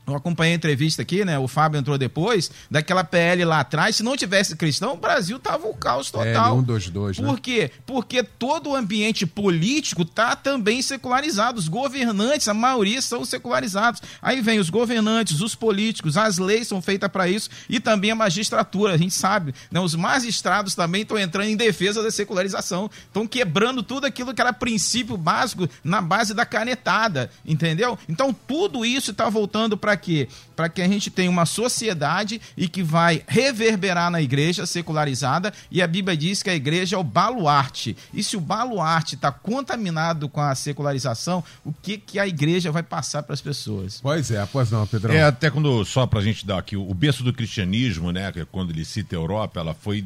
eu 0.07 0.17
acompanhei 0.17 0.55
a 0.55 0.57
entrevista 0.57 1.03
aqui, 1.03 1.25
né? 1.25 1.39
O 1.39 1.47
Fábio 1.47 1.79
entrou 1.79 1.97
depois, 1.97 2.51
daquela 2.71 3.05
PL 3.05 3.45
lá 3.45 3.61
atrás. 3.61 3.97
Se 3.97 4.03
não 4.03 4.17
tivesse 4.17 4.57
cristão, 4.57 4.95
o 4.95 4.97
Brasil 4.97 5.39
tava 5.39 5.69
o 5.69 5.75
caos 5.75 6.11
total. 6.11 6.57
PL 6.57 6.67
122, 6.67 7.19
né? 7.19 7.29
Por 7.29 7.41
quê? 7.41 7.71
Porque 7.87 8.23
todo 8.23 8.71
o 8.71 8.75
ambiente 8.75 9.25
político 9.25 10.05
tá 10.05 10.35
também 10.35 10.83
secularizado. 10.83 11.59
Os 11.59 11.69
governantes, 11.69 12.49
a 12.49 12.55
maioria 12.55 13.01
são 13.01 13.25
secularizados. 13.25 14.03
Aí 14.21 14.41
vem 14.41 14.59
os 14.59 14.71
governantes, 14.71 15.41
os 15.41 15.55
políticos, 15.55 16.17
as 16.17 16.39
leis 16.39 16.67
são 16.67 16.83
feitas 16.83 17.11
para 17.11 17.29
isso 17.29 17.49
e 17.69 17.79
também 17.79 18.11
a 18.11 18.17
magistratura. 18.17 18.95
A 18.95 18.99
gente 18.99 19.15
sabe, 19.15 19.55
né? 19.71 19.79
Os 19.79 19.95
magistrados 19.95 20.75
também 20.75 21.03
estão 21.03 21.19
entrando 21.19 21.49
em 21.49 21.57
defesa 21.57 22.03
da 22.03 22.11
secularização. 22.11 22.91
Estão 23.07 23.27
quebrando 23.27 23.83
tudo 23.85 24.05
aquilo 24.05 24.35
que 24.35 24.41
era 24.41 24.53
princípio 24.53 25.17
básico 25.17 25.69
na 25.85 26.01
base 26.01 26.35
da 26.35 26.45
canetada, 26.45 27.31
entendeu? 27.47 27.97
Então 28.09 28.35
tudo 28.35 28.85
isso 28.85 29.13
está 29.13 29.31
voltando 29.31 29.77
para 29.77 29.92
para 29.93 29.97
quê? 29.97 30.29
Para 30.57 30.69
que 30.69 30.81
a 30.81 30.89
gente 30.89 31.11
tenha 31.11 31.31
uma 31.31 31.45
sociedade 31.45 32.41
e 32.57 32.69
que 32.69 32.83
vai 32.83 33.23
reverberar 33.27 34.11
na 34.11 34.23
igreja 34.23 34.65
secularizada, 34.65 35.53
e 35.71 35.83
a 35.83 35.87
Bíblia 35.87 36.17
diz 36.17 36.43
que 36.43 36.51
a 36.51 36.55
igreja 36.55 36.97
é 36.97 36.99
o 36.99 37.05
baluarte. 37.05 37.97
E 38.13 38.23
se 38.23 38.37
o 38.37 38.41
baluarte 38.41 39.15
está 39.15 39.31
contaminado 39.31 40.29
com 40.29 40.41
a 40.41 40.55
secularização, 40.55 41.45
o 41.65 41.73
que, 41.73 41.99
que 41.99 42.19
a 42.19 42.27
igreja 42.27 42.73
vai 42.73 42.83
passar 42.83 43.23
para 43.23 43.35
as 43.35 43.41
pessoas? 43.41 44.01
Pois 44.01 44.31
é, 44.31 44.47
pois 44.47 44.71
não, 44.71 44.87
Pedrão. 44.87 45.15
É, 45.15 45.23
até 45.23 45.51
quando, 45.51 45.85
só 45.85 46.07
pra 46.07 46.21
gente 46.21 46.47
dar 46.47 46.59
aqui, 46.59 46.77
o 46.77 46.95
berço 46.95 47.23
do 47.23 47.33
cristianismo, 47.33 48.11
né, 48.13 48.33
que 48.33 48.45
quando 48.47 48.71
ele 48.71 48.85
cita 48.85 49.15
a 49.15 49.19
Europa, 49.19 49.61
ela 49.61 49.75
foi 49.75 50.05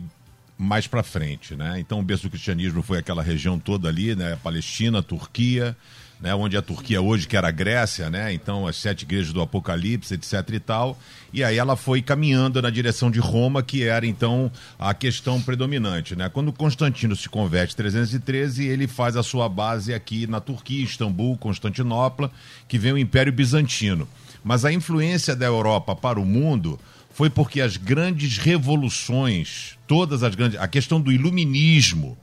mais 0.58 0.86
para 0.86 1.02
frente, 1.02 1.54
né? 1.54 1.78
Então 1.78 2.00
o 2.00 2.02
berço 2.02 2.24
do 2.24 2.30
cristianismo 2.30 2.82
foi 2.82 2.98
aquela 2.98 3.22
região 3.22 3.58
toda 3.58 3.88
ali, 3.88 4.16
né, 4.16 4.38
Palestina, 4.42 5.02
Turquia, 5.02 5.76
né, 6.20 6.34
onde 6.34 6.56
a 6.56 6.62
Turquia 6.62 7.00
hoje, 7.00 7.26
que 7.28 7.36
era 7.36 7.48
a 7.48 7.50
Grécia, 7.50 8.08
né, 8.08 8.32
então 8.32 8.66
as 8.66 8.76
sete 8.76 9.02
igrejas 9.02 9.32
do 9.32 9.40
Apocalipse, 9.40 10.14
etc 10.14 10.32
e 10.52 10.60
tal, 10.60 10.98
e 11.32 11.44
aí 11.44 11.58
ela 11.58 11.76
foi 11.76 12.00
caminhando 12.00 12.60
na 12.62 12.70
direção 12.70 13.10
de 13.10 13.20
Roma, 13.20 13.62
que 13.62 13.82
era 13.82 14.06
então 14.06 14.50
a 14.78 14.94
questão 14.94 15.40
predominante, 15.40 16.16
né. 16.16 16.28
Quando 16.28 16.52
Constantino 16.52 17.14
se 17.14 17.28
converte 17.28 17.74
em 17.74 17.76
313, 17.76 18.64
ele 18.64 18.86
faz 18.86 19.16
a 19.16 19.22
sua 19.22 19.48
base 19.48 19.92
aqui 19.92 20.26
na 20.26 20.40
Turquia, 20.40 20.84
Istambul, 20.84 21.36
Constantinopla, 21.36 22.30
que 22.66 22.78
vem 22.78 22.92
o 22.92 22.98
Império 22.98 23.32
Bizantino. 23.32 24.08
Mas 24.42 24.64
a 24.64 24.72
influência 24.72 25.34
da 25.34 25.44
Europa 25.44 25.94
para 25.94 26.20
o 26.20 26.24
mundo 26.24 26.78
foi 27.10 27.28
porque 27.28 27.60
as 27.60 27.76
grandes 27.76 28.38
revoluções, 28.38 29.76
todas 29.86 30.22
as 30.22 30.34
grandes, 30.34 30.60
a 30.60 30.68
questão 30.68 31.00
do 31.00 31.10
iluminismo, 31.10 32.16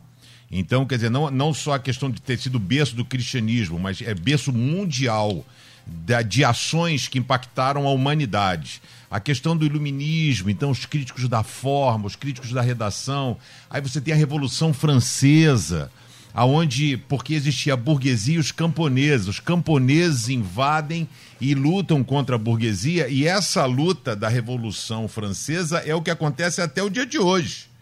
então, 0.59 0.85
quer 0.85 0.95
dizer, 0.95 1.09
não, 1.09 1.31
não 1.31 1.51
só 1.51 1.73
a 1.73 1.79
questão 1.79 2.11
de 2.11 2.21
ter 2.21 2.37
sido 2.37 2.59
berço 2.59 2.95
do 2.95 3.03
cristianismo, 3.03 3.79
mas 3.79 4.01
é 4.03 4.13
berço 4.13 4.53
mundial 4.53 5.43
da, 5.85 6.21
de 6.21 6.45
ações 6.45 7.07
que 7.07 7.17
impactaram 7.17 7.87
a 7.87 7.91
humanidade. 7.91 8.79
A 9.09 9.19
questão 9.19 9.57
do 9.57 9.65
iluminismo, 9.65 10.51
então 10.51 10.69
os 10.69 10.85
críticos 10.85 11.27
da 11.27 11.41
forma, 11.41 12.05
os 12.05 12.15
críticos 12.15 12.51
da 12.51 12.61
redação. 12.61 13.35
Aí 13.67 13.81
você 13.81 13.99
tem 13.99 14.13
a 14.13 14.17
Revolução 14.17 14.71
Francesa, 14.73 15.91
aonde 16.35 16.97
porque 16.97 17.33
existia 17.33 17.73
a 17.73 17.77
burguesia 17.77 18.35
e 18.35 18.39
os 18.39 18.51
camponeses. 18.51 19.27
Os 19.27 19.39
camponeses 19.39 20.29
invadem 20.29 21.09
e 21.41 21.55
lutam 21.55 22.03
contra 22.03 22.35
a 22.35 22.39
burguesia, 22.39 23.07
e 23.07 23.25
essa 23.25 23.65
luta 23.65 24.15
da 24.15 24.29
Revolução 24.29 25.07
Francesa 25.07 25.79
é 25.79 25.95
o 25.95 26.01
que 26.01 26.11
acontece 26.11 26.61
até 26.61 26.81
o 26.83 26.89
dia 26.91 27.07
de 27.07 27.17
hoje. 27.17 27.72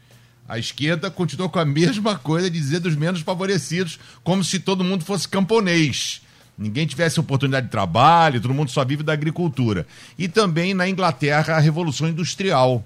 A 0.51 0.59
esquerda 0.59 1.09
continuou 1.09 1.49
com 1.49 1.59
a 1.59 1.63
mesma 1.63 2.17
coisa, 2.17 2.51
dizer 2.51 2.81
dos 2.81 2.93
menos 2.93 3.21
favorecidos, 3.21 3.97
como 4.21 4.43
se 4.43 4.59
todo 4.59 4.83
mundo 4.83 5.05
fosse 5.05 5.25
camponês. 5.25 6.21
Ninguém 6.57 6.85
tivesse 6.85 7.21
oportunidade 7.21 7.67
de 7.67 7.71
trabalho, 7.71 8.41
todo 8.41 8.53
mundo 8.53 8.69
só 8.69 8.83
vive 8.83 9.01
da 9.01 9.13
agricultura. 9.13 9.87
E 10.19 10.27
também 10.27 10.73
na 10.73 10.89
Inglaterra, 10.89 11.55
a 11.55 11.59
Revolução 11.61 12.09
Industrial, 12.09 12.83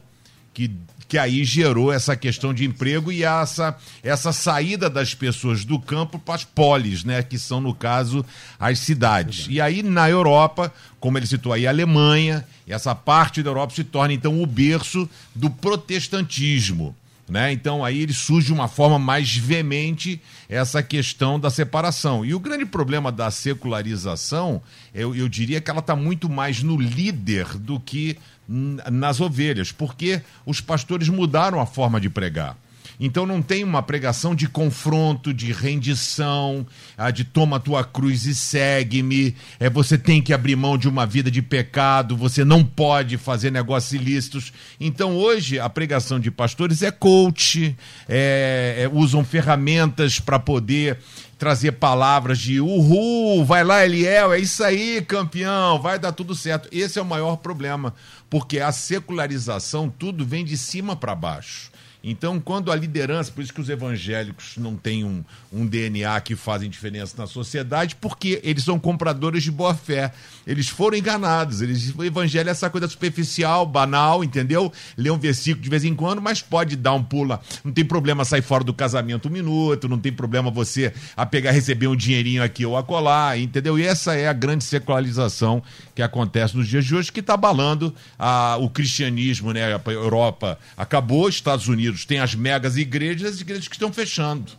que, 0.54 0.70
que 1.08 1.18
aí 1.18 1.44
gerou 1.44 1.92
essa 1.92 2.16
questão 2.16 2.54
de 2.54 2.66
emprego 2.66 3.12
e 3.12 3.24
essa, 3.24 3.76
essa 4.04 4.32
saída 4.32 4.88
das 4.88 5.16
pessoas 5.16 5.66
do 5.66 5.80
campo 5.80 6.20
para 6.20 6.36
as 6.36 6.44
polis, 6.44 7.04
né? 7.04 7.24
Que 7.24 7.40
são, 7.40 7.60
no 7.60 7.74
caso, 7.74 8.24
as 8.60 8.78
cidades. 8.78 9.48
E 9.50 9.60
aí, 9.60 9.82
na 9.82 10.08
Europa, 10.08 10.72
como 11.00 11.18
ele 11.18 11.26
citou 11.26 11.52
aí, 11.52 11.66
a 11.66 11.72
Alemanha, 11.72 12.46
essa 12.68 12.94
parte 12.94 13.42
da 13.42 13.50
Europa 13.50 13.74
se 13.74 13.84
torna, 13.84 14.14
então, 14.14 14.40
o 14.40 14.46
berço 14.46 15.10
do 15.34 15.50
protestantismo. 15.50 16.96
Né? 17.28 17.52
Então 17.52 17.84
aí 17.84 18.02
ele 18.02 18.14
surge 18.14 18.48
de 18.48 18.54
uma 18.54 18.68
forma 18.68 19.00
mais 19.00 19.36
veemente 19.36 20.22
essa 20.48 20.84
questão 20.84 21.40
da 21.40 21.50
separação. 21.50 22.24
E 22.24 22.36
o 22.36 22.40
grande 22.40 22.66
problema 22.66 23.12
da 23.12 23.32
secularização, 23.32 24.62
eu, 24.94 25.16
eu 25.16 25.28
diria 25.28 25.60
que 25.60 25.72
ela 25.72 25.80
está 25.80 25.96
muito 25.96 26.30
mais 26.30 26.62
no 26.62 26.80
líder 26.80 27.58
do 27.58 27.80
que 27.80 28.18
nas 28.48 29.20
ovelhas, 29.20 29.72
porque 29.72 30.22
os 30.46 30.62
pastores 30.62 31.10
mudaram 31.10 31.60
a 31.60 31.66
forma 31.66 32.00
de 32.00 32.12
pregar. 32.12 32.56
Então 33.00 33.26
não 33.26 33.42
tem 33.42 33.64
uma 33.64 33.84
pregação 33.84 34.34
de 34.34 34.48
confronto, 34.48 35.34
de 35.34 35.52
rendição, 35.52 36.66
ah, 36.98 37.12
de 37.12 37.24
toma 37.24 37.60
tua 37.60 37.84
cruz 37.84 38.26
e 38.26 38.34
segue-me. 38.34 39.36
É, 39.60 39.70
você 39.70 39.98
tem 39.98 40.22
que 40.22 40.34
abrir 40.34 40.56
mão 40.56 40.78
de 40.78 40.88
uma 40.88 41.06
vida 41.06 41.30
de 41.30 41.42
pecado, 41.42 42.16
você 42.16 42.46
não 42.46 42.64
pode 42.64 43.18
fazer 43.18 43.52
negócios 43.52 43.94
ilícitos. 43.94 44.54
Então 44.80 45.16
hoje 45.16 45.60
a 45.60 45.70
pregação 45.70 46.20
de 46.20 46.32
pastores 46.32 46.82
é 46.82 46.92
coach, 46.92 47.76
é- 48.08 48.84
é- 48.84 48.90
usam 48.92 49.24
ferramentas 49.24 50.20
para 50.20 50.40
poder 50.40 50.98
trazer 51.38 51.74
palavras 51.74 52.40
de 52.40 52.62
uhul, 52.62 53.44
vai 53.44 53.64
lá 53.64 53.86
Eliel, 53.86 54.32
é 54.32 54.40
isso 54.40 54.64
aí, 54.64 55.02
campeão, 55.02 55.82
vai 55.82 56.00
dar 56.00 56.14
tudo 56.14 56.34
certo. 56.34 56.70
Esse 56.72 56.98
é 56.98 57.02
o 57.02 57.06
maior 57.06 57.36
problema, 57.38 57.94
porque 58.30 58.60
a 58.60 58.72
secularização 58.72 59.90
tudo 59.90 60.26
vem 60.26 60.46
de 60.46 60.58
cima 60.58 60.96
para 60.96 61.14
baixo. 61.14 61.75
Então, 62.08 62.40
quando 62.40 62.72
a 62.72 62.76
liderança, 62.76 63.32
por 63.32 63.42
isso 63.44 63.52
que 63.52 63.60
os 63.60 63.68
evangélicos 63.68 64.58
não 64.58 64.76
têm 64.76 65.04
um, 65.04 65.24
um 65.52 65.66
DNA 65.66 66.22
que 66.22 66.36
fazem 66.36 66.70
diferença 66.70 67.16
na 67.18 67.26
sociedade, 67.26 67.96
porque 67.96 68.40
eles 68.44 68.64
são 68.64 68.78
compradores 68.80 69.42
de 69.42 69.50
boa 69.50 69.74
fé. 69.74 70.12
Eles 70.46 70.68
foram 70.70 70.96
enganados. 70.96 71.62
Eles, 71.64 71.92
o 71.98 72.04
evangelho 72.04 72.48
é 72.48 72.52
essa 72.52 72.70
coisa 72.70 72.88
superficial, 72.88 73.66
banal, 73.66 74.24
entendeu? 74.24 74.72
Lê 74.96 75.10
um 75.10 75.18
versículo 75.18 75.64
de 75.64 75.70
vez 75.70 75.84
em 75.84 75.96
quando, 75.96 76.22
mas 76.22 76.44
pode 76.44 76.76
dar 76.76 76.94
um 76.94 77.04
pula. 77.04 77.42
Não 77.64 77.72
tem 77.72 77.84
problema 77.84 78.24
sair 78.24 78.44
fora 78.44 78.64
do 78.64 78.72
casamento 78.74 79.28
um 79.28 79.32
minuto, 79.32 79.90
não 79.90 79.98
tem 79.98 80.14
problema 80.14 80.52
você 80.52 80.94
a 81.18 81.26
pegar 81.26 81.50
receber 81.50 81.88
um 81.88 81.96
dinheirinho 81.96 82.44
aqui 82.44 82.64
ou 82.68 82.78
acolá, 82.78 83.36
entendeu? 83.36 83.80
E 83.80 83.84
essa 83.84 84.14
é 84.14 84.28
a 84.28 84.34
grande 84.34 84.64
secularização 84.64 85.64
que 85.96 86.04
acontece 86.04 86.56
nos 86.56 86.68
dias 86.68 86.86
de 86.86 86.94
hoje, 86.96 87.12
que 87.12 87.20
está 87.20 87.34
abalando 87.34 87.92
a- 88.20 88.58
o 88.60 88.70
cristianismo, 88.70 89.52
né? 89.52 89.74
A 89.74 89.82
Europa 89.92 90.60
acabou, 90.78 91.28
Estados 91.28 91.68
Unidos 91.68 91.95
tem 92.04 92.20
as 92.20 92.36
megas 92.36 92.76
igrejas, 92.76 93.36
as 93.36 93.42
igrejas 93.42 93.68
que 93.68 93.76
estão 93.76 93.94
fechando. 93.94 94.52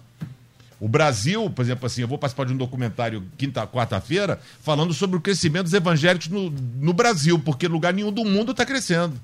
O 0.78 0.88
Brasil, 0.88 1.48
por 1.50 1.62
exemplo, 1.62 1.86
assim, 1.86 2.02
eu 2.02 2.08
vou 2.08 2.18
participar 2.18 2.44
de 2.44 2.52
um 2.52 2.56
documentário 2.56 3.24
quinta, 3.36 3.66
quarta-feira, 3.66 4.40
falando 4.62 4.92
sobre 4.94 5.16
o 5.16 5.20
crescimento 5.20 5.64
dos 5.64 5.72
evangélicos 5.72 6.28
no, 6.28 6.50
no 6.50 6.92
Brasil, 6.92 7.38
porque 7.38 7.66
lugar 7.66 7.92
nenhum 7.92 8.12
do 8.12 8.24
mundo 8.24 8.52
está 8.52 8.64
crescendo. 8.64 9.18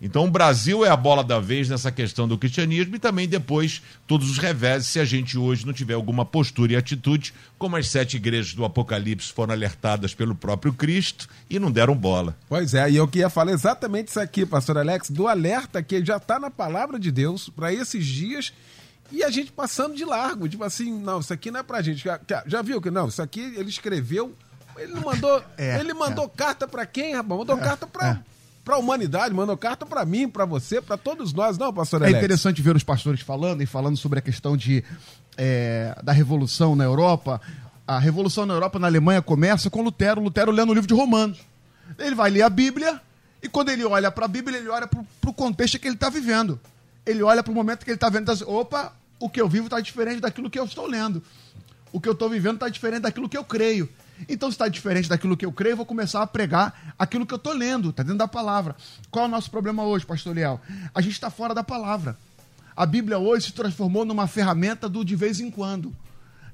Então 0.00 0.26
o 0.26 0.30
Brasil 0.30 0.84
é 0.84 0.88
a 0.88 0.96
bola 0.96 1.24
da 1.24 1.40
vez 1.40 1.68
nessa 1.68 1.90
questão 1.90 2.28
do 2.28 2.38
cristianismo 2.38 2.94
e 2.94 2.98
também 3.00 3.28
depois 3.28 3.82
todos 4.06 4.30
os 4.30 4.38
reveses 4.38 4.88
se 4.88 5.00
a 5.00 5.04
gente 5.04 5.36
hoje 5.36 5.66
não 5.66 5.72
tiver 5.72 5.94
alguma 5.94 6.24
postura 6.24 6.72
e 6.72 6.76
atitude, 6.76 7.34
como 7.58 7.76
as 7.76 7.88
sete 7.88 8.16
igrejas 8.16 8.54
do 8.54 8.64
Apocalipse 8.64 9.32
foram 9.32 9.52
alertadas 9.52 10.14
pelo 10.14 10.34
próprio 10.34 10.72
Cristo 10.72 11.28
e 11.50 11.58
não 11.58 11.70
deram 11.70 11.96
bola. 11.96 12.36
Pois 12.48 12.74
é, 12.74 12.88
e 12.88 12.96
eu 12.96 13.08
queria 13.08 13.28
falar 13.28 13.50
exatamente 13.50 14.08
isso 14.08 14.20
aqui, 14.20 14.46
pastor 14.46 14.78
Alex, 14.78 15.10
do 15.10 15.26
alerta 15.26 15.82
que 15.82 16.04
já 16.04 16.16
está 16.16 16.38
na 16.38 16.50
palavra 16.50 16.98
de 16.98 17.10
Deus 17.10 17.48
para 17.48 17.72
esses 17.72 18.06
dias 18.06 18.52
e 19.10 19.24
a 19.24 19.30
gente 19.30 19.50
passando 19.50 19.96
de 19.96 20.04
largo. 20.04 20.48
Tipo 20.48 20.62
assim, 20.62 20.92
não, 20.92 21.18
isso 21.18 21.32
aqui 21.32 21.50
não 21.50 21.60
é 21.60 21.62
pra 21.62 21.82
gente. 21.82 22.04
Já, 22.04 22.20
já 22.46 22.62
viu 22.62 22.80
que 22.80 22.90
não? 22.90 23.08
Isso 23.08 23.22
aqui 23.22 23.40
ele 23.56 23.68
escreveu. 23.68 24.32
Ele 24.76 24.92
não 24.92 25.02
mandou. 25.02 25.42
É, 25.58 25.80
ele 25.80 25.92
mandou 25.92 26.28
carta 26.28 26.68
para 26.68 26.86
quem, 26.86 27.14
rapaz? 27.14 27.38
Mandou 27.40 27.58
carta 27.58 27.84
para 27.86 28.22
para 28.68 28.76
a 28.76 28.78
humanidade, 28.78 29.34
mandou 29.34 29.56
carta 29.56 29.86
para 29.86 30.04
mim, 30.04 30.28
para 30.28 30.44
você, 30.44 30.78
para 30.78 30.98
todos 30.98 31.32
nós, 31.32 31.56
não, 31.56 31.72
pastor 31.72 32.02
É 32.02 32.04
Alex? 32.04 32.18
interessante 32.18 32.60
ver 32.60 32.76
os 32.76 32.84
pastores 32.84 33.22
falando 33.22 33.62
e 33.62 33.66
falando 33.66 33.96
sobre 33.96 34.18
a 34.18 34.22
questão 34.22 34.58
de, 34.58 34.84
é, 35.38 35.96
da 36.02 36.12
revolução 36.12 36.76
na 36.76 36.84
Europa. 36.84 37.40
A 37.86 37.98
revolução 37.98 38.44
na 38.44 38.52
Europa, 38.52 38.78
na 38.78 38.86
Alemanha, 38.86 39.22
começa 39.22 39.70
com 39.70 39.80
Lutero. 39.80 40.20
Lutero 40.20 40.52
lendo 40.52 40.68
o 40.68 40.74
livro 40.74 40.86
de 40.86 40.92
Romanos. 40.92 41.38
Ele 41.98 42.14
vai 42.14 42.28
ler 42.28 42.42
a 42.42 42.50
Bíblia 42.50 43.00
e 43.42 43.48
quando 43.48 43.70
ele 43.70 43.86
olha 43.86 44.10
para 44.10 44.26
a 44.26 44.28
Bíblia, 44.28 44.58
ele 44.58 44.68
olha 44.68 44.86
para 44.86 45.00
o 45.30 45.32
contexto 45.32 45.78
que 45.78 45.88
ele 45.88 45.94
está 45.94 46.10
vivendo. 46.10 46.60
Ele 47.06 47.22
olha 47.22 47.42
para 47.42 47.50
o 47.50 47.54
momento 47.54 47.86
que 47.86 47.90
ele 47.90 47.96
está 47.96 48.10
vendo 48.10 48.30
e 48.30 48.34
diz, 48.34 48.42
opa, 48.46 48.92
o 49.18 49.30
que 49.30 49.40
eu 49.40 49.48
vivo 49.48 49.64
está 49.64 49.80
diferente 49.80 50.20
daquilo 50.20 50.50
que 50.50 50.58
eu 50.58 50.66
estou 50.66 50.86
lendo. 50.86 51.22
O 51.90 51.98
que 51.98 52.06
eu 52.06 52.12
estou 52.12 52.28
vivendo 52.28 52.56
está 52.56 52.68
diferente 52.68 53.00
daquilo 53.00 53.30
que 53.30 53.38
eu 53.38 53.44
creio. 53.44 53.88
Então, 54.28 54.50
se 54.50 54.54
está 54.54 54.68
diferente 54.68 55.08
daquilo 55.08 55.36
que 55.36 55.44
eu 55.44 55.52
creio, 55.52 55.72
eu 55.72 55.76
vou 55.76 55.86
começar 55.86 56.22
a 56.22 56.26
pregar 56.26 56.94
aquilo 56.98 57.26
que 57.26 57.34
eu 57.34 57.36
estou 57.36 57.52
lendo, 57.52 57.90
está 57.90 58.02
dentro 58.02 58.18
da 58.18 58.28
palavra. 58.28 58.74
Qual 59.10 59.26
é 59.26 59.28
o 59.28 59.30
nosso 59.30 59.50
problema 59.50 59.84
hoje, 59.84 60.06
pastor 60.06 60.34
Liel? 60.34 60.60
A 60.94 61.00
gente 61.00 61.12
está 61.12 61.30
fora 61.30 61.54
da 61.54 61.62
palavra. 61.62 62.16
A 62.76 62.86
Bíblia 62.86 63.18
hoje 63.18 63.46
se 63.46 63.52
transformou 63.52 64.04
numa 64.04 64.26
ferramenta 64.26 64.88
do 64.88 65.04
de 65.04 65.16
vez 65.16 65.40
em 65.40 65.50
quando, 65.50 65.94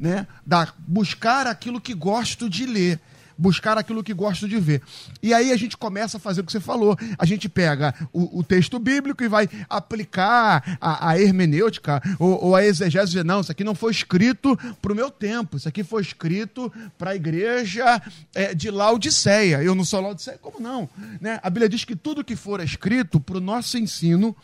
né? 0.00 0.26
Da 0.44 0.72
buscar 0.78 1.46
aquilo 1.46 1.80
que 1.80 1.94
gosto 1.94 2.48
de 2.48 2.64
ler, 2.64 3.00
buscar 3.36 3.76
aquilo 3.78 4.02
que 4.02 4.14
gosto 4.14 4.48
de 4.48 4.58
ver. 4.58 4.82
E 5.22 5.32
aí 5.32 5.52
a 5.52 5.56
gente 5.56 5.76
começa 5.76 6.16
a 6.16 6.20
fazer 6.20 6.40
o 6.40 6.44
que 6.44 6.52
você 6.52 6.60
falou. 6.60 6.96
A 7.18 7.24
gente 7.24 7.48
pega 7.48 7.94
o, 8.12 8.40
o 8.40 8.42
texto 8.42 8.78
bíblico 8.78 9.22
e 9.22 9.28
vai 9.28 9.48
aplicar 9.68 10.78
a, 10.80 11.10
a 11.10 11.20
hermenêutica 11.20 12.02
ou, 12.18 12.46
ou 12.46 12.56
a 12.56 12.64
exegese. 12.64 13.06
dizer, 13.06 13.24
Não, 13.24 13.40
isso 13.40 13.52
aqui 13.52 13.64
não 13.64 13.74
foi 13.74 13.90
escrito 13.90 14.56
para 14.80 14.92
o 14.92 14.96
meu 14.96 15.10
tempo. 15.10 15.56
Isso 15.56 15.68
aqui 15.68 15.82
foi 15.82 16.02
escrito 16.02 16.72
para 16.98 17.10
a 17.10 17.16
igreja 17.16 18.00
é, 18.34 18.54
de 18.54 18.70
Laodiceia. 18.70 19.62
Eu 19.62 19.74
não 19.74 19.84
sou 19.84 20.00
Laodiceia, 20.00 20.38
como 20.38 20.60
não? 20.60 20.88
Né? 21.20 21.40
A 21.42 21.50
Bíblia 21.50 21.68
diz 21.68 21.84
que 21.84 21.96
tudo 21.96 22.24
que 22.24 22.36
for 22.36 22.60
escrito 22.60 23.20
para 23.20 23.38
o 23.38 23.40
nosso 23.40 23.78
ensino 23.78 24.36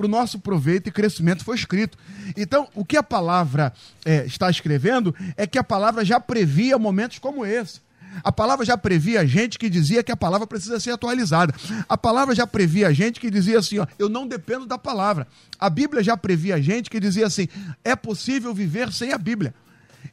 para 0.00 0.06
o 0.06 0.08
nosso 0.08 0.38
proveito 0.38 0.88
e 0.88 0.92
crescimento 0.92 1.44
foi 1.44 1.56
escrito. 1.56 1.98
Então, 2.34 2.68
o 2.74 2.86
que 2.86 2.96
a 2.96 3.02
palavra 3.02 3.70
é, 4.02 4.24
está 4.24 4.48
escrevendo 4.48 5.14
é 5.36 5.46
que 5.46 5.58
a 5.58 5.64
palavra 5.64 6.04
já 6.04 6.18
previa 6.18 6.78
momentos 6.78 7.18
como 7.18 7.44
esse. 7.44 7.80
A 8.22 8.32
palavra 8.32 8.64
já 8.64 8.76
previa 8.76 9.26
gente 9.26 9.58
que 9.58 9.70
dizia 9.70 10.02
que 10.02 10.12
a 10.12 10.16
palavra 10.16 10.46
precisa 10.46 10.80
ser 10.80 10.90
atualizada. 10.92 11.54
A 11.88 11.96
palavra 11.96 12.34
já 12.34 12.46
previa 12.46 12.92
gente 12.92 13.20
que 13.20 13.30
dizia 13.30 13.58
assim: 13.58 13.78
ó, 13.78 13.86
eu 13.98 14.08
não 14.08 14.26
dependo 14.26 14.66
da 14.66 14.78
palavra. 14.78 15.26
A 15.58 15.70
Bíblia 15.70 16.02
já 16.02 16.16
previa 16.16 16.60
gente 16.60 16.90
que 16.90 17.00
dizia 17.00 17.26
assim: 17.26 17.48
é 17.84 17.94
possível 17.94 18.52
viver 18.52 18.92
sem 18.92 19.12
a 19.12 19.18
Bíblia. 19.18 19.54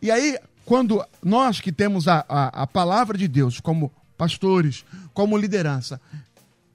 E 0.01 0.11
aí, 0.11 0.37
quando 0.65 1.03
nós 1.23 1.59
que 1.59 1.71
temos 1.71 2.07
a, 2.07 2.25
a, 2.27 2.63
a 2.63 2.67
palavra 2.67 3.17
de 3.17 3.27
Deus 3.27 3.59
como 3.59 3.91
pastores, 4.17 4.83
como 5.13 5.37
liderança, 5.37 6.01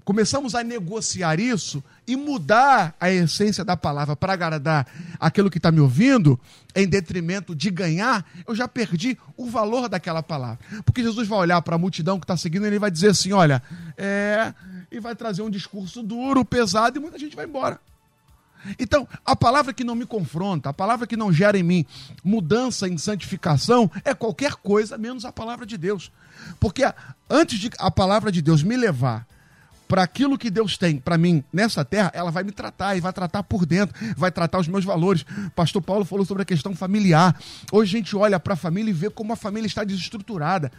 começamos 0.05 0.55
a 0.55 0.63
negociar 0.63 1.39
isso 1.39 1.83
e 2.07 2.17
mudar 2.17 2.95
a 3.01 3.11
essência 3.11 3.65
da 3.65 3.77
palavra 3.77 4.17
para 4.17 4.33
agradar 4.33 4.87
aquilo 5.19 5.51
que 5.51 5.59
está 5.59 5.71
me 5.71 5.81
ouvindo, 5.81 6.39
em 6.75 6.87
detrimento 6.87 7.55
de 7.55 7.71
ganhar, 7.71 8.25
eu 8.47 8.55
já 8.55 8.67
perdi 8.67 9.17
o 9.37 9.47
valor 9.47 9.89
daquela 9.89 10.23
palavra. 10.23 10.59
Porque 10.85 11.03
Jesus 11.03 11.29
vai 11.29 11.39
olhar 11.39 11.61
para 11.63 11.77
a 11.77 11.79
multidão 11.79 12.19
que 12.19 12.25
está 12.25 12.37
seguindo 12.37 12.65
e 12.65 12.69
ele 12.69 12.79
vai 12.79 12.91
dizer 12.91 13.11
assim: 13.11 13.33
olha, 13.33 13.63
é. 13.97 14.53
E 14.91 15.01
vai 15.01 15.17
trazer 15.17 15.41
um 15.41 15.49
discurso 15.49 16.03
duro, 16.03 16.45
pesado, 16.45 16.99
e 16.99 17.01
muita 17.01 17.19
gente 17.19 17.35
vai 17.35 17.47
embora. 17.47 17.81
Então, 18.79 19.09
a 19.25 19.35
palavra 19.35 19.73
que 19.73 19.83
não 19.83 19.95
me 19.95 20.07
confronta, 20.07 20.69
a 20.69 20.73
palavra 20.73 21.07
que 21.07 21.17
não 21.17 21.33
gera 21.33 21.59
em 21.59 21.63
mim 21.63 21.87
mudança 22.23 22.89
em 22.89 22.97
santificação, 22.99 23.91
é 24.05 24.15
qualquer 24.15 24.55
coisa 24.55 24.97
menos 24.99 25.25
a 25.25 25.33
palavra 25.33 25.67
de 25.67 25.77
Deus. 25.77 26.13
Porque 26.61 26.83
antes 27.29 27.59
de 27.59 27.71
a 27.79 27.91
palavra 27.91 28.31
de 28.31 28.43
Deus 28.43 28.63
me 28.63 28.77
levar 28.77 29.27
para 29.89 30.03
aquilo 30.03 30.39
que 30.39 30.51
Deus 30.51 30.79
tem 30.79 30.97
para 30.97 31.19
mim 31.19 31.45
nessa 31.53 31.85
terra, 31.85 32.11
ela 32.15 32.31
vai 32.31 32.43
me 32.43 32.51
tratar 32.51 32.97
e 32.97 33.01
vai 33.01 33.13
tratar 33.13 33.43
por 33.43 33.67
dentro, 33.67 33.95
vai 34.17 34.33
tratar 34.33 34.59
os 34.59 34.67
meus 34.67 34.85
valores. 34.85 35.25
Pastor 35.55 35.83
Paulo 35.83 36.05
falou 36.05 36.25
sobre 36.25 36.45
a 36.45 36.47
questão 36.47 36.75
familiar. 36.75 37.39
Hoje 37.71 37.95
a 37.95 37.99
gente 37.99 38.17
olha 38.17 38.41
para 38.41 38.55
a 38.55 38.57
família 38.57 38.91
e 38.91 38.95
vê 38.95 39.11
como 39.11 39.35
a 39.35 39.37
família 39.37 39.67
está 39.67 39.85
desestruturada. 39.85 40.73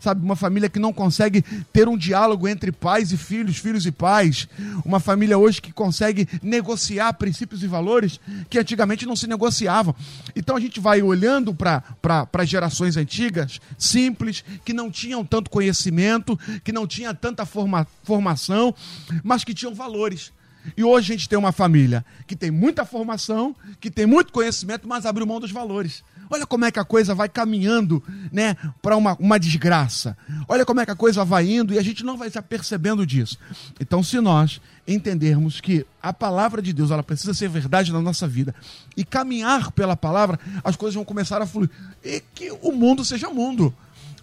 Sabe, 0.00 0.20
uma 0.24 0.34
família 0.34 0.68
que 0.68 0.80
não 0.80 0.92
consegue 0.92 1.42
ter 1.72 1.88
um 1.88 1.96
diálogo 1.96 2.48
entre 2.48 2.72
pais 2.72 3.12
e 3.12 3.16
filhos, 3.16 3.58
filhos 3.58 3.86
e 3.86 3.92
pais. 3.92 4.48
Uma 4.84 4.98
família 4.98 5.38
hoje 5.38 5.62
que 5.62 5.72
consegue 5.72 6.28
negociar 6.42 7.12
princípios 7.12 7.62
e 7.62 7.68
valores 7.68 8.18
que 8.50 8.58
antigamente 8.58 9.06
não 9.06 9.14
se 9.14 9.28
negociavam. 9.28 9.94
Então 10.34 10.56
a 10.56 10.60
gente 10.60 10.80
vai 10.80 11.02
olhando 11.02 11.54
para 11.54 12.44
gerações 12.44 12.96
antigas, 12.96 13.60
simples, 13.78 14.44
que 14.64 14.72
não 14.72 14.90
tinham 14.90 15.24
tanto 15.24 15.50
conhecimento, 15.50 16.38
que 16.64 16.72
não 16.72 16.86
tinha 16.86 17.14
tanta 17.14 17.46
forma, 17.46 17.86
formação 18.02 18.46
formação, 18.56 18.74
mas 19.22 19.44
que 19.44 19.54
tinham 19.54 19.74
valores. 19.74 20.32
E 20.76 20.82
hoje 20.82 21.12
a 21.12 21.16
gente 21.16 21.28
tem 21.28 21.38
uma 21.38 21.52
família 21.52 22.04
que 22.26 22.34
tem 22.34 22.50
muita 22.50 22.84
formação, 22.84 23.54
que 23.78 23.88
tem 23.88 24.04
muito 24.04 24.32
conhecimento, 24.32 24.88
mas 24.88 25.06
abriu 25.06 25.24
mão 25.24 25.38
dos 25.38 25.52
valores. 25.52 26.02
Olha 26.28 26.44
como 26.44 26.64
é 26.64 26.72
que 26.72 26.80
a 26.80 26.84
coisa 26.84 27.14
vai 27.14 27.28
caminhando, 27.28 28.02
né, 28.32 28.56
para 28.82 28.96
uma, 28.96 29.16
uma 29.20 29.38
desgraça. 29.38 30.18
Olha 30.48 30.64
como 30.64 30.80
é 30.80 30.84
que 30.84 30.90
a 30.90 30.96
coisa 30.96 31.24
vai 31.24 31.48
indo 31.48 31.72
e 31.72 31.78
a 31.78 31.82
gente 31.82 32.04
não 32.04 32.16
vai 32.16 32.26
estar 32.26 32.42
percebendo 32.42 33.06
disso. 33.06 33.38
Então, 33.78 34.02
se 34.02 34.18
nós 34.20 34.60
entendermos 34.88 35.60
que 35.60 35.86
a 36.02 36.12
palavra 36.12 36.60
de 36.60 36.72
Deus 36.72 36.90
ela 36.90 37.02
precisa 37.02 37.32
ser 37.32 37.48
verdade 37.48 37.92
na 37.92 38.00
nossa 38.00 38.26
vida 38.26 38.52
e 38.96 39.04
caminhar 39.04 39.70
pela 39.70 39.96
palavra, 39.96 40.40
as 40.64 40.74
coisas 40.74 40.96
vão 40.96 41.04
começar 41.04 41.40
a 41.40 41.46
fluir. 41.46 41.70
E 42.04 42.20
que 42.34 42.50
o 42.60 42.72
mundo 42.72 43.04
seja 43.04 43.30
mundo 43.30 43.72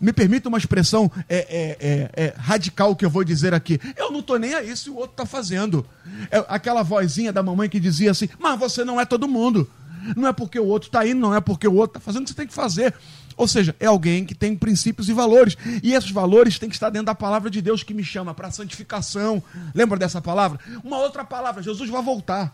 me 0.03 0.11
permita 0.11 0.49
uma 0.49 0.57
expressão 0.57 1.09
é, 1.29 1.37
é, 1.37 1.77
é, 1.79 2.25
é, 2.25 2.33
radical 2.37 2.93
que 2.93 3.05
eu 3.05 3.09
vou 3.09 3.23
dizer 3.23 3.53
aqui. 3.53 3.79
Eu 3.95 4.11
não 4.11 4.19
estou 4.19 4.37
nem 4.37 4.53
aí 4.53 4.75
se 4.75 4.89
o 4.89 4.95
outro 4.95 5.11
está 5.11 5.25
fazendo. 5.25 5.85
É 6.29 6.43
aquela 6.49 6.83
vozinha 6.83 7.31
da 7.31 7.41
mamãe 7.41 7.69
que 7.69 7.79
dizia 7.79 8.11
assim: 8.11 8.27
Mas 8.37 8.59
você 8.59 8.83
não 8.83 8.99
é 8.99 9.05
todo 9.05 9.27
mundo. 9.27 9.69
Não 10.17 10.27
é 10.27 10.33
porque 10.33 10.59
o 10.59 10.65
outro 10.65 10.89
está 10.89 11.07
indo, 11.07 11.21
não 11.21 11.33
é 11.33 11.39
porque 11.39 11.65
o 11.65 11.75
outro 11.75 11.97
está 11.97 11.99
fazendo, 12.01 12.27
você 12.27 12.33
tem 12.33 12.45
que 12.45 12.53
fazer. 12.53 12.93
Ou 13.37 13.47
seja, 13.47 13.73
é 13.79 13.85
alguém 13.85 14.25
que 14.25 14.35
tem 14.35 14.53
princípios 14.53 15.07
e 15.07 15.13
valores. 15.13 15.55
E 15.81 15.93
esses 15.93 16.11
valores 16.11 16.59
têm 16.59 16.67
que 16.67 16.75
estar 16.75 16.89
dentro 16.89 17.05
da 17.05 17.15
palavra 17.15 17.49
de 17.49 17.61
Deus 17.61 17.81
que 17.81 17.93
me 17.93 18.03
chama 18.03 18.33
para 18.33 18.51
santificação. 18.51 19.41
Lembra 19.73 19.97
dessa 19.97 20.21
palavra? 20.21 20.59
Uma 20.83 20.97
outra 20.97 21.23
palavra: 21.23 21.63
Jesus 21.63 21.89
vai 21.89 22.01
voltar. 22.01 22.53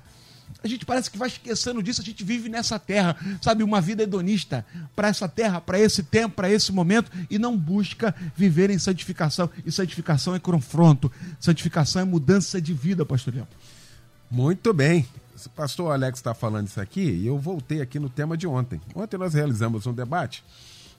A 0.63 0.67
gente 0.67 0.85
parece 0.85 1.09
que 1.09 1.17
vai 1.17 1.29
esquecendo 1.29 1.81
disso, 1.81 2.01
a 2.01 2.03
gente 2.03 2.23
vive 2.23 2.49
nessa 2.49 2.77
terra, 2.77 3.15
sabe, 3.41 3.63
uma 3.63 3.79
vida 3.79 4.03
hedonista 4.03 4.65
para 4.95 5.07
essa 5.07 5.27
terra, 5.27 5.61
para 5.61 5.79
esse 5.79 6.03
tempo, 6.03 6.35
para 6.35 6.51
esse 6.51 6.71
momento, 6.71 7.11
e 7.29 7.39
não 7.39 7.57
busca 7.57 8.13
viver 8.35 8.69
em 8.69 8.77
santificação. 8.77 9.49
E 9.65 9.71
santificação 9.71 10.35
é 10.35 10.39
confronto, 10.39 11.11
santificação 11.39 12.01
é 12.01 12.05
mudança 12.05 12.61
de 12.61 12.73
vida, 12.73 13.05
pastor 13.05 13.33
Leão. 13.33 13.47
Muito 14.29 14.73
bem. 14.73 15.07
O 15.45 15.49
pastor 15.51 15.93
Alex 15.93 16.19
está 16.19 16.33
falando 16.33 16.67
isso 16.67 16.81
aqui, 16.81 17.01
e 17.01 17.25
eu 17.25 17.37
voltei 17.37 17.81
aqui 17.81 17.97
no 17.97 18.09
tema 18.09 18.35
de 18.35 18.45
ontem. 18.45 18.81
Ontem 18.93 19.17
nós 19.17 19.33
realizamos 19.33 19.87
um 19.87 19.93
debate 19.93 20.43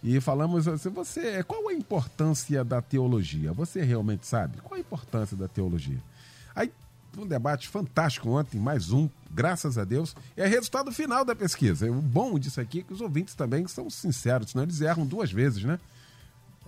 e 0.03 0.18
falamos 0.18 0.66
assim, 0.66 0.88
você, 0.88 1.42
qual 1.42 1.68
a 1.68 1.75
importância 1.75 2.64
da 2.64 2.81
teologia? 2.81 3.53
Você 3.53 3.83
realmente 3.83 4.27
sabe? 4.27 4.59
Qual 4.62 4.79
a 4.79 4.81
importância 4.81 5.37
da 5.37 5.46
teologia? 5.46 5.99
Aí 6.55 6.73
um 7.18 7.27
debate 7.27 7.68
fantástico 7.68 8.29
ontem, 8.31 8.59
mais 8.59 8.92
um, 8.92 9.09
graças 9.31 9.77
a 9.77 9.85
Deus. 9.85 10.14
É 10.37 10.46
resultado 10.46 10.92
final 10.92 11.25
da 11.25 11.35
pesquisa. 11.35 11.90
O 11.90 12.01
bom 12.01 12.38
disso 12.38 12.61
aqui 12.61 12.81
é 12.81 12.83
que 12.83 12.92
os 12.92 13.01
ouvintes 13.01 13.35
também 13.35 13.66
são 13.66 13.90
sinceros, 13.90 14.51
senão 14.51 14.64
eles 14.64 14.81
erram 14.81 15.07
duas 15.07 15.33
vezes, 15.33 15.64
né? 15.64 15.79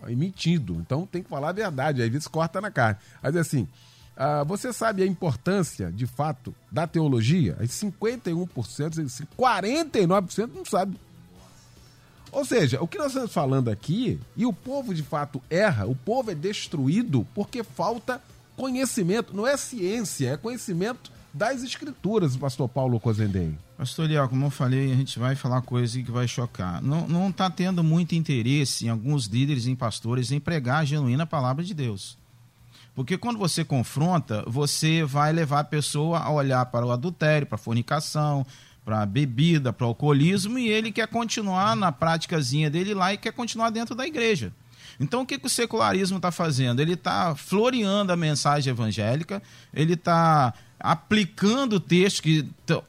E 0.08 0.16
mentindo. 0.16 0.74
Então 0.74 1.06
tem 1.06 1.22
que 1.22 1.28
falar 1.28 1.50
a 1.50 1.52
verdade, 1.52 2.02
aí 2.02 2.10
vezes 2.10 2.26
corta 2.26 2.60
na 2.60 2.70
carne. 2.70 2.98
Mas 3.22 3.36
assim, 3.36 3.68
ah, 4.16 4.44
você 4.44 4.72
sabe 4.72 5.02
a 5.02 5.06
importância, 5.06 5.90
de 5.92 6.06
fato, 6.06 6.54
da 6.70 6.86
teologia? 6.86 7.56
Aí 7.60 7.66
51%, 7.66 9.26
49% 9.38 10.50
não 10.54 10.64
sabe. 10.64 10.98
Ou 12.32 12.44
seja, 12.46 12.82
o 12.82 12.88
que 12.88 12.96
nós 12.96 13.08
estamos 13.08 13.32
falando 13.32 13.68
aqui, 13.68 14.18
e 14.34 14.46
o 14.46 14.52
povo 14.52 14.94
de 14.94 15.02
fato 15.02 15.42
erra, 15.50 15.86
o 15.86 15.94
povo 15.94 16.30
é 16.30 16.34
destruído 16.34 17.26
porque 17.34 17.62
falta 17.62 18.22
conhecimento, 18.62 19.34
não 19.34 19.44
é 19.44 19.56
ciência, 19.56 20.30
é 20.30 20.36
conhecimento 20.36 21.10
das 21.34 21.64
escrituras, 21.64 22.36
pastor 22.36 22.68
Paulo 22.68 23.00
Cozendem. 23.00 23.58
Pastor 23.76 24.06
Liel, 24.06 24.28
como 24.28 24.46
eu 24.46 24.50
falei, 24.50 24.92
a 24.92 24.94
gente 24.94 25.18
vai 25.18 25.34
falar 25.34 25.62
coisa 25.62 26.00
que 26.00 26.12
vai 26.12 26.28
chocar. 26.28 26.80
Não 26.80 27.28
está 27.28 27.50
tendo 27.50 27.82
muito 27.82 28.14
interesse 28.14 28.86
em 28.86 28.88
alguns 28.88 29.26
líderes, 29.26 29.66
em 29.66 29.74
pastores, 29.74 30.30
em 30.30 30.38
pregar 30.38 30.82
a 30.82 30.84
genuína 30.84 31.26
palavra 31.26 31.64
de 31.64 31.74
Deus. 31.74 32.16
Porque 32.94 33.18
quando 33.18 33.36
você 33.36 33.64
confronta, 33.64 34.44
você 34.46 35.02
vai 35.02 35.32
levar 35.32 35.58
a 35.60 35.64
pessoa 35.64 36.20
a 36.20 36.30
olhar 36.30 36.64
para 36.66 36.86
o 36.86 36.92
adultério, 36.92 37.48
para 37.48 37.56
a 37.56 37.58
fornicação, 37.58 38.46
para 38.84 39.02
a 39.02 39.06
bebida, 39.06 39.72
para 39.72 39.86
o 39.86 39.88
alcoolismo, 39.88 40.56
e 40.56 40.68
ele 40.68 40.92
quer 40.92 41.08
continuar 41.08 41.74
na 41.74 41.90
práticazinha 41.90 42.70
dele 42.70 42.94
lá 42.94 43.12
e 43.12 43.18
quer 43.18 43.32
continuar 43.32 43.70
dentro 43.70 43.96
da 43.96 44.06
igreja. 44.06 44.52
Então, 44.98 45.22
o 45.22 45.26
que, 45.26 45.38
que 45.38 45.46
o 45.46 45.50
secularismo 45.50 46.16
está 46.16 46.30
fazendo? 46.30 46.80
Ele 46.80 46.94
está 46.94 47.34
floreando 47.34 48.12
a 48.12 48.16
mensagem 48.16 48.70
evangélica, 48.70 49.42
ele 49.72 49.94
está 49.94 50.54
aplicando 50.82 51.78
textos 51.78 52.20
que 52.20 52.44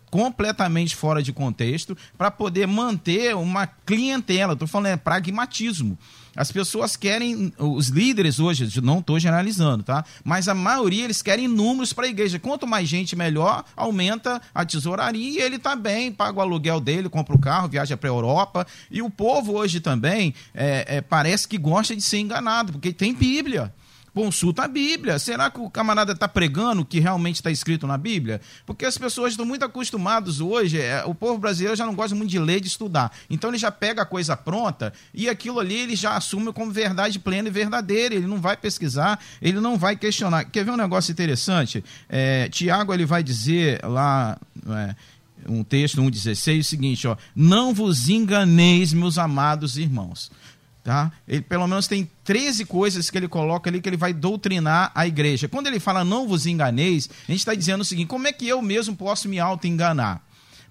completamente 0.10 0.96
fora 0.96 1.22
de 1.22 1.32
contexto 1.32 1.98
para 2.18 2.32
poder 2.32 2.68
manter 2.68 3.36
uma 3.36 3.68
clientela. 3.68 4.54
Estou 4.54 4.68
falando 4.68 4.94
é 4.94 4.98
pragmatismo. 4.98 5.98
As 6.36 6.52
pessoas 6.52 6.96
querem, 6.96 7.54
os 7.60 7.90
líderes 7.90 8.40
hoje, 8.40 8.82
não 8.82 9.00
estou 9.00 9.20
generalizando, 9.20 9.84
tá? 9.84 10.04
Mas 10.24 10.48
a 10.48 10.56
maioria 10.56 11.04
eles 11.04 11.22
querem 11.22 11.48
números 11.48 11.94
para 11.94 12.06
a 12.06 12.10
igreja. 12.10 12.40
Quanto 12.40 12.66
mais 12.66 12.90
gente, 12.90 13.16
melhor, 13.16 13.64
aumenta 13.76 14.42
a 14.54 14.66
tesouraria 14.66 15.42
e 15.42 15.44
ele 15.44 15.58
está 15.58 15.76
bem, 15.76 16.12
paga 16.12 16.40
o 16.40 16.42
aluguel 16.42 16.80
dele, 16.80 17.08
compra 17.10 17.36
o 17.36 17.40
carro, 17.40 17.68
viaja 17.68 17.96
para 17.96 18.10
a 18.10 18.14
Europa. 18.14 18.68
E 18.90 19.02
o 19.02 19.12
povo 19.12 19.54
hoje 19.54 19.80
também 19.80 20.34
é, 20.56 20.98
é, 20.98 21.02
parece 21.02 21.48
que 21.48 21.58
gosta 21.58 21.96
de 21.96 22.02
ser 22.02 22.18
enganado, 22.18 22.74
porque 22.74 22.92
tem 22.92 23.14
Bíblia 23.14 23.72
consulta 24.14 24.64
a 24.64 24.68
Bíblia. 24.68 25.18
Será 25.18 25.50
que 25.50 25.60
o 25.60 25.70
camarada 25.70 26.14
está 26.14 26.28
pregando 26.28 26.82
o 26.82 26.86
que 26.86 27.00
realmente 27.00 27.36
está 27.36 27.50
escrito 27.52 27.88
na 27.88 27.98
Bíblia? 27.98 28.40
Porque 28.66 28.86
as 28.86 28.98
pessoas 28.98 29.34
estão 29.34 29.46
muito 29.46 29.66
acostumadas 29.66 30.40
hoje, 30.40 30.80
é, 30.80 31.04
o 31.06 31.16
povo 31.16 31.38
brasileiro 31.38 31.76
já 31.76 31.86
não 31.86 31.96
gosta 31.96 32.16
muito 32.16 32.30
de 32.30 32.40
ler, 32.40 32.62
de 32.62 32.68
estudar. 32.68 33.12
Então 33.30 33.50
ele 33.50 33.58
já 33.58 33.72
pega 33.72 34.04
a 34.04 34.06
coisa 34.06 34.38
pronta 34.38 34.94
e 35.14 35.28
aquilo 35.28 35.60
ali 35.60 35.76
ele 35.76 35.96
já 35.96 36.16
assume 36.16 36.54
como 36.54 36.72
verdade 36.72 37.20
plena 37.20 37.48
e 37.48 37.52
verdadeira. 37.52 38.16
Ele 38.16 38.28
não 38.28 38.40
vai 38.40 38.56
pesquisar, 38.56 39.20
ele 39.42 39.60
não 39.60 39.78
vai 39.78 39.96
questionar. 39.96 40.46
Quer 40.46 40.64
ver 40.64 40.72
um 40.72 40.78
negócio 40.78 41.12
interessante? 41.12 41.84
É, 42.08 42.48
Tiago 42.50 42.94
ele 42.94 43.06
vai 43.06 43.24
dizer 43.24 43.82
lá. 43.84 44.38
É, 44.68 44.96
um 45.48 45.64
texto 45.64 46.02
1,16, 46.02 46.60
o 46.60 46.64
seguinte, 46.64 47.08
ó, 47.08 47.18
não 47.36 47.74
vos 47.74 48.08
enganeis, 48.08 48.94
meus 48.94 49.18
amados 49.18 49.78
irmãos. 49.78 50.32
Tá? 50.84 51.14
Ele 51.26 51.42
pelo 51.42 51.66
menos 51.66 51.88
tem 51.88 52.12
13 52.26 52.66
coisas 52.66 53.10
que 53.10 53.18
ele 53.18 53.30
coloca 53.30 53.70
ali 53.70 53.80
que 53.80 53.88
ele 53.88 53.96
vai 53.96 54.12
doutrinar 54.12 54.92
a 54.94 55.08
igreja. 55.08 55.48
Quando 55.48 55.68
ele 55.68 55.80
fala 55.80 56.04
não 56.04 56.28
vos 56.28 56.46
enganeis, 56.46 57.10
a 57.28 57.32
gente 57.32 57.40
está 57.40 57.56
dizendo 57.56 57.82
o 57.82 57.86
seguinte: 57.86 58.08
como 58.08 58.28
é 58.28 58.34
que 58.34 58.48
eu 58.48 58.62
mesmo 58.62 58.94
posso 58.94 59.30
me 59.30 59.40
auto-enganar? 59.40 60.22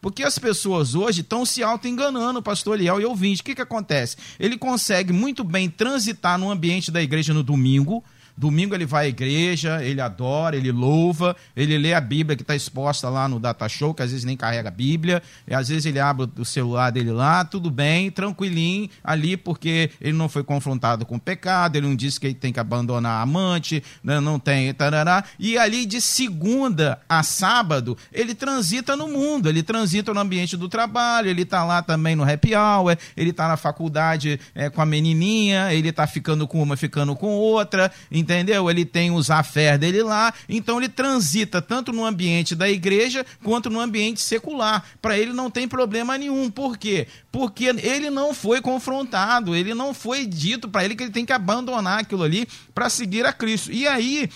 Porque 0.03 0.25
as 0.25 0.39
pessoas 0.39 0.95
hoje 0.95 1.21
estão 1.21 1.47
se 1.47 1.63
auto-enganando, 1.63 2.43
pastor 2.43 2.75
Eliel 2.75 3.01
e 3.01 3.05
ouvinte. 3.05 3.41
O 3.41 3.45
que, 3.45 3.55
que 3.55 3.63
acontece? 3.63 4.17
Ele 4.39 4.59
consegue 4.59 5.13
muito 5.13 5.45
bem 5.45 5.71
transitar 5.71 6.37
no 6.37 6.51
ambiente 6.51 6.91
da 6.91 7.01
igreja 7.01 7.33
no 7.33 7.43
domingo, 7.43 8.05
Domingo 8.37 8.75
ele 8.75 8.87
vai 8.87 9.07
à 9.07 9.09
igreja, 9.09 9.85
ele 9.85 10.01
adora, 10.01 10.57
ele 10.57 10.73
louva, 10.73 11.37
ele 11.57 11.77
lê 11.79 11.95
a 11.95 12.01
Bíblia 12.01 12.37
que 12.37 12.43
está 12.43 12.57
exposta 12.57 13.09
lá 13.09 13.29
no 13.29 13.39
Data 13.39 13.69
Show, 13.69 13.95
que 13.95 14.03
às 14.03 14.11
vezes 14.11 14.25
nem 14.25 14.37
carrega 14.37 14.69
a 14.69 14.73
Bíblia, 14.73 15.23
e 15.47 15.55
às 15.55 15.69
vezes 15.69 15.87
ele 15.87 16.01
abre 16.01 16.29
o 16.39 16.45
celular 16.45 16.91
dele 16.91 17.11
lá, 17.11 17.45
tudo 17.45 17.71
bem, 17.71 18.11
tranquilinho 18.11 18.89
ali, 19.03 19.37
porque 19.37 19.91
ele 20.01 20.17
não 20.17 20.29
foi 20.29 20.43
confrontado 20.43 21.05
com 21.05 21.19
pecado, 21.19 21.77
ele 21.77 21.87
não 21.87 21.97
disse 21.97 22.19
que 22.19 22.27
ele 22.27 22.35
tem 22.35 22.53
que 22.53 22.61
abandonar 22.61 23.21
a 23.21 23.23
amante, 23.23 23.83
né, 24.03 24.21
não 24.21 24.39
tem, 24.39 24.73
tarará, 24.75 25.25
e 25.39 25.59
ali 25.59 25.87
de 25.87 26.01
segunda 26.01 27.01
a 27.09 27.23
sábado, 27.23 27.97
ele 28.13 28.35
transita 28.35 28.97
no 28.97 29.09
mundo, 29.09 29.49
ele 29.49 29.63
transita 29.63 30.13
no 30.13 30.21
ambiente 30.21 30.57
do 30.57 30.69
trabalho, 30.69 31.29
ele 31.29 31.43
está 31.43 31.65
lá 31.65 31.83
também 31.83 32.17
no 32.17 32.29
happy 32.29 32.55
hour, 32.55 32.97
ele 33.17 33.31
está 33.31 33.49
na 33.49 33.57
faculdade 33.57 34.41
é, 34.55 34.71
com 34.71 34.81
a 34.81 34.87
menininha, 34.87 35.73
ele 35.73 35.89
está 35.89 36.07
ficando 36.07 36.47
com 36.47 36.63
uma, 36.63 36.77
ficando 36.77 37.15
com 37.15 37.29
outra, 37.29 37.91
entendeu? 38.23 38.71
Ele 38.71 38.85
tem 38.85 39.11
os 39.11 39.31
afés 39.31 39.79
dele 39.79 40.03
lá, 40.03 40.33
então 40.49 40.79
ele 40.79 40.89
transita 40.89 41.61
tanto 41.61 41.93
no 41.93 42.05
ambiente 42.05 42.55
da 42.55 42.69
igreja 42.69 43.27
quanto 43.43 43.69
no 43.69 43.81
ambiente 43.81 44.21
secular. 44.21 44.85
Para 45.01 45.19
ele 45.19 45.33
não 45.33 45.51
tem 45.51 45.69
problema 45.69 46.17
nenhum. 46.17 46.51
Por 46.51 46.79
quê? 46.79 47.07
Porque 47.31 47.65
ele 47.65 48.09
não 48.11 48.33
foi 48.33 48.61
confrontado, 48.61 49.55
ele 49.55 49.75
não 49.75 49.93
foi 49.93 50.27
dito 50.27 50.69
para 50.69 50.85
ele 50.85 50.97
que 50.97 51.03
ele 51.03 51.13
tem 51.13 51.27
que 51.27 51.33
abandonar 51.33 52.01
aquilo 52.01 52.23
ali 52.23 52.49
para 52.75 52.89
seguir 52.89 53.27
a 53.27 53.33
Cristo. 53.33 53.71
E 53.73 53.87
aí, 53.87 54.31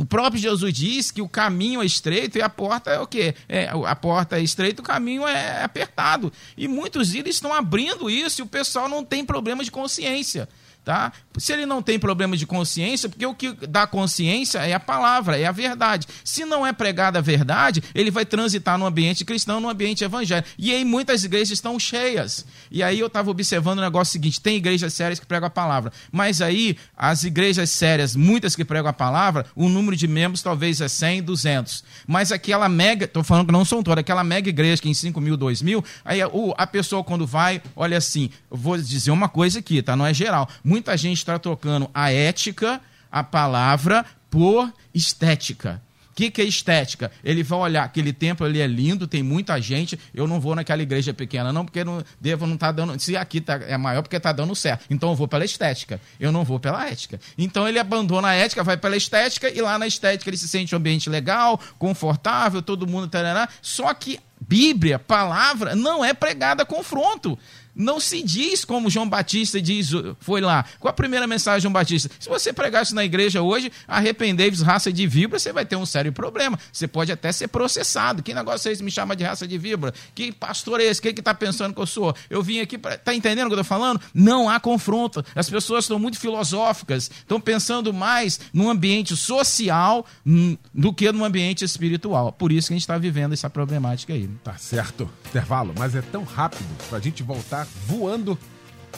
o 0.00 0.04
próprio 0.06 0.40
Jesus 0.40 0.72
diz 0.72 1.10
que 1.10 1.20
o 1.20 1.28
caminho 1.28 1.82
é 1.82 1.84
estreito 1.86 2.38
e 2.38 2.42
a 2.42 2.48
porta 2.48 2.90
é 2.90 2.98
o 2.98 3.06
quê? 3.06 3.34
É, 3.46 3.68
a 3.86 3.94
porta 3.94 4.38
é 4.38 4.42
estreita, 4.42 4.80
o 4.80 4.84
caminho 4.84 5.26
é 5.26 5.62
apertado. 5.62 6.32
E 6.56 6.66
muitos 6.66 7.10
deles 7.10 7.34
estão 7.34 7.52
abrindo 7.52 8.08
isso 8.08 8.40
e 8.40 8.42
o 8.42 8.46
pessoal 8.46 8.88
não 8.88 9.04
tem 9.04 9.24
problema 9.24 9.62
de 9.62 9.70
consciência 9.70 10.48
tá? 10.84 11.12
Se 11.36 11.52
ele 11.52 11.66
não 11.66 11.82
tem 11.82 11.98
problema 11.98 12.36
de 12.36 12.46
consciência, 12.46 13.08
porque 13.08 13.24
o 13.24 13.34
que 13.34 13.52
dá 13.66 13.86
consciência 13.86 14.58
é 14.58 14.72
a 14.72 14.80
palavra, 14.80 15.38
é 15.38 15.46
a 15.46 15.52
verdade. 15.52 16.06
Se 16.24 16.44
não 16.44 16.66
é 16.66 16.72
pregada 16.72 17.18
a 17.18 17.22
verdade, 17.22 17.82
ele 17.94 18.10
vai 18.10 18.24
transitar 18.24 18.78
no 18.78 18.86
ambiente 18.86 19.24
cristão, 19.24 19.60
no 19.60 19.68
ambiente 19.68 20.04
evangélico. 20.04 20.48
E 20.58 20.72
aí 20.72 20.84
muitas 20.84 21.24
igrejas 21.24 21.50
estão 21.50 21.78
cheias. 21.78 22.44
E 22.70 22.82
aí 22.82 22.98
eu 22.98 23.06
estava 23.06 23.30
observando 23.30 23.78
o 23.78 23.82
negócio 23.82 24.12
seguinte: 24.12 24.40
tem 24.40 24.56
igrejas 24.56 24.92
sérias 24.94 25.20
que 25.20 25.26
pregam 25.26 25.46
a 25.46 25.50
palavra, 25.50 25.92
mas 26.10 26.40
aí 26.42 26.76
as 26.96 27.24
igrejas 27.24 27.70
sérias, 27.70 28.16
muitas 28.16 28.56
que 28.56 28.64
pregam 28.64 28.90
a 28.90 28.92
palavra, 28.92 29.46
o 29.54 29.68
número 29.68 29.96
de 29.96 30.08
membros 30.08 30.42
talvez 30.42 30.80
é 30.80 30.88
100, 30.88 31.22
200. 31.22 31.84
Mas 32.06 32.32
aquela 32.32 32.68
mega, 32.68 33.04
estou 33.04 33.22
falando 33.22 33.46
que 33.46 33.52
não 33.52 33.64
são 33.64 33.82
todas, 33.82 34.00
aquela 34.00 34.24
mega 34.24 34.48
igreja 34.48 34.80
que 34.80 34.88
em 34.88 34.94
5 34.94 35.20
mil, 35.20 35.36
2 35.36 35.62
mil, 35.62 35.84
aí 36.04 36.20
a, 36.56 36.66
pessoa 36.66 37.02
quando 37.02 37.26
vai, 37.26 37.62
olha 37.74 37.98
assim, 37.98 38.30
vou 38.50 38.76
dizer 38.76 39.10
uma 39.10 39.28
coisa 39.28 39.58
aqui, 39.58 39.82
tá? 39.82 39.96
Não 39.96 40.06
é 40.06 40.14
geral 40.14 40.48
muita 40.70 40.96
gente 40.96 41.18
está 41.18 41.36
trocando 41.36 41.90
a 41.92 42.12
ética, 42.12 42.80
a 43.10 43.24
palavra, 43.24 44.06
por 44.30 44.72
estética. 44.94 45.82
O 46.12 46.14
que, 46.14 46.30
que 46.30 46.40
é 46.40 46.44
estética? 46.44 47.10
Ele 47.24 47.42
vai 47.42 47.58
olhar, 47.58 47.82
aquele 47.82 48.12
templo 48.12 48.46
ali 48.46 48.60
é 48.60 48.68
lindo, 48.68 49.08
tem 49.08 49.20
muita 49.20 49.60
gente, 49.60 49.98
eu 50.14 50.28
não 50.28 50.38
vou 50.38 50.54
naquela 50.54 50.80
igreja 50.80 51.12
pequena, 51.12 51.52
não, 51.52 51.64
porque 51.64 51.82
não, 51.82 52.04
devo 52.20 52.46
não 52.46 52.56
tá 52.56 52.70
dando. 52.70 53.00
Se 53.00 53.16
aqui 53.16 53.40
tá, 53.40 53.54
é 53.66 53.76
maior, 53.76 54.02
porque 54.02 54.16
está 54.16 54.30
dando 54.30 54.54
certo. 54.54 54.84
Então 54.88 55.10
eu 55.10 55.16
vou 55.16 55.26
pela 55.26 55.44
estética. 55.44 56.00
Eu 56.20 56.30
não 56.30 56.44
vou 56.44 56.60
pela 56.60 56.86
ética. 56.88 57.18
Então 57.36 57.66
ele 57.66 57.78
abandona 57.78 58.28
a 58.28 58.34
ética, 58.34 58.62
vai 58.62 58.76
pela 58.76 58.96
estética, 58.96 59.48
e 59.48 59.60
lá 59.60 59.76
na 59.76 59.88
estética 59.88 60.30
ele 60.30 60.36
se 60.36 60.46
sente 60.46 60.72
um 60.72 60.78
ambiente 60.78 61.10
legal, 61.10 61.58
confortável, 61.80 62.62
todo 62.62 62.86
mundo. 62.86 63.08
Tarará, 63.08 63.48
só 63.60 63.92
que 63.92 64.20
Bíblia, 64.40 64.98
palavra, 64.98 65.76
não 65.76 66.04
é 66.04 66.14
pregada 66.14 66.64
confronto. 66.64 67.38
Não 67.74 68.00
se 68.00 68.22
diz 68.22 68.64
como 68.64 68.90
João 68.90 69.08
Batista 69.08 69.60
diz, 69.60 69.90
foi 70.18 70.40
lá. 70.40 70.64
Qual 70.78 70.90
a 70.90 70.94
primeira 70.94 71.26
mensagem 71.26 71.58
de 71.58 71.62
João 71.62 71.72
Batista? 71.72 72.10
Se 72.18 72.28
você 72.28 72.52
pregasse 72.52 72.94
na 72.94 73.04
igreja 73.04 73.42
hoje, 73.42 73.70
arrependei-vos, 73.86 74.60
raça 74.60 74.92
de 74.92 75.06
víbora, 75.06 75.38
você 75.38 75.52
vai 75.52 75.64
ter 75.64 75.76
um 75.76 75.86
sério 75.86 76.12
problema. 76.12 76.58
Você 76.72 76.86
pode 76.88 77.12
até 77.12 77.32
ser 77.32 77.48
processado. 77.48 78.22
Que 78.22 78.34
negócio 78.34 78.68
é 78.68 78.72
esse? 78.72 78.82
Me 78.82 78.90
chama 78.90 79.14
de 79.14 79.24
raça 79.24 79.46
de 79.46 79.56
víbora? 79.56 79.94
Que 80.14 80.32
pastor 80.32 80.80
é 80.80 80.84
esse? 80.84 81.00
Quem 81.00 81.14
que 81.14 81.20
está 81.20 81.34
pensando 81.34 81.74
que 81.74 81.80
eu 81.80 81.86
sou? 81.86 82.14
Eu 82.28 82.42
vim 82.42 82.60
aqui 82.60 82.76
para. 82.76 82.94
Está 82.94 83.14
entendendo 83.14 83.46
o 83.46 83.50
que 83.50 83.54
eu 83.54 83.60
estou 83.60 83.78
falando? 83.78 84.00
Não 84.12 84.48
há 84.48 84.58
confronto. 84.58 85.24
As 85.34 85.48
pessoas 85.48 85.84
estão 85.84 85.98
muito 85.98 86.18
filosóficas, 86.18 87.10
estão 87.10 87.40
pensando 87.40 87.92
mais 87.92 88.40
no 88.52 88.68
ambiente 88.68 89.16
social 89.16 90.04
hum, 90.26 90.56
do 90.74 90.92
que 90.92 91.10
no 91.12 91.24
ambiente 91.24 91.64
espiritual. 91.64 92.32
Por 92.32 92.52
isso 92.52 92.68
que 92.68 92.74
a 92.74 92.76
gente 92.76 92.82
está 92.82 92.98
vivendo 92.98 93.32
essa 93.32 93.48
problemática 93.48 94.12
aí. 94.12 94.28
Tá 94.42 94.56
certo. 94.56 95.10
Intervalo, 95.26 95.74
mas 95.78 95.94
é 95.94 96.02
tão 96.02 96.24
rápido 96.24 96.68
para 96.88 96.98
a 96.98 97.00
gente 97.00 97.22
voltar 97.22 97.59
voando 97.86 98.38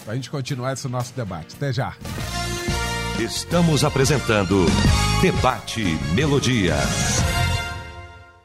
para 0.05 0.13
a 0.13 0.17
gente 0.17 0.31
continuar 0.31 0.73
esse 0.73 0.89
nosso 0.89 1.13
debate. 1.15 1.55
Até 1.57 1.73
já. 1.73 1.95
Estamos 3.19 3.85
apresentando 3.85 4.67
Debate 5.21 5.85
Melodia. 6.15 6.75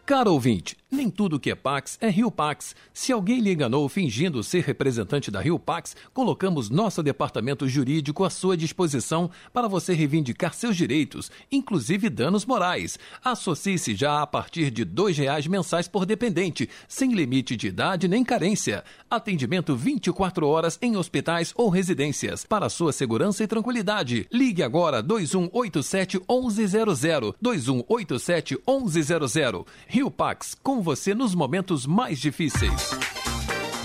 Caro 0.05 0.31
ouvinte, 0.33 0.77
nem 0.89 1.09
tudo 1.09 1.39
que 1.39 1.51
é 1.51 1.55
Pax 1.55 1.97
é 1.99 2.09
Rio 2.09 2.31
Pax. 2.31 2.75
Se 2.93 3.11
alguém 3.11 3.41
lhe 3.41 3.51
enganou 3.51 3.87
fingindo 3.89 4.41
ser 4.41 4.63
representante 4.63 5.29
da 5.29 5.41
Rio 5.41 5.59
Pax, 5.59 5.95
colocamos 6.13 6.69
nosso 6.69 7.03
departamento 7.03 7.67
jurídico 7.67 8.23
à 8.23 8.29
sua 8.29 8.55
disposição 8.55 9.29
para 9.51 9.67
você 9.67 9.93
reivindicar 9.93 10.53
seus 10.53 10.77
direitos, 10.77 11.29
inclusive 11.51 12.09
danos 12.09 12.45
morais. 12.45 12.97
Associe-se 13.23 13.95
já 13.95 14.21
a 14.21 14.27
partir 14.27 14.71
de 14.71 14.83
R$ 14.83 15.11
reais 15.13 15.45
mensais 15.45 15.87
por 15.87 16.05
dependente, 16.05 16.69
sem 16.87 17.13
limite 17.13 17.55
de 17.55 17.67
idade 17.67 18.07
nem 18.07 18.23
carência. 18.23 18.83
Atendimento 19.09 19.75
24 19.75 20.47
horas 20.47 20.79
em 20.81 20.95
hospitais 20.95 21.53
ou 21.55 21.69
residências. 21.69 22.45
Para 22.45 22.69
sua 22.69 22.93
segurança 22.93 23.43
e 23.43 23.47
tranquilidade, 23.47 24.27
ligue 24.31 24.63
agora 24.63 25.03
2187 25.03 26.19
1100 26.29 27.35
2187 27.41 28.57
1100. 28.65 29.65
Rio 29.87 30.09
Pax, 30.09 30.55
com 30.63 30.76
você 30.81 31.13
nos 31.13 31.35
momentos 31.35 31.85
mais 31.85 32.19
difíceis. 32.19 32.91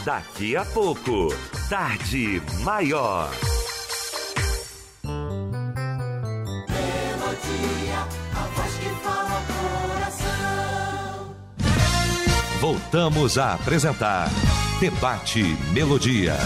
Daqui 0.04 0.56
a 0.56 0.64
pouco, 0.64 1.28
Tarde 1.68 2.42
Maior. 2.64 3.30
Melodia, 6.68 7.98
a 8.34 8.46
voz 8.54 8.74
que 8.74 8.88
fala 9.02 9.42
coração. 9.92 11.36
Voltamos 12.60 13.38
a 13.38 13.54
apresentar 13.54 14.28
Debate 14.82 15.44
Melodia. 15.72 16.36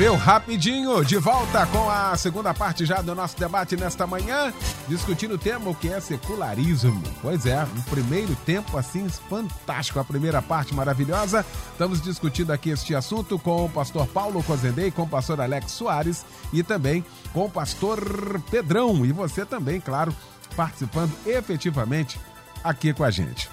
Meu 0.00 0.16
rapidinho, 0.16 1.04
de 1.04 1.16
volta 1.16 1.64
com 1.66 1.88
a 1.88 2.16
segunda 2.16 2.52
parte 2.52 2.84
já 2.84 3.00
do 3.00 3.14
nosso 3.14 3.38
debate 3.38 3.76
nesta 3.76 4.04
manhã, 4.04 4.52
discutindo 4.88 5.36
o 5.36 5.38
tema 5.38 5.70
o 5.70 5.74
que 5.76 5.88
é 5.88 6.00
secularismo. 6.00 7.00
Pois 7.22 7.46
é, 7.46 7.62
um 7.62 7.82
primeiro 7.82 8.34
tempo 8.44 8.76
assim 8.76 9.08
fantástico, 9.08 10.00
a 10.00 10.04
primeira 10.04 10.42
parte 10.42 10.74
maravilhosa. 10.74 11.46
Estamos 11.70 12.02
discutindo 12.02 12.50
aqui 12.50 12.70
este 12.70 12.96
assunto 12.96 13.38
com 13.38 13.66
o 13.66 13.70
pastor 13.70 14.08
Paulo 14.08 14.42
Cozendei, 14.42 14.90
com 14.90 15.02
o 15.02 15.08
pastor 15.08 15.40
Alex 15.40 15.70
Soares 15.70 16.26
e 16.52 16.64
também 16.64 17.04
com 17.32 17.44
o 17.44 17.50
pastor 17.50 18.40
Pedrão. 18.50 19.06
E 19.06 19.12
você 19.12 19.46
também, 19.46 19.80
claro, 19.80 20.12
participando 20.56 21.12
efetivamente 21.24 22.18
aqui 22.64 22.92
com 22.92 23.04
a 23.04 23.10
gente. 23.12 23.48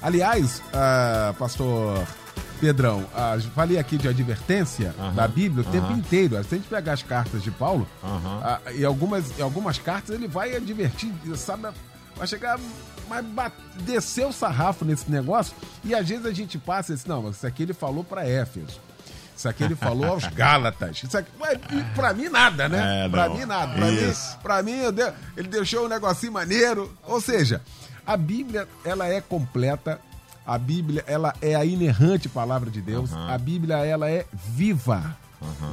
Aliás, 0.00 0.62
uh, 0.68 1.34
pastor 1.34 2.06
Pedrão, 2.60 3.04
ah, 3.14 3.38
falei 3.54 3.78
aqui 3.78 3.96
de 3.96 4.06
advertência 4.06 4.94
da 5.14 5.26
Bíblia 5.26 5.66
o 5.66 5.70
tempo 5.72 5.92
inteiro. 5.92 6.42
Se 6.44 6.54
a 6.54 6.58
gente 6.58 6.68
pegar 6.68 6.92
as 6.92 7.02
cartas 7.02 7.42
de 7.42 7.50
Paulo, 7.50 7.88
ah, 8.02 8.60
e 8.74 8.84
algumas, 8.84 9.38
em 9.38 9.42
algumas 9.42 9.78
cartas 9.78 10.14
ele 10.14 10.28
vai 10.28 10.54
advertir, 10.54 11.12
sabe? 11.36 11.68
Vai 12.16 12.26
chegar, 12.26 12.58
vai 13.34 13.50
descer 13.80 14.26
o 14.26 14.32
sarrafo 14.32 14.84
nesse 14.84 15.10
negócio. 15.10 15.54
E 15.82 15.94
às 15.94 16.06
vezes 16.08 16.26
a 16.26 16.32
gente 16.32 16.58
passa 16.58 16.92
esse, 16.92 17.08
não, 17.08 17.22
mas 17.22 17.36
isso 17.36 17.46
aqui 17.46 17.62
ele 17.62 17.72
falou 17.72 18.04
para 18.04 18.28
Éfeso. 18.28 18.78
Isso 19.34 19.48
aqui 19.48 19.62
ele 19.64 19.74
falou 19.74 20.04
aos 20.10 20.26
Gálatas. 20.34 21.02
Isso 21.02 21.16
aqui, 21.16 21.30
ué, 21.40 21.58
e 21.72 21.82
pra 21.94 22.12
mim 22.12 22.28
nada, 22.28 22.68
né? 22.68 23.06
É, 23.06 23.08
pra 23.08 23.26
não. 23.26 23.36
mim 23.38 23.44
nada. 23.46 23.72
Pra 23.74 23.86
mim, 23.86 24.10
Isso. 24.10 24.38
pra 24.42 24.62
mim 24.62 24.76
eu 24.80 24.92
dei- 24.92 25.10
ele 25.34 25.48
deixou 25.48 25.86
um 25.86 25.88
negocinho 25.88 26.32
maneiro. 26.32 26.94
Ou 27.06 27.22
seja, 27.22 27.62
a 28.06 28.18
Bíblia, 28.18 28.68
ela 28.84 29.06
é 29.08 29.18
completa. 29.22 29.98
A 30.46 30.58
Bíblia, 30.58 31.04
ela 31.06 31.34
é 31.40 31.54
a 31.54 31.64
inerrante 31.64 32.28
palavra 32.28 32.70
de 32.70 32.80
Deus. 32.80 33.12
A 33.12 33.38
Bíblia, 33.38 33.78
ela 33.78 34.10
é 34.10 34.26
viva. 34.32 35.16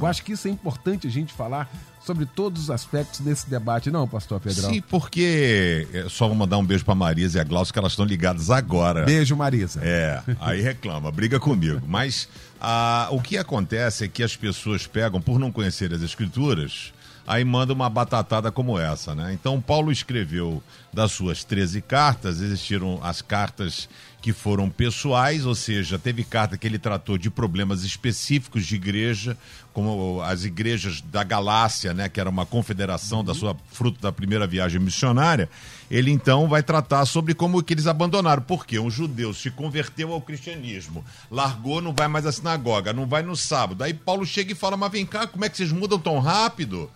Eu 0.00 0.06
acho 0.06 0.22
que 0.22 0.32
isso 0.32 0.48
é 0.48 0.50
importante 0.50 1.06
a 1.06 1.10
gente 1.10 1.32
falar 1.32 1.70
sobre 2.00 2.24
todos 2.24 2.62
os 2.62 2.70
aspectos 2.70 3.20
desse 3.20 3.50
debate, 3.50 3.90
não, 3.90 4.08
pastor 4.08 4.40
Pedrão? 4.40 4.70
Sim, 4.70 4.80
porque. 4.80 5.86
é, 5.92 6.08
Só 6.08 6.26
vou 6.26 6.34
mandar 6.34 6.56
um 6.56 6.64
beijo 6.64 6.84
pra 6.84 6.94
Marisa 6.94 7.36
e 7.36 7.40
a 7.40 7.44
Glaucia, 7.44 7.72
que 7.72 7.78
elas 7.78 7.92
estão 7.92 8.06
ligadas 8.06 8.50
agora. 8.50 9.04
Beijo, 9.04 9.36
Marisa. 9.36 9.80
É, 9.82 10.22
aí 10.40 10.62
reclama, 10.62 11.12
briga 11.12 11.38
comigo. 11.38 11.82
Mas 11.86 12.28
ah, 12.60 13.08
o 13.10 13.20
que 13.20 13.36
acontece 13.36 14.04
é 14.04 14.08
que 14.08 14.22
as 14.22 14.34
pessoas 14.34 14.86
pegam, 14.86 15.20
por 15.20 15.38
não 15.38 15.52
conhecer 15.52 15.92
as 15.92 16.00
escrituras, 16.00 16.94
aí 17.26 17.44
mandam 17.44 17.76
uma 17.76 17.90
batatada 17.90 18.50
como 18.50 18.78
essa, 18.78 19.14
né? 19.14 19.34
Então, 19.34 19.60
Paulo 19.60 19.92
escreveu 19.92 20.62
das 20.90 21.12
suas 21.12 21.44
13 21.44 21.82
cartas, 21.82 22.40
existiram 22.40 22.98
as 23.02 23.20
cartas 23.20 23.86
que 24.20 24.32
foram 24.32 24.68
pessoais, 24.68 25.46
ou 25.46 25.54
seja, 25.54 25.98
teve 25.98 26.24
carta 26.24 26.58
que 26.58 26.66
ele 26.66 26.78
tratou 26.78 27.16
de 27.16 27.30
problemas 27.30 27.84
específicos 27.84 28.66
de 28.66 28.74
igreja, 28.74 29.36
como 29.72 30.20
as 30.22 30.44
igrejas 30.44 31.00
da 31.00 31.22
Galácia, 31.22 31.94
né, 31.94 32.08
que 32.08 32.18
era 32.18 32.28
uma 32.28 32.44
confederação 32.44 33.22
da 33.22 33.32
sua 33.32 33.56
fruto 33.70 34.00
da 34.00 34.10
primeira 34.10 34.44
viagem 34.44 34.80
missionária. 34.80 35.48
Ele 35.88 36.10
então 36.10 36.48
vai 36.48 36.64
tratar 36.64 37.06
sobre 37.06 37.32
como 37.32 37.62
que 37.62 37.74
eles 37.74 37.86
abandonaram. 37.86 38.42
Porque 38.42 38.78
um 38.78 38.90
judeu 38.90 39.32
se 39.32 39.50
converteu 39.50 40.12
ao 40.12 40.20
cristianismo, 40.20 41.04
largou, 41.30 41.80
não 41.80 41.92
vai 41.92 42.08
mais 42.08 42.26
à 42.26 42.32
sinagoga, 42.32 42.92
não 42.92 43.06
vai 43.06 43.22
no 43.22 43.36
sábado. 43.36 43.84
Aí 43.84 43.94
Paulo 43.94 44.26
chega 44.26 44.52
e 44.52 44.56
fala: 44.56 44.76
Mas 44.76 44.90
vem 44.90 45.06
cá, 45.06 45.28
como 45.28 45.44
é 45.44 45.48
que 45.48 45.56
vocês 45.56 45.70
mudam 45.70 45.98
tão 45.98 46.18
rápido? 46.18 46.90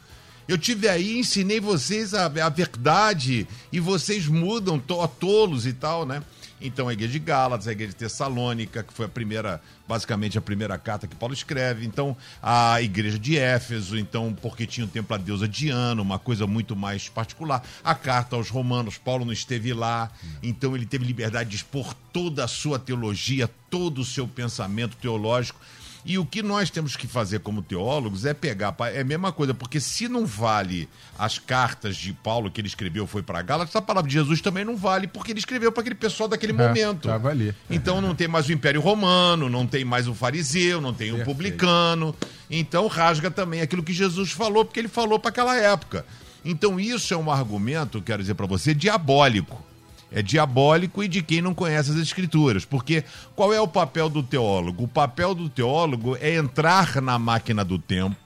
Eu 0.49 0.59
tive 0.59 0.89
aí, 0.89 1.19
ensinei 1.21 1.61
vocês 1.61 2.15
a, 2.15 2.27
a 2.27 2.49
verdade 2.49 3.47
e 3.73 3.79
vocês 3.79 4.27
mudam, 4.27 4.79
to, 4.79 5.07
tolos 5.21 5.67
e 5.67 5.73
tal, 5.73 6.05
né? 6.05 6.21
Então 6.63 6.89
a 6.89 6.93
igreja 6.93 7.13
de 7.13 7.19
Gálatas, 7.19 7.67
a 7.67 7.73
igreja 7.73 7.93
de 7.93 7.99
Tessalônica, 7.99 8.83
que 8.83 8.93
foi 8.93 9.07
a 9.07 9.09
primeira, 9.09 9.61
basicamente 9.87 10.39
a 10.39 10.41
primeira 10.41 10.79
carta 10.79 11.07
que 11.07 11.17
Paulo 11.17 11.35
escreve. 11.35 11.85
Então 11.85 12.17
a 12.43 12.81
igreja 12.81 13.19
de 13.19 13.37
Éfeso, 13.37 13.99
então 13.99 14.33
porque 14.41 14.67
tinha 14.67 14.87
o 14.87 14.89
templo 14.89 15.17
da 15.17 15.23
deusa 15.23 15.49
Diana, 15.49 16.01
uma 16.01 16.19
coisa 16.19 16.47
muito 16.47 16.77
mais 16.77 17.09
particular. 17.09 17.63
A 17.83 17.95
carta 17.95 18.37
aos 18.37 18.49
romanos, 18.49 18.99
Paulo 18.99 19.25
não 19.25 19.33
esteve 19.33 19.73
lá, 19.73 20.11
então 20.43 20.77
ele 20.77 20.87
teve 20.87 21.05
liberdade 21.05 21.51
de 21.51 21.57
expor 21.57 21.95
toda 22.13 22.45
a 22.45 22.49
sua 22.49 22.79
teologia, 22.79 23.51
todo 23.69 24.01
o 24.01 24.05
seu 24.05 24.29
pensamento 24.29 24.97
teológico. 24.97 25.61
E 26.05 26.19
o 26.19 26.27
que 26.27 26.43
nós 26.43 26.69
temos 26.69 26.97
que 26.97 27.07
fazer 27.07 27.41
como 27.41 27.63
teólogos 27.63 28.25
é 28.25 28.35
pegar, 28.35 28.75
é 28.93 29.01
a 29.01 29.05
mesma 29.05 29.31
coisa, 29.31 29.55
porque 29.55 29.79
se 29.79 30.09
não 30.09 30.27
vale 30.27 30.89
as 31.17 31.39
cartas 31.39 31.97
de 31.97 32.13
Paulo 32.13 32.51
que 32.51 32.61
ele 32.61 32.67
escreveu 32.67 33.07
foi 33.07 33.23
para 33.23 33.41
Gálatas, 33.41 33.75
a 33.77 33.83
palavra 33.83 34.09
de 34.09 34.15
Jesus 34.15 34.41
também 34.41 34.65
não 34.65 34.77
vale, 34.77 35.07
porque 35.07 35.31
ele 35.31 35.39
escreveu 35.39 35.71
para 35.71 35.83
aquele 35.83 35.95
pessoal 35.95 36.29
daquele 36.29 36.53
momento. 36.53 37.09
tava 37.09 37.31
ali. 37.31 37.55
Então 37.71 38.01
não 38.01 38.15
tem 38.15 38.27
mais 38.27 38.49
o 38.49 38.53
Império 38.53 38.81
Romano, 38.81 39.49
não 39.49 39.67
tem 39.67 39.85
mais 39.85 40.09
o 40.09 40.15
fariseu, 40.15 40.81
não 40.81 40.93
tem 40.93 41.11
o 41.11 41.17
Perfeito. 41.17 41.37
publicano. 41.37 42.15
Então 42.51 42.89
rasga 42.89 43.31
também 43.31 43.61
aquilo 43.61 43.83
que 43.83 43.93
Jesus 43.93 44.33
falou, 44.33 44.65
porque 44.65 44.81
ele 44.81 44.89
falou 44.89 45.21
para 45.21 45.31
aquela 45.31 45.57
época. 45.57 46.05
Então 46.45 46.81
isso 46.81 47.15
é 47.15 47.17
um 47.17 47.31
argumento, 47.31 48.03
quero 48.03 48.23
dizer 48.23 48.35
para 48.35 48.47
você, 48.47 48.75
diabólico 48.75 49.72
é 50.13 50.23
diabólico 50.23 51.03
e 51.03 51.09
de 51.09 51.23
quem 51.23 51.41
não 51.41 51.55
conhece 51.55 51.91
as 51.91 51.97
escrituras. 51.97 52.65
Porque 52.65 53.05
qual 53.35 53.53
é 53.53 53.61
o 53.61 53.67
papel 53.67 54.09
do 54.09 54.23
teólogo? 54.23 54.85
O 54.85 54.89
papel 54.89 55.35
do 55.35 55.49
teólogo 55.49 56.17
é 56.21 56.35
entrar 56.35 57.01
na 57.01 57.19
máquina 57.19 57.65
do 57.65 57.79
tempo. 57.79 58.17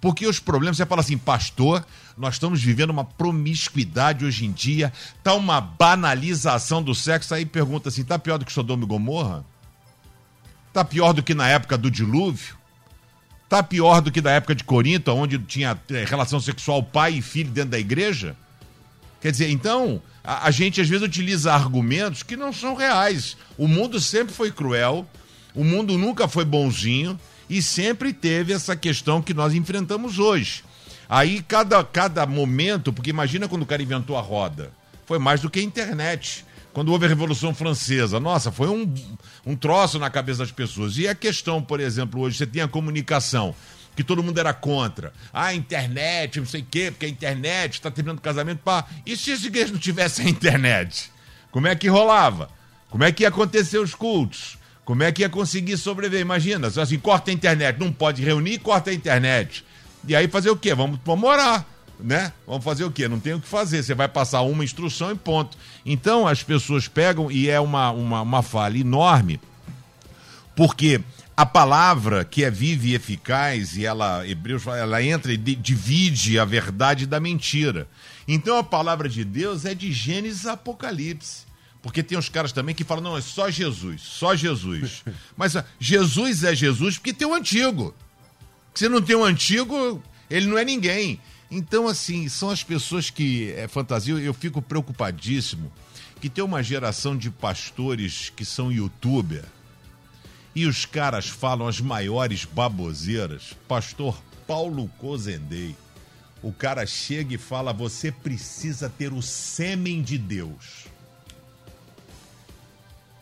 Porque 0.00 0.26
os 0.26 0.38
problemas, 0.38 0.76
você 0.76 0.86
fala 0.86 1.00
assim, 1.00 1.18
pastor, 1.18 1.84
nós 2.16 2.34
estamos 2.34 2.62
vivendo 2.62 2.90
uma 2.90 3.04
promiscuidade 3.04 4.24
hoje 4.24 4.44
em 4.44 4.52
dia, 4.52 4.92
tá 5.24 5.34
uma 5.34 5.60
banalização 5.60 6.82
do 6.82 6.94
sexo. 6.94 7.34
Aí 7.34 7.44
pergunta 7.44 7.88
assim: 7.88 8.04
tá 8.04 8.18
pior 8.18 8.38
do 8.38 8.44
que 8.44 8.52
Sodoma 8.52 8.84
e 8.84 8.86
Gomorra? 8.86 9.44
Tá 10.72 10.84
pior 10.84 11.12
do 11.12 11.22
que 11.22 11.34
na 11.34 11.48
época 11.48 11.76
do 11.76 11.90
dilúvio? 11.90 12.56
Tá 13.48 13.62
pior 13.62 14.00
do 14.00 14.12
que 14.12 14.20
na 14.20 14.32
época 14.32 14.54
de 14.54 14.62
Corinto, 14.62 15.10
onde 15.10 15.38
tinha 15.38 15.76
eh, 15.90 16.04
relação 16.04 16.38
sexual 16.38 16.82
pai 16.82 17.14
e 17.14 17.22
filho 17.22 17.50
dentro 17.50 17.70
da 17.70 17.78
igreja? 17.78 18.36
Quer 19.20 19.32
dizer, 19.32 19.50
então, 19.50 20.00
a, 20.22 20.46
a, 20.46 20.50
gente 20.50 20.80
às 20.80 20.88
vezes 20.88 21.04
utiliza 21.04 21.52
argumentos 21.52 22.22
que 22.22 22.36
não 22.36 22.52
são 22.52 22.74
reais. 22.74 23.36
O 23.56 23.66
mundo 23.66 24.00
sempre 24.00 24.32
foi 24.32 24.52
cruel, 24.52 25.06
o 25.54 25.64
mundo 25.64 25.98
nunca 25.98 26.28
foi 26.28 26.44
bonzinho 26.44 27.18
e 27.50 27.60
sempre 27.62 28.12
teve 28.12 28.52
essa 28.52 28.76
questão 28.76 29.20
que 29.20 29.34
nós 29.34 29.54
enfrentamos 29.54 30.18
hoje. 30.18 30.62
Aí, 31.08 31.42
cada, 31.42 31.82
cada 31.82 32.26
momento, 32.26 32.92
porque 32.92 33.10
imagina 33.10 33.48
quando 33.48 33.62
o 33.62 33.66
cara 33.66 33.82
inventou 33.82 34.16
a 34.16 34.20
roda, 34.20 34.70
foi 35.06 35.18
mais 35.18 35.40
do 35.40 35.48
que 35.48 35.58
a 35.58 35.62
internet. 35.62 36.44
Quando 36.72 36.92
houve 36.92 37.06
a 37.06 37.08
Revolução 37.08 37.54
Francesa, 37.54 38.20
nossa, 38.20 38.52
foi 38.52 38.68
um, 38.68 38.94
um 39.44 39.56
troço 39.56 39.98
na 39.98 40.10
cabeça 40.10 40.40
das 40.40 40.52
pessoas. 40.52 40.96
E 40.98 41.08
a 41.08 41.14
questão, 41.14 41.62
por 41.62 41.80
exemplo, 41.80 42.20
hoje, 42.20 42.36
você 42.36 42.46
tem 42.46 42.62
a 42.62 42.68
comunicação 42.68 43.54
que 43.98 44.04
todo 44.04 44.22
mundo 44.22 44.38
era 44.38 44.54
contra. 44.54 45.12
Ah, 45.32 45.52
internet, 45.52 46.38
não 46.38 46.46
sei 46.46 46.60
o 46.60 46.66
quê, 46.70 46.88
porque 46.92 47.04
a 47.04 47.08
internet 47.08 47.72
está 47.72 47.90
terminando 47.90 48.18
o 48.18 48.22
casamento. 48.22 48.60
Pá. 48.60 48.86
E 49.04 49.16
se 49.16 49.32
as 49.32 49.42
igrejas 49.42 49.72
não 49.72 49.78
tivessem 49.80 50.24
a 50.24 50.30
internet? 50.30 51.10
Como 51.50 51.66
é 51.66 51.74
que 51.74 51.88
rolava? 51.88 52.48
Como 52.90 53.02
é 53.02 53.10
que 53.10 53.24
ia 53.24 53.28
acontecer 53.28 53.76
os 53.78 53.96
cultos? 53.96 54.56
Como 54.84 55.02
é 55.02 55.10
que 55.10 55.22
ia 55.22 55.28
conseguir 55.28 55.76
sobreviver? 55.76 56.20
Imagina, 56.20 56.68
assim, 56.68 56.96
corta 56.96 57.32
a 57.32 57.34
internet, 57.34 57.80
não 57.80 57.92
pode 57.92 58.22
reunir, 58.22 58.58
corta 58.60 58.90
a 58.90 58.94
internet. 58.94 59.64
E 60.06 60.14
aí 60.14 60.28
fazer 60.28 60.50
o 60.50 60.56
quê? 60.56 60.72
Vamos, 60.76 61.00
vamos 61.04 61.20
morar, 61.20 61.68
né? 61.98 62.32
Vamos 62.46 62.62
fazer 62.62 62.84
o 62.84 62.92
quê? 62.92 63.08
Não 63.08 63.18
tem 63.18 63.34
o 63.34 63.40
que 63.40 63.48
fazer, 63.48 63.82
você 63.82 63.96
vai 63.96 64.06
passar 64.06 64.42
uma 64.42 64.62
instrução 64.62 65.10
e 65.10 65.16
ponto. 65.16 65.58
Então 65.84 66.24
as 66.24 66.44
pessoas 66.44 66.86
pegam, 66.86 67.32
e 67.32 67.50
é 67.50 67.58
uma, 67.58 67.90
uma, 67.90 68.22
uma 68.22 68.42
falha 68.44 68.78
enorme, 68.78 69.40
porque 70.54 71.00
a 71.38 71.46
palavra 71.46 72.24
que 72.24 72.42
é 72.42 72.50
viva 72.50 72.88
e 72.88 72.94
eficaz, 72.94 73.76
e 73.76 73.86
ela, 73.86 74.26
Hebreus 74.26 74.66
ela 74.66 75.00
entra 75.00 75.32
e 75.32 75.36
divide 75.36 76.36
a 76.36 76.44
verdade 76.44 77.06
da 77.06 77.20
mentira. 77.20 77.88
Então 78.26 78.58
a 78.58 78.64
palavra 78.64 79.08
de 79.08 79.22
Deus 79.24 79.64
é 79.64 79.72
de 79.72 79.92
Gênesis 79.92 80.46
a 80.46 80.54
Apocalipse. 80.54 81.46
Porque 81.80 82.02
tem 82.02 82.18
uns 82.18 82.28
caras 82.28 82.50
também 82.50 82.74
que 82.74 82.82
falam, 82.82 83.04
não, 83.04 83.16
é 83.16 83.20
só 83.20 83.48
Jesus, 83.52 84.00
só 84.02 84.34
Jesus. 84.34 85.04
Mas 85.38 85.54
ah, 85.54 85.64
Jesus 85.78 86.42
é 86.42 86.56
Jesus 86.56 86.98
porque 86.98 87.12
tem 87.12 87.28
o 87.28 87.34
antigo. 87.34 87.94
Se 88.74 88.88
não 88.88 89.00
tem 89.00 89.14
o 89.14 89.22
antigo, 89.22 90.02
ele 90.28 90.48
não 90.48 90.58
é 90.58 90.64
ninguém. 90.64 91.20
Então, 91.48 91.86
assim, 91.86 92.28
são 92.28 92.50
as 92.50 92.64
pessoas 92.64 93.10
que 93.10 93.52
é 93.52 93.68
fantasia, 93.68 94.14
eu 94.14 94.34
fico 94.34 94.60
preocupadíssimo 94.60 95.70
que 96.20 96.28
tem 96.28 96.42
uma 96.42 96.64
geração 96.64 97.16
de 97.16 97.30
pastores 97.30 98.28
que 98.34 98.44
são 98.44 98.72
youtuber 98.72 99.44
e 100.58 100.66
os 100.66 100.84
caras 100.84 101.28
falam 101.28 101.68
as 101.68 101.80
maiores 101.80 102.44
baboseiras. 102.44 103.54
Pastor 103.68 104.20
Paulo 104.44 104.90
Cozendei. 104.98 105.76
O 106.42 106.52
cara 106.52 106.84
chega 106.84 107.36
e 107.36 107.38
fala: 107.38 107.72
você 107.72 108.10
precisa 108.10 108.88
ter 108.88 109.12
o 109.12 109.22
sêmen 109.22 110.02
de 110.02 110.18
Deus. 110.18 110.86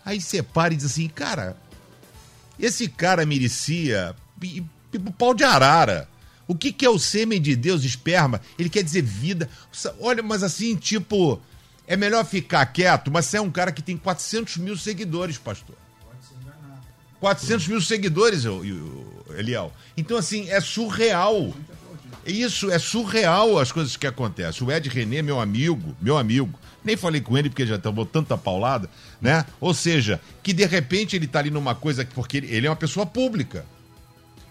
Aí 0.02 0.18
você 0.18 0.42
para 0.42 0.72
e 0.72 0.76
diz 0.78 0.86
assim, 0.86 1.08
cara, 1.08 1.58
esse 2.58 2.88
cara 2.88 3.26
merecia 3.26 4.16
pau 5.18 5.34
de 5.34 5.44
arara. 5.44 6.08
O 6.48 6.54
que, 6.54 6.72
que 6.72 6.86
é 6.86 6.88
o 6.88 6.98
sêmen 6.98 7.42
de 7.42 7.54
Deus, 7.54 7.84
esperma? 7.84 8.40
Ele 8.58 8.70
quer 8.70 8.82
dizer 8.82 9.02
vida. 9.02 9.50
Olha, 10.00 10.22
mas 10.22 10.42
assim, 10.42 10.74
tipo, 10.74 11.42
é 11.86 11.96
melhor 11.96 12.24
ficar 12.24 12.64
quieto, 12.66 13.10
mas 13.10 13.26
você 13.26 13.36
é 13.36 13.40
um 13.42 13.50
cara 13.50 13.72
que 13.72 13.82
tem 13.82 13.96
400 13.96 14.56
mil 14.58 14.76
seguidores, 14.76 15.36
pastor. 15.36 15.76
400 17.26 17.66
mil 17.66 17.80
seguidores, 17.80 18.44
Eliel. 19.36 19.72
Então, 19.96 20.16
assim, 20.16 20.48
é 20.48 20.60
surreal. 20.60 21.52
Isso, 22.24 22.70
é 22.70 22.78
surreal 22.78 23.58
as 23.58 23.72
coisas 23.72 23.96
que 23.96 24.06
acontecem. 24.06 24.64
O 24.64 24.70
Ed 24.70 24.88
René, 24.88 25.22
meu 25.22 25.40
amigo, 25.40 25.96
meu 26.00 26.16
amigo, 26.16 26.56
nem 26.84 26.96
falei 26.96 27.20
com 27.20 27.36
ele 27.36 27.50
porque 27.50 27.66
já 27.66 27.78
tomou 27.78 28.06
tanta 28.06 28.38
paulada, 28.38 28.88
né? 29.20 29.44
Ou 29.60 29.74
seja, 29.74 30.20
que 30.40 30.52
de 30.52 30.64
repente 30.66 31.16
ele 31.16 31.26
tá 31.26 31.40
ali 31.40 31.50
numa 31.50 31.74
coisa, 31.74 32.06
porque 32.14 32.36
ele, 32.36 32.46
ele 32.46 32.68
é 32.68 32.70
uma 32.70 32.76
pessoa 32.76 33.04
pública. 33.04 33.66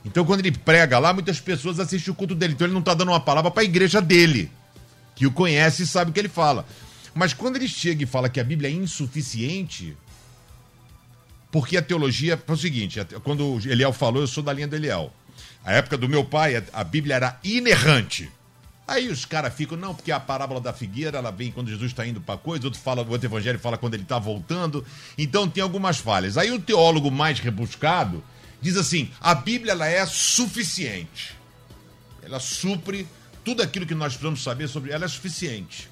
Então, 0.04 0.26
quando 0.26 0.42
ele 0.42 0.52
prega 0.52 1.00
lá, 1.00 1.14
muitas 1.14 1.40
pessoas 1.40 1.80
assistem 1.80 2.12
o 2.12 2.16
culto 2.16 2.36
dele. 2.36 2.54
Então, 2.56 2.68
ele 2.68 2.74
não 2.74 2.82
tá 2.82 2.94
dando 2.94 3.08
uma 3.08 3.22
palavra 3.22 3.52
para 3.52 3.62
a 3.62 3.66
igreja 3.66 4.02
dele, 4.02 4.52
que 5.16 5.26
o 5.26 5.32
conhece 5.32 5.84
e 5.84 5.88
sabe 5.88 6.12
o 6.12 6.14
que 6.14 6.20
ele 6.20 6.28
fala. 6.28 6.66
Mas 7.14 7.34
quando 7.34 7.56
ele 7.56 7.70
chega 7.70 8.04
e 8.04 8.06
fala 8.06 8.28
que 8.28 8.42
a 8.42 8.44
Bíblia 8.44 8.70
é 8.70 8.74
insuficiente, 8.74 9.96
porque 11.52 11.78
a 11.78 11.82
teologia 11.82 12.42
foi 12.46 12.56
o 12.56 12.58
seguinte: 12.58 13.00
quando 13.24 13.60
Eliel 13.66 13.94
falou, 13.94 14.22
eu 14.22 14.28
sou 14.28 14.44
da 14.44 14.54
linha 14.54 14.68
do 14.68 14.76
Eliel. 14.76 15.12
A 15.64 15.74
época 15.74 15.98
do 15.98 16.08
meu 16.08 16.24
pai, 16.24 16.64
a 16.72 16.84
Bíblia 16.84 17.16
era 17.16 17.40
inerrante. 17.44 18.32
Aí 18.88 19.10
os 19.10 19.26
caras 19.26 19.52
ficam, 19.54 19.76
não, 19.76 19.96
porque 19.96 20.12
a 20.12 20.20
parábola 20.20 20.62
da 20.62 20.72
figueira, 20.72 21.18
ela 21.18 21.32
vem 21.32 21.52
quando 21.52 21.70
Jesus 21.70 21.90
está 21.92 22.06
indo 22.06 22.22
para 22.22 22.38
coisa, 22.38 22.68
outro 22.68 22.80
fala, 22.80 23.02
o 23.02 23.10
outro 23.10 23.28
evangelho 23.28 23.58
fala 23.58 23.80
quando 23.80 23.96
ele 23.96 24.04
está 24.04 24.20
voltando. 24.20 24.86
Então 25.18 25.50
tem 25.50 25.64
algumas 25.64 25.98
falhas. 25.98 26.38
Aí 26.38 26.52
o 26.52 26.60
teólogo 26.60 27.10
mais 27.10 27.40
rebuscado 27.40 28.24
diz 28.62 28.78
assim: 28.78 29.10
a 29.20 29.34
Bíblia 29.34 29.72
ela 29.72 29.88
é 29.88 30.06
suficiente. 30.06 31.36
Ela 32.22 32.40
supre 32.40 33.08
tudo 33.44 33.64
aquilo 33.64 33.86
que 33.86 33.96
nós 33.96 34.14
precisamos 34.14 34.44
saber 34.44 34.68
sobre 34.68 34.92
ela 34.92 35.06
é 35.06 35.08
suficiente. 35.08 35.90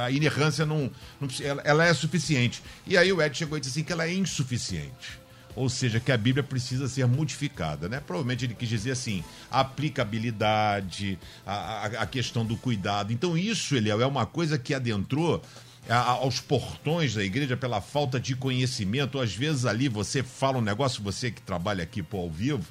A 0.00 0.10
inerrância 0.10 0.66
não, 0.66 0.90
não 1.20 1.28
ela, 1.40 1.62
ela, 1.64 1.84
é 1.84 1.94
suficiente. 1.94 2.62
E 2.86 2.96
aí 2.96 3.12
o 3.12 3.22
Ed 3.22 3.36
chegou 3.36 3.56
e 3.56 3.60
disse 3.60 3.78
assim 3.78 3.84
que 3.84 3.92
ela 3.92 4.06
é 4.06 4.12
insuficiente. 4.12 5.20
Ou 5.56 5.68
seja, 5.68 6.00
que 6.00 6.10
a 6.10 6.16
Bíblia 6.16 6.42
precisa 6.42 6.88
ser 6.88 7.06
modificada, 7.06 7.88
né? 7.88 8.00
Provavelmente 8.04 8.44
ele 8.44 8.54
quis 8.54 8.68
dizer 8.68 8.90
assim, 8.90 9.22
a 9.48 9.60
aplicabilidade, 9.60 11.16
a, 11.46 11.52
a, 11.54 11.86
a 12.02 12.06
questão 12.06 12.44
do 12.44 12.56
cuidado. 12.56 13.12
Então 13.12 13.38
isso, 13.38 13.76
Eliel, 13.76 14.00
é 14.00 14.06
uma 14.06 14.26
coisa 14.26 14.58
que 14.58 14.74
adentrou 14.74 15.40
aos 15.88 16.40
portões 16.40 17.14
da 17.14 17.22
igreja 17.22 17.56
pela 17.56 17.80
falta 17.80 18.18
de 18.18 18.34
conhecimento. 18.34 19.20
Às 19.20 19.34
vezes 19.34 19.66
ali 19.66 19.88
você 19.88 20.22
fala 20.22 20.58
um 20.58 20.62
negócio, 20.62 21.02
você 21.02 21.30
que 21.30 21.42
trabalha 21.42 21.84
aqui 21.84 22.02
pô, 22.02 22.18
ao 22.18 22.30
vivo, 22.30 22.64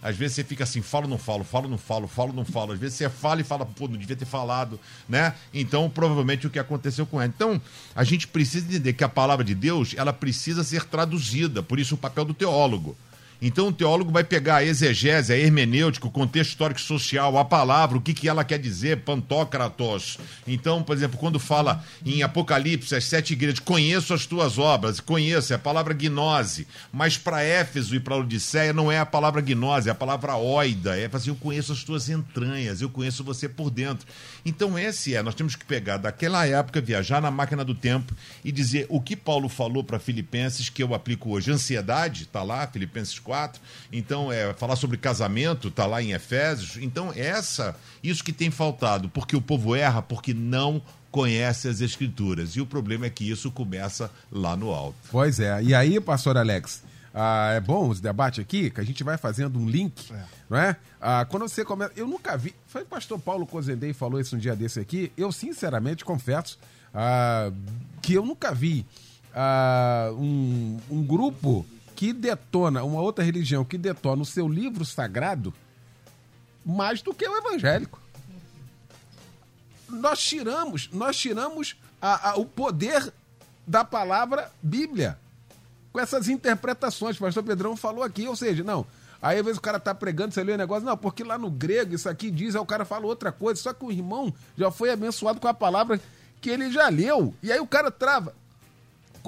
Às 0.00 0.16
vezes 0.16 0.36
você 0.36 0.44
fica 0.44 0.62
assim, 0.62 0.80
falo, 0.80 1.08
não 1.08 1.18
falo, 1.18 1.42
falo, 1.42 1.68
não 1.68 1.76
falo, 1.76 2.06
falo, 2.06 2.32
não 2.32 2.44
falo. 2.44 2.72
Às 2.72 2.78
vezes 2.78 2.96
você 2.96 3.08
fala 3.08 3.40
e 3.40 3.44
fala, 3.44 3.66
pô, 3.66 3.88
não 3.88 3.96
devia 3.96 4.14
ter 4.14 4.24
falado, 4.24 4.78
né? 5.08 5.34
Então, 5.52 5.90
provavelmente 5.90 6.46
o 6.46 6.50
que 6.50 6.58
aconteceu 6.58 7.04
com 7.04 7.20
ela. 7.20 7.32
Então, 7.34 7.60
a 7.96 8.04
gente 8.04 8.28
precisa 8.28 8.66
entender 8.66 8.92
que 8.92 9.02
a 9.02 9.08
palavra 9.08 9.44
de 9.44 9.56
Deus, 9.56 9.94
ela 9.96 10.12
precisa 10.12 10.62
ser 10.62 10.84
traduzida. 10.84 11.62
Por 11.62 11.80
isso 11.80 11.96
o 11.96 11.98
papel 11.98 12.24
do 12.24 12.32
teólogo. 12.32 12.96
Então 13.40 13.68
o 13.68 13.72
teólogo 13.72 14.10
vai 14.10 14.24
pegar 14.24 14.56
a 14.56 14.64
exegese, 14.64 15.32
a 15.32 15.36
hermenêutica, 15.36 16.08
o 16.08 16.10
contexto 16.10 16.50
histórico 16.50 16.80
social, 16.80 17.38
a 17.38 17.44
palavra, 17.44 17.96
o 17.96 18.00
que, 18.00 18.12
que 18.12 18.28
ela 18.28 18.44
quer 18.44 18.58
dizer, 18.58 18.98
pantocratos. 18.98 20.18
Então, 20.46 20.82
por 20.82 20.96
exemplo, 20.96 21.18
quando 21.18 21.38
fala 21.38 21.84
em 22.04 22.22
Apocalipse, 22.22 22.96
as 22.96 23.04
sete 23.04 23.34
igrejas, 23.34 23.60
conheço 23.60 24.12
as 24.12 24.26
tuas 24.26 24.58
obras, 24.58 24.98
conheço, 24.98 25.52
é 25.52 25.56
a 25.56 25.58
palavra 25.58 25.94
gnose. 25.94 26.66
Mas 26.92 27.16
para 27.16 27.42
Éfeso 27.42 27.94
e 27.94 28.00
para 28.00 28.16
Odisseia 28.16 28.72
não 28.72 28.90
é 28.90 28.98
a 28.98 29.06
palavra 29.06 29.40
gnose, 29.40 29.88
é 29.88 29.92
a 29.92 29.94
palavra 29.94 30.34
oida. 30.36 30.98
É 30.98 31.08
assim, 31.12 31.30
eu 31.30 31.36
conheço 31.36 31.72
as 31.72 31.84
tuas 31.84 32.08
entranhas, 32.08 32.80
eu 32.80 32.90
conheço 32.90 33.22
você 33.22 33.48
por 33.48 33.70
dentro. 33.70 34.06
Então 34.44 34.76
esse 34.76 35.14
é, 35.14 35.22
nós 35.22 35.36
temos 35.36 35.54
que 35.54 35.64
pegar 35.64 35.96
daquela 35.96 36.44
época, 36.44 36.80
viajar 36.80 37.22
na 37.22 37.30
máquina 37.30 37.64
do 37.64 37.74
tempo 37.74 38.12
e 38.44 38.50
dizer 38.50 38.86
o 38.88 39.00
que 39.00 39.14
Paulo 39.14 39.48
falou 39.48 39.84
para 39.84 40.00
Filipenses 40.00 40.68
que 40.68 40.82
eu 40.82 40.92
aplico 40.92 41.30
hoje. 41.30 41.52
Ansiedade, 41.52 42.24
está 42.24 42.42
lá, 42.42 42.66
Filipenses 42.66 43.18
4. 43.28 43.60
Então, 43.92 44.32
é, 44.32 44.54
falar 44.54 44.74
sobre 44.74 44.96
casamento, 44.96 45.68
está 45.68 45.84
lá 45.84 46.02
em 46.02 46.12
Efésios. 46.12 46.78
Então, 46.82 47.12
essa, 47.14 47.76
isso 48.02 48.24
que 48.24 48.32
tem 48.32 48.50
faltado, 48.50 49.10
porque 49.10 49.36
o 49.36 49.42
povo 49.42 49.76
erra, 49.76 50.00
porque 50.00 50.32
não 50.32 50.80
conhece 51.10 51.68
as 51.68 51.82
escrituras. 51.82 52.56
E 52.56 52.60
o 52.62 52.66
problema 52.66 53.04
é 53.04 53.10
que 53.10 53.30
isso 53.30 53.50
começa 53.50 54.10
lá 54.32 54.56
no 54.56 54.72
alto. 54.72 54.96
Pois 55.10 55.38
é. 55.38 55.62
E 55.62 55.74
aí, 55.74 56.00
pastor 56.00 56.38
Alex, 56.38 56.82
ah, 57.12 57.52
é 57.54 57.60
bom 57.60 57.90
os 57.90 58.00
debates 58.00 58.40
aqui, 58.40 58.70
que 58.70 58.80
a 58.80 58.84
gente 58.84 59.04
vai 59.04 59.18
fazendo 59.18 59.58
um 59.58 59.68
link, 59.68 60.10
não 60.48 60.56
é? 60.56 60.74
Ah, 60.98 61.26
quando 61.28 61.46
você 61.46 61.66
começa. 61.66 61.92
Eu 61.96 62.06
nunca 62.06 62.34
vi. 62.36 62.54
Foi 62.66 62.82
o 62.82 62.86
pastor 62.86 63.18
Paulo 63.18 63.46
Cozendei 63.46 63.92
falou 63.92 64.18
isso 64.18 64.36
um 64.36 64.38
dia 64.38 64.56
desse 64.56 64.80
aqui. 64.80 65.12
Eu, 65.18 65.30
sinceramente, 65.32 66.02
confesso 66.02 66.58
ah, 66.94 67.52
que 68.00 68.14
eu 68.14 68.24
nunca 68.24 68.54
vi 68.54 68.86
ah, 69.34 70.10
um, 70.12 70.78
um 70.90 71.02
grupo 71.02 71.66
que 71.98 72.12
detona, 72.12 72.84
uma 72.84 73.00
outra 73.00 73.24
religião 73.24 73.64
que 73.64 73.76
detona 73.76 74.22
o 74.22 74.24
seu 74.24 74.46
livro 74.46 74.84
sagrado 74.84 75.52
mais 76.64 77.02
do 77.02 77.12
que 77.12 77.26
o 77.28 77.36
evangélico. 77.36 78.00
Nós 79.88 80.20
tiramos, 80.20 80.88
nós 80.92 81.16
tiramos 81.16 81.76
a- 82.00 82.30
a- 82.30 82.36
o 82.36 82.44
poder 82.44 83.12
da 83.66 83.82
palavra 83.84 84.48
Bíblia 84.62 85.18
com 85.92 85.98
essas 85.98 86.28
interpretações. 86.28 87.16
O 87.16 87.20
pastor 87.20 87.42
Pedrão 87.42 87.76
falou 87.76 88.04
aqui, 88.04 88.28
ou 88.28 88.36
seja, 88.36 88.62
não. 88.62 88.86
Aí 89.20 89.36
às 89.40 89.44
vezes 89.44 89.58
o 89.58 89.62
cara 89.62 89.80
tá 89.80 89.92
pregando, 89.92 90.32
você 90.32 90.44
lê 90.44 90.52
o 90.52 90.56
negócio, 90.56 90.84
não, 90.86 90.96
porque 90.96 91.24
lá 91.24 91.36
no 91.36 91.50
grego 91.50 91.96
isso 91.96 92.08
aqui 92.08 92.30
diz, 92.30 92.54
aí 92.54 92.60
o 92.62 92.66
cara 92.66 92.84
fala 92.84 93.06
outra 93.06 93.32
coisa, 93.32 93.60
só 93.60 93.72
que 93.72 93.84
o 93.84 93.90
irmão 93.90 94.32
já 94.56 94.70
foi 94.70 94.92
abençoado 94.92 95.40
com 95.40 95.48
a 95.48 95.54
palavra 95.54 96.00
que 96.40 96.48
ele 96.48 96.70
já 96.70 96.88
leu. 96.88 97.34
E 97.42 97.50
aí 97.50 97.58
o 97.58 97.66
cara 97.66 97.90
trava. 97.90 98.36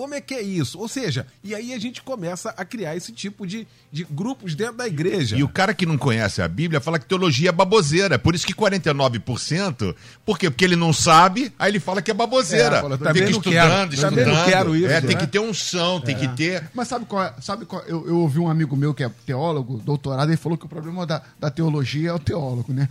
Como 0.01 0.15
é 0.15 0.21
que 0.23 0.33
é 0.33 0.41
isso? 0.41 0.79
Ou 0.79 0.89
seja, 0.89 1.27
e 1.45 1.55
aí 1.55 1.75
a 1.75 1.79
gente 1.79 2.01
começa 2.01 2.55
a 2.57 2.65
criar 2.65 2.97
esse 2.97 3.13
tipo 3.13 3.47
de, 3.47 3.69
de 3.93 4.03
grupos 4.05 4.55
dentro 4.55 4.77
da 4.77 4.87
igreja. 4.89 5.37
E 5.37 5.43
o 5.43 5.49
cara 5.49 5.75
que 5.75 5.85
não 5.85 5.99
conhece 5.99 6.41
a 6.41 6.49
Bíblia 6.49 6.81
fala 6.81 6.99
que 6.99 7.05
teologia 7.05 7.51
é 7.51 7.53
baboseira. 7.53 8.19
Por 8.19 8.35
isso 8.35 8.47
que 8.47 8.55
49%, 8.55 9.95
por 10.25 10.39
quê? 10.39 10.49
Porque 10.49 10.65
ele 10.65 10.75
não 10.75 10.91
sabe, 10.91 11.53
aí 11.59 11.71
ele 11.71 11.79
fala 11.79 12.01
que 12.01 12.11
é 12.11 12.15
baboseira. 12.15 12.79
É, 12.79 12.81
fala, 12.81 12.97
não 12.97 13.13
estudando, 13.13 13.91
quero, 13.91 14.01
também 14.01 14.25
não 14.25 14.33
estudando. 14.33 14.51
quero 14.51 14.75
isso, 14.75 14.87
é, 14.87 15.01
tem 15.03 15.17
né? 15.17 15.21
que 15.21 15.27
ter 15.27 15.39
unção, 15.39 16.01
tem 16.01 16.17
que 16.17 16.29
ter. 16.29 16.71
Mas 16.73 16.89
sabe 16.89 17.05
qual 17.05 17.23
é? 17.23 17.35
Sabe 17.43 17.67
qual, 17.67 17.83
eu, 17.83 18.09
eu 18.09 18.17
ouvi 18.21 18.39
um 18.39 18.49
amigo 18.49 18.75
meu 18.75 18.95
que 18.95 19.05
é 19.05 19.11
teólogo, 19.27 19.83
doutorado, 19.85 20.31
ele 20.31 20.39
falou 20.39 20.57
que 20.57 20.65
o 20.65 20.69
problema 20.69 21.05
da, 21.05 21.21
da 21.39 21.51
teologia 21.51 22.09
é 22.09 22.13
o 22.15 22.19
teólogo, 22.19 22.73
né? 22.73 22.89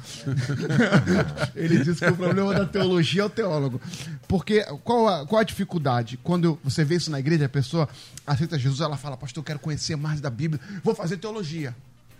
ele 1.55 1.80
disse 1.84 2.05
que 2.05 2.12
o 2.12 2.16
problema 2.16 2.53
da 2.53 2.68
teologia 2.68 3.24
é 3.24 3.26
o 3.26 3.30
teólogo. 3.32 3.82
Porque 4.28 4.64
qual 4.84 5.07
a, 5.07 5.26
qual 5.26 5.41
a 5.41 5.43
dificuldade? 5.43 6.20
Quando 6.22 6.60
você 6.64 6.86
vê 6.86 6.99
isso 7.00 7.10
na 7.10 7.20
igreja, 7.20 7.45
a 7.45 7.50
pessoa 7.50 7.89
aceita 8.28 8.60
Jesus, 8.60 8.82
ela 8.82 8.95
fala, 8.95 9.18
pastor, 9.18 9.41
eu 9.41 9.45
quero 9.45 9.60
conhecer 9.60 9.95
mais 9.95 10.22
da 10.22 10.30
Bíblia, 10.30 10.62
vou 10.84 10.93
fazer 10.93 11.18
teologia. 11.18 11.76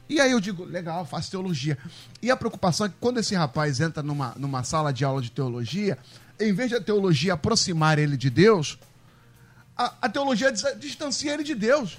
E 0.10 0.20
aí 0.20 0.32
eu 0.32 0.40
digo, 0.40 0.66
legal, 0.66 1.06
faço 1.06 1.30
teologia. 1.30 1.78
E 2.20 2.32
a 2.32 2.36
preocupação 2.36 2.88
é 2.88 2.90
que 2.90 2.96
quando 3.00 3.20
esse 3.20 3.36
rapaz 3.36 3.80
entra 3.80 4.02
numa, 4.02 4.34
numa 4.38 4.64
sala 4.64 4.92
de 4.92 5.06
aula 5.06 5.22
de 5.22 5.30
teologia, 5.30 6.00
em 6.40 6.52
vez 6.52 6.70
de 6.70 6.76
a 6.76 6.82
teologia 6.82 7.34
aproximar 7.34 8.00
ele 8.00 8.18
de 8.18 8.30
Deus, 8.30 8.80
a, 9.78 9.94
a 10.02 10.10
teologia 10.10 10.52
dis- 10.52 10.80
distancia 10.80 11.32
ele 11.34 11.44
de 11.44 11.54
Deus. 11.54 11.98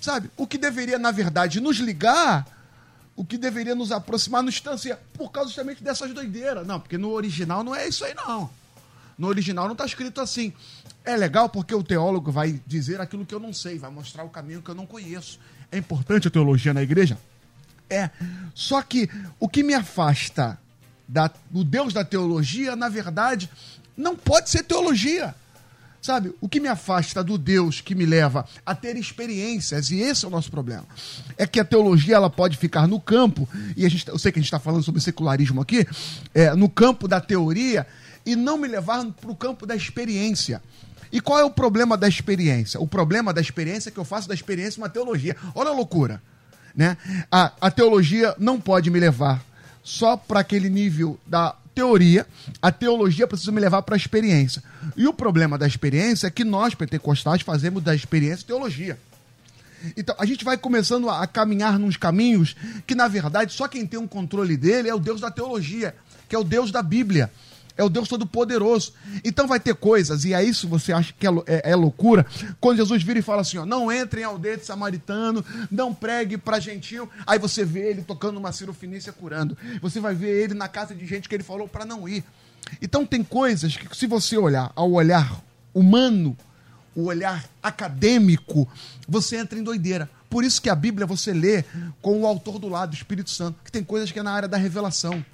Sabe? 0.00 0.30
O 0.36 0.46
que 0.46 0.56
deveria, 0.56 0.98
na 0.98 1.10
verdade, 1.10 1.60
nos 1.60 1.76
ligar, 1.78 2.46
o 3.14 3.24
que 3.24 3.36
deveria 3.36 3.74
nos 3.74 3.92
aproximar, 3.92 4.42
nos 4.42 4.54
distancia, 4.54 4.98
por 5.12 5.30
causa 5.30 5.48
justamente 5.48 5.84
dessas 5.84 6.12
doideiras. 6.12 6.66
Não, 6.66 6.80
porque 6.80 6.96
no 6.96 7.10
original 7.10 7.62
não 7.62 7.74
é 7.74 7.86
isso 7.88 8.04
aí, 8.04 8.14
não. 8.14 8.50
No 9.16 9.28
original 9.28 9.66
não 9.66 9.72
está 9.72 9.86
escrito 9.86 10.20
assim. 10.20 10.52
É 11.04 11.16
legal 11.16 11.48
porque 11.48 11.74
o 11.74 11.82
teólogo 11.82 12.32
vai 12.32 12.60
dizer 12.66 13.00
aquilo 13.00 13.26
que 13.26 13.34
eu 13.34 13.40
não 13.40 13.52
sei, 13.52 13.78
vai 13.78 13.90
mostrar 13.90 14.24
o 14.24 14.30
caminho 14.30 14.62
que 14.62 14.70
eu 14.70 14.74
não 14.74 14.86
conheço. 14.86 15.38
É 15.70 15.78
importante 15.78 16.28
a 16.28 16.30
teologia 16.30 16.72
na 16.72 16.82
igreja? 16.82 17.18
É. 17.88 18.10
Só 18.54 18.80
que 18.82 19.08
o 19.38 19.48
que 19.48 19.62
me 19.62 19.74
afasta 19.74 20.58
da, 21.06 21.30
do 21.50 21.62
Deus 21.62 21.92
da 21.92 22.04
teologia, 22.04 22.74
na 22.74 22.88
verdade, 22.88 23.50
não 23.96 24.16
pode 24.16 24.50
ser 24.50 24.62
teologia. 24.62 25.34
Sabe, 26.00 26.34
o 26.38 26.50
que 26.50 26.60
me 26.60 26.68
afasta 26.68 27.24
do 27.24 27.38
Deus 27.38 27.80
que 27.80 27.94
me 27.94 28.04
leva 28.04 28.46
a 28.66 28.74
ter 28.74 28.94
experiências, 28.94 29.90
e 29.90 30.00
esse 30.00 30.26
é 30.26 30.28
o 30.28 30.30
nosso 30.30 30.50
problema, 30.50 30.84
é 31.38 31.46
que 31.46 31.58
a 31.58 31.64
teologia 31.64 32.16
ela 32.16 32.28
pode 32.28 32.58
ficar 32.58 32.86
no 32.86 33.00
campo, 33.00 33.48
e 33.74 33.86
a 33.86 33.88
gente, 33.88 34.06
eu 34.08 34.18
sei 34.18 34.30
que 34.30 34.38
a 34.38 34.42
gente 34.42 34.48
está 34.48 34.58
falando 34.58 34.82
sobre 34.82 35.00
secularismo 35.00 35.62
aqui, 35.62 35.86
é, 36.34 36.54
no 36.54 36.68
campo 36.68 37.08
da 37.08 37.22
teoria, 37.22 37.86
e 38.24 38.34
não 38.36 38.58
me 38.58 38.68
levar 38.68 39.04
para 39.06 39.30
o 39.30 39.36
campo 39.36 39.66
da 39.66 39.76
experiência. 39.76 40.62
E 41.12 41.20
qual 41.20 41.38
é 41.38 41.44
o 41.44 41.50
problema 41.50 41.96
da 41.96 42.08
experiência? 42.08 42.80
O 42.80 42.86
problema 42.86 43.32
da 43.32 43.40
experiência 43.40 43.88
é 43.88 43.92
que 43.92 43.98
eu 43.98 44.04
faço 44.04 44.28
da 44.28 44.34
experiência 44.34 44.80
uma 44.80 44.88
teologia. 44.88 45.36
Olha 45.54 45.70
a 45.70 45.72
loucura. 45.72 46.20
Né? 46.74 46.96
A, 47.30 47.52
a 47.60 47.70
teologia 47.70 48.34
não 48.38 48.60
pode 48.60 48.90
me 48.90 48.98
levar 48.98 49.44
só 49.82 50.16
para 50.16 50.40
aquele 50.40 50.68
nível 50.68 51.18
da 51.26 51.54
teoria, 51.74 52.26
a 52.62 52.70
teologia 52.70 53.26
precisa 53.26 53.52
me 53.52 53.60
levar 53.60 53.82
para 53.82 53.94
a 53.94 53.98
experiência. 53.98 54.62
E 54.96 55.06
o 55.06 55.12
problema 55.12 55.58
da 55.58 55.66
experiência 55.66 56.28
é 56.28 56.30
que 56.30 56.44
nós, 56.44 56.74
pentecostais, 56.74 57.42
fazemos 57.42 57.82
da 57.82 57.94
experiência 57.94 58.46
teologia. 58.46 58.98
Então, 59.96 60.14
a 60.18 60.24
gente 60.24 60.44
vai 60.44 60.56
começando 60.56 61.10
a, 61.10 61.22
a 61.22 61.26
caminhar 61.26 61.78
nos 61.78 61.96
caminhos 61.96 62.56
que, 62.86 62.94
na 62.94 63.06
verdade, 63.06 63.52
só 63.52 63.68
quem 63.68 63.86
tem 63.86 64.00
um 64.00 64.06
controle 64.06 64.56
dele 64.56 64.88
é 64.88 64.94
o 64.94 65.00
Deus 65.00 65.20
da 65.20 65.30
teologia, 65.30 65.94
que 66.28 66.34
é 66.34 66.38
o 66.38 66.44
Deus 66.44 66.70
da 66.70 66.82
Bíblia. 66.82 67.30
É 67.76 67.82
o 67.82 67.88
Deus 67.88 68.08
Todo-Poderoso. 68.08 68.92
Então 69.24 69.48
vai 69.48 69.58
ter 69.58 69.74
coisas, 69.74 70.24
e 70.24 70.32
é 70.32 70.42
isso 70.44 70.68
você 70.68 70.92
acha 70.92 71.12
que 71.18 71.26
é, 71.26 71.30
é- 71.46 71.70
é 71.72 71.74
loucura, 71.76 72.24
quando 72.60 72.76
Jesus 72.76 73.02
vira 73.02 73.18
e 73.18 73.22
fala 73.22 73.40
assim: 73.42 73.58
ó, 73.58 73.66
não 73.66 73.90
entre 73.90 74.20
em 74.20 74.24
aldeia 74.24 74.56
de 74.56 74.64
samaritano, 74.64 75.44
não 75.70 75.92
pregue 75.92 76.38
para 76.38 76.60
gentil. 76.60 77.08
Aí 77.26 77.38
você 77.38 77.64
vê 77.64 77.90
ele 77.90 78.02
tocando 78.02 78.36
uma 78.38 78.52
cirofinícia 78.52 79.12
curando. 79.12 79.56
Você 79.82 79.98
vai 79.98 80.14
ver 80.14 80.42
ele 80.44 80.54
na 80.54 80.68
casa 80.68 80.94
de 80.94 81.04
gente 81.06 81.28
que 81.28 81.34
ele 81.34 81.42
falou 81.42 81.66
para 81.66 81.84
não 81.84 82.08
ir. 82.08 82.22
Então 82.80 83.04
tem 83.04 83.22
coisas 83.24 83.76
que, 83.76 83.96
se 83.96 84.06
você 84.06 84.36
olhar 84.36 84.72
ao 84.76 84.90
olhar 84.92 85.40
humano, 85.74 86.36
o 86.94 87.06
olhar 87.06 87.44
acadêmico, 87.60 88.68
você 89.08 89.36
entra 89.36 89.58
em 89.58 89.62
doideira. 89.62 90.08
Por 90.30 90.42
isso 90.44 90.60
que 90.60 90.68
a 90.70 90.74
Bíblia 90.74 91.06
você 91.06 91.32
lê 91.32 91.64
com 92.02 92.20
o 92.22 92.26
autor 92.26 92.58
do 92.58 92.68
lado, 92.68 92.92
o 92.92 92.94
Espírito 92.94 93.30
Santo, 93.30 93.58
que 93.64 93.70
tem 93.70 93.84
coisas 93.84 94.10
que 94.10 94.18
é 94.18 94.22
na 94.22 94.32
área 94.32 94.48
da 94.48 94.56
revelação. 94.56 95.24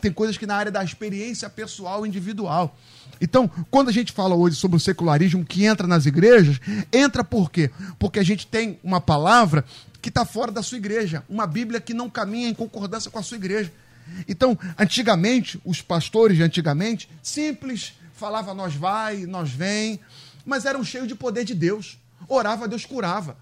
Tem 0.00 0.12
coisas 0.12 0.36
que 0.36 0.46
na 0.46 0.56
área 0.56 0.72
da 0.72 0.82
experiência 0.82 1.48
pessoal 1.50 2.06
individual. 2.06 2.76
Então, 3.20 3.50
quando 3.70 3.88
a 3.88 3.92
gente 3.92 4.12
fala 4.12 4.34
hoje 4.34 4.56
sobre 4.56 4.76
o 4.76 4.80
secularismo 4.80 5.44
que 5.44 5.64
entra 5.64 5.86
nas 5.86 6.06
igrejas, 6.06 6.58
entra 6.92 7.22
por 7.22 7.50
quê? 7.50 7.70
Porque 7.98 8.18
a 8.18 8.22
gente 8.22 8.46
tem 8.46 8.78
uma 8.82 9.00
palavra 9.00 9.64
que 10.00 10.08
está 10.08 10.24
fora 10.24 10.50
da 10.50 10.62
sua 10.62 10.78
igreja, 10.78 11.22
uma 11.28 11.46
Bíblia 11.46 11.80
que 11.80 11.92
não 11.92 12.08
caminha 12.08 12.48
em 12.48 12.54
concordância 12.54 13.10
com 13.10 13.18
a 13.18 13.22
sua 13.22 13.36
igreja. 13.36 13.70
Então, 14.26 14.58
antigamente, 14.78 15.60
os 15.64 15.82
pastores 15.82 16.36
de 16.36 16.42
antigamente, 16.42 17.10
simples, 17.22 17.92
falava 18.14 18.54
nós 18.54 18.74
vai, 18.74 19.26
nós 19.26 19.50
vem, 19.50 20.00
mas 20.44 20.64
eram 20.64 20.82
cheios 20.82 21.06
de 21.06 21.14
poder 21.14 21.44
de 21.44 21.54
Deus. 21.54 21.98
Orava, 22.26 22.66
Deus 22.66 22.84
curava. 22.84 23.36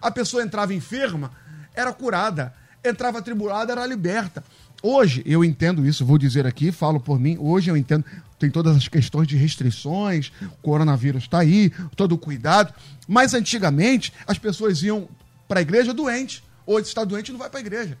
A 0.00 0.10
pessoa 0.10 0.42
entrava 0.42 0.74
enferma, 0.74 1.30
era 1.74 1.92
curada. 1.92 2.54
Entrava 2.84 3.18
atribulada, 3.18 3.72
era 3.72 3.84
liberta. 3.84 4.42
Hoje, 4.82 5.22
eu 5.26 5.44
entendo 5.44 5.86
isso, 5.86 6.04
vou 6.04 6.18
dizer 6.18 6.46
aqui, 6.46 6.70
falo 6.70 7.00
por 7.00 7.18
mim, 7.18 7.36
hoje 7.38 7.70
eu 7.70 7.76
entendo, 7.76 8.04
tem 8.38 8.48
todas 8.48 8.76
as 8.76 8.86
questões 8.86 9.26
de 9.26 9.36
restrições, 9.36 10.30
o 10.40 10.62
coronavírus 10.62 11.24
está 11.24 11.40
aí, 11.40 11.70
todo 11.96 12.12
o 12.12 12.18
cuidado, 12.18 12.72
mas 13.06 13.34
antigamente 13.34 14.12
as 14.26 14.38
pessoas 14.38 14.82
iam 14.82 15.08
para 15.48 15.58
a 15.58 15.62
igreja 15.62 15.92
doente. 15.92 16.44
Hoje, 16.64 16.86
está 16.86 17.02
doente, 17.02 17.32
não 17.32 17.38
vai 17.38 17.50
para 17.50 17.58
a 17.58 17.62
igreja 17.62 17.98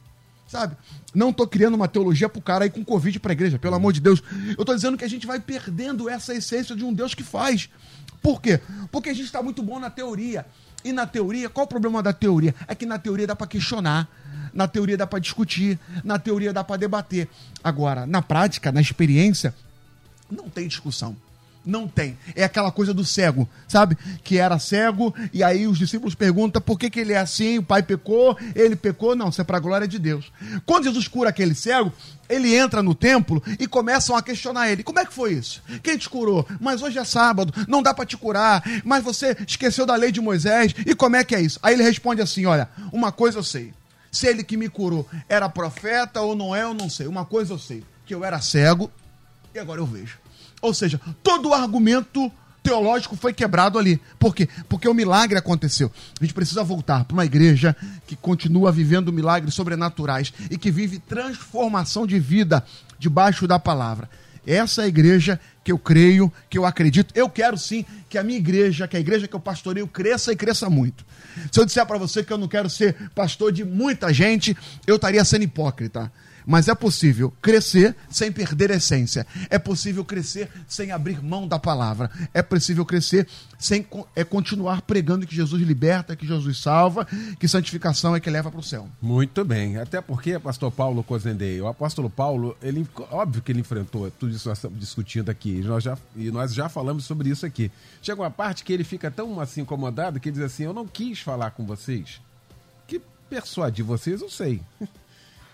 sabe? 0.48 0.76
Não 1.14 1.32
tô 1.32 1.46
criando 1.46 1.74
uma 1.74 1.86
teologia 1.86 2.28
pro 2.28 2.40
cara 2.40 2.64
aí 2.64 2.70
com 2.70 2.84
Covid 2.84 3.20
pra 3.20 3.32
igreja, 3.32 3.58
pelo 3.58 3.74
amor 3.74 3.92
de 3.92 4.00
Deus. 4.00 4.22
Eu 4.56 4.64
tô 4.64 4.74
dizendo 4.74 4.96
que 4.96 5.04
a 5.04 5.08
gente 5.08 5.26
vai 5.26 5.38
perdendo 5.38 6.08
essa 6.08 6.34
essência 6.34 6.74
de 6.74 6.84
um 6.84 6.92
Deus 6.92 7.14
que 7.14 7.22
faz. 7.22 7.68
Por 8.22 8.40
quê? 8.40 8.60
Porque 8.90 9.10
a 9.10 9.14
gente 9.14 9.26
está 9.26 9.42
muito 9.42 9.62
bom 9.62 9.78
na 9.78 9.90
teoria. 9.90 10.46
E 10.84 10.92
na 10.92 11.06
teoria, 11.06 11.48
qual 11.48 11.64
o 11.66 11.68
problema 11.68 12.02
da 12.02 12.12
teoria? 12.12 12.54
É 12.66 12.74
que 12.74 12.86
na 12.86 12.98
teoria 12.98 13.26
dá 13.26 13.34
para 13.34 13.46
questionar, 13.46 14.08
na 14.52 14.68
teoria 14.68 14.96
dá 14.96 15.06
para 15.06 15.18
discutir, 15.18 15.78
na 16.04 16.18
teoria 16.18 16.52
dá 16.52 16.62
para 16.62 16.76
debater. 16.76 17.28
Agora, 17.62 18.06
na 18.06 18.22
prática, 18.22 18.70
na 18.70 18.80
experiência, 18.80 19.54
não 20.30 20.48
tem 20.48 20.68
discussão. 20.68 21.16
Não 21.68 21.86
tem. 21.86 22.16
É 22.34 22.44
aquela 22.44 22.72
coisa 22.72 22.94
do 22.94 23.04
cego, 23.04 23.46
sabe? 23.68 23.94
Que 24.24 24.38
era 24.38 24.58
cego 24.58 25.14
e 25.34 25.44
aí 25.44 25.66
os 25.66 25.76
discípulos 25.76 26.14
perguntam 26.14 26.62
por 26.62 26.78
que, 26.78 26.88
que 26.88 26.98
ele 26.98 27.12
é 27.12 27.18
assim, 27.18 27.58
o 27.58 27.62
pai 27.62 27.82
pecou, 27.82 28.38
ele 28.54 28.74
pecou. 28.74 29.14
Não, 29.14 29.28
isso 29.28 29.42
é 29.42 29.44
para 29.44 29.58
a 29.58 29.60
glória 29.60 29.86
de 29.86 29.98
Deus. 29.98 30.32
Quando 30.64 30.84
Jesus 30.84 31.06
cura 31.06 31.28
aquele 31.28 31.54
cego, 31.54 31.92
ele 32.26 32.56
entra 32.56 32.82
no 32.82 32.94
templo 32.94 33.42
e 33.60 33.66
começam 33.66 34.16
a 34.16 34.22
questionar 34.22 34.70
ele. 34.70 34.82
Como 34.82 34.98
é 34.98 35.04
que 35.04 35.12
foi 35.12 35.34
isso? 35.34 35.62
Quem 35.82 35.98
te 35.98 36.08
curou? 36.08 36.46
Mas 36.58 36.80
hoje 36.80 36.98
é 36.98 37.04
sábado, 37.04 37.52
não 37.68 37.82
dá 37.82 37.92
para 37.92 38.06
te 38.06 38.16
curar. 38.16 38.62
Mas 38.82 39.04
você 39.04 39.36
esqueceu 39.46 39.84
da 39.84 39.94
lei 39.94 40.10
de 40.10 40.22
Moisés. 40.22 40.74
E 40.86 40.94
como 40.94 41.16
é 41.16 41.22
que 41.22 41.34
é 41.34 41.40
isso? 41.42 41.60
Aí 41.62 41.74
ele 41.74 41.82
responde 41.82 42.22
assim: 42.22 42.46
Olha, 42.46 42.70
uma 42.90 43.12
coisa 43.12 43.38
eu 43.38 43.44
sei. 43.44 43.74
Se 44.10 44.26
ele 44.26 44.42
que 44.42 44.56
me 44.56 44.70
curou 44.70 45.06
era 45.28 45.50
profeta 45.50 46.22
ou 46.22 46.34
não 46.34 46.56
é, 46.56 46.62
eu 46.62 46.72
não 46.72 46.88
sei. 46.88 47.06
Uma 47.06 47.26
coisa 47.26 47.52
eu 47.52 47.58
sei: 47.58 47.84
que 48.06 48.14
eu 48.14 48.24
era 48.24 48.40
cego 48.40 48.90
e 49.54 49.58
agora 49.58 49.82
eu 49.82 49.86
vejo. 49.86 50.18
Ou 50.60 50.74
seja, 50.74 51.00
todo 51.22 51.50
o 51.50 51.54
argumento 51.54 52.30
teológico 52.62 53.16
foi 53.16 53.32
quebrado 53.32 53.78
ali. 53.78 54.00
Por 54.18 54.34
quê? 54.34 54.48
Porque 54.68 54.88
o 54.88 54.94
milagre 54.94 55.38
aconteceu. 55.38 55.90
A 56.20 56.24
gente 56.24 56.34
precisa 56.34 56.62
voltar 56.62 57.04
para 57.04 57.14
uma 57.14 57.24
igreja 57.24 57.74
que 58.06 58.14
continua 58.14 58.70
vivendo 58.70 59.12
milagres 59.12 59.54
sobrenaturais 59.54 60.32
e 60.50 60.58
que 60.58 60.70
vive 60.70 60.98
transformação 60.98 62.06
de 62.06 62.18
vida 62.18 62.64
debaixo 62.98 63.46
da 63.46 63.58
palavra. 63.58 64.08
Essa 64.46 64.82
é 64.82 64.84
a 64.86 64.88
igreja 64.88 65.38
que 65.62 65.70
eu 65.70 65.78
creio, 65.78 66.32
que 66.48 66.56
eu 66.56 66.64
acredito. 66.64 67.12
Eu 67.14 67.28
quero 67.28 67.58
sim 67.58 67.84
que 68.08 68.16
a 68.16 68.22
minha 68.22 68.38
igreja, 68.38 68.88
que 68.88 68.96
a 68.96 69.00
igreja 69.00 69.28
que 69.28 69.36
eu 69.36 69.40
pastoreio, 69.40 69.86
cresça 69.86 70.32
e 70.32 70.36
cresça 70.36 70.70
muito. 70.70 71.04
Se 71.52 71.60
eu 71.60 71.66
disser 71.66 71.84
para 71.84 71.98
você 71.98 72.24
que 72.24 72.32
eu 72.32 72.38
não 72.38 72.48
quero 72.48 72.70
ser 72.70 73.10
pastor 73.14 73.52
de 73.52 73.64
muita 73.64 74.12
gente, 74.12 74.56
eu 74.86 74.96
estaria 74.96 75.22
sendo 75.24 75.44
hipócrita. 75.44 76.10
Mas 76.48 76.66
é 76.66 76.74
possível 76.74 77.30
crescer 77.42 77.94
sem 78.08 78.32
perder 78.32 78.72
a 78.72 78.76
essência. 78.76 79.26
É 79.50 79.58
possível 79.58 80.02
crescer 80.02 80.48
sem 80.66 80.90
abrir 80.90 81.22
mão 81.22 81.46
da 81.46 81.58
palavra. 81.58 82.10
É 82.32 82.40
possível 82.40 82.86
crescer 82.86 83.28
sem 83.58 83.86
é, 84.16 84.24
continuar 84.24 84.80
pregando 84.80 85.26
que 85.26 85.36
Jesus 85.36 85.62
liberta, 85.62 86.16
que 86.16 86.26
Jesus 86.26 86.58
salva, 86.58 87.06
que 87.38 87.46
santificação 87.46 88.16
é 88.16 88.20
que 88.20 88.30
leva 88.30 88.50
para 88.50 88.60
o 88.60 88.62
céu. 88.62 88.88
Muito 89.02 89.44
bem. 89.44 89.76
Até 89.76 90.00
porque, 90.00 90.38
pastor 90.38 90.72
Paulo 90.72 91.04
Cozendei, 91.04 91.60
o 91.60 91.68
apóstolo 91.68 92.08
Paulo, 92.08 92.56
ele, 92.62 92.88
óbvio 93.10 93.42
que 93.42 93.52
ele 93.52 93.60
enfrentou 93.60 94.10
tudo 94.12 94.32
isso 94.32 94.44
que 94.44 94.48
nós 94.48 94.56
estamos 94.56 94.80
discutindo 94.80 95.30
aqui. 95.30 95.58
E 95.58 95.64
nós, 95.64 95.84
já, 95.84 95.98
e 96.16 96.30
nós 96.30 96.54
já 96.54 96.70
falamos 96.70 97.04
sobre 97.04 97.28
isso 97.28 97.44
aqui. 97.44 97.70
Chega 98.00 98.22
uma 98.22 98.30
parte 98.30 98.64
que 98.64 98.72
ele 98.72 98.84
fica 98.84 99.10
tão 99.10 99.38
assim 99.38 99.60
incomodado 99.60 100.18
que 100.18 100.30
ele 100.30 100.36
diz 100.36 100.46
assim: 100.46 100.64
Eu 100.64 100.72
não 100.72 100.86
quis 100.86 101.20
falar 101.20 101.50
com 101.50 101.66
vocês. 101.66 102.22
Que 102.86 103.02
persuadir 103.28 103.84
vocês, 103.84 104.22
eu 104.22 104.30
sei. 104.30 104.62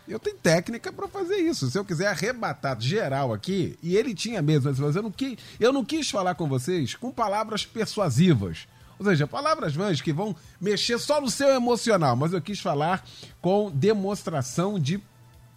Eu 0.07 0.19
tenho 0.19 0.37
técnica 0.37 0.93
para 0.93 1.09
fazer 1.09 1.37
isso. 1.37 1.71
Se 1.71 1.79
eu 1.79 1.85
quiser 1.85 2.09
arrebatar 2.09 2.79
geral 2.81 3.33
aqui, 3.33 3.79
e 3.83 3.97
ele 3.97 4.15
tinha 4.15 4.43
mesmo, 4.43 4.73
mas 4.79 4.97
eu 4.97 5.03
não, 5.03 5.11
quis, 5.11 5.39
eu 5.59 5.73
não 5.73 5.85
quis 5.85 6.11
falar 6.11 6.35
com 6.35 6.47
vocês 6.47 6.95
com 6.95 7.11
palavras 7.11 7.65
persuasivas. 7.65 8.69
Ou 8.99 9.07
seja, 9.07 9.27
palavras 9.27 9.75
vãs 9.75 10.01
que 10.01 10.13
vão 10.13 10.37
mexer 10.61 10.99
só 10.99 11.21
no 11.21 11.31
seu 11.31 11.49
emocional, 11.49 12.15
mas 12.15 12.33
eu 12.33 12.41
quis 12.41 12.61
falar 12.61 13.05
com 13.41 13.71
demonstração 13.71 14.79
de, 14.79 15.01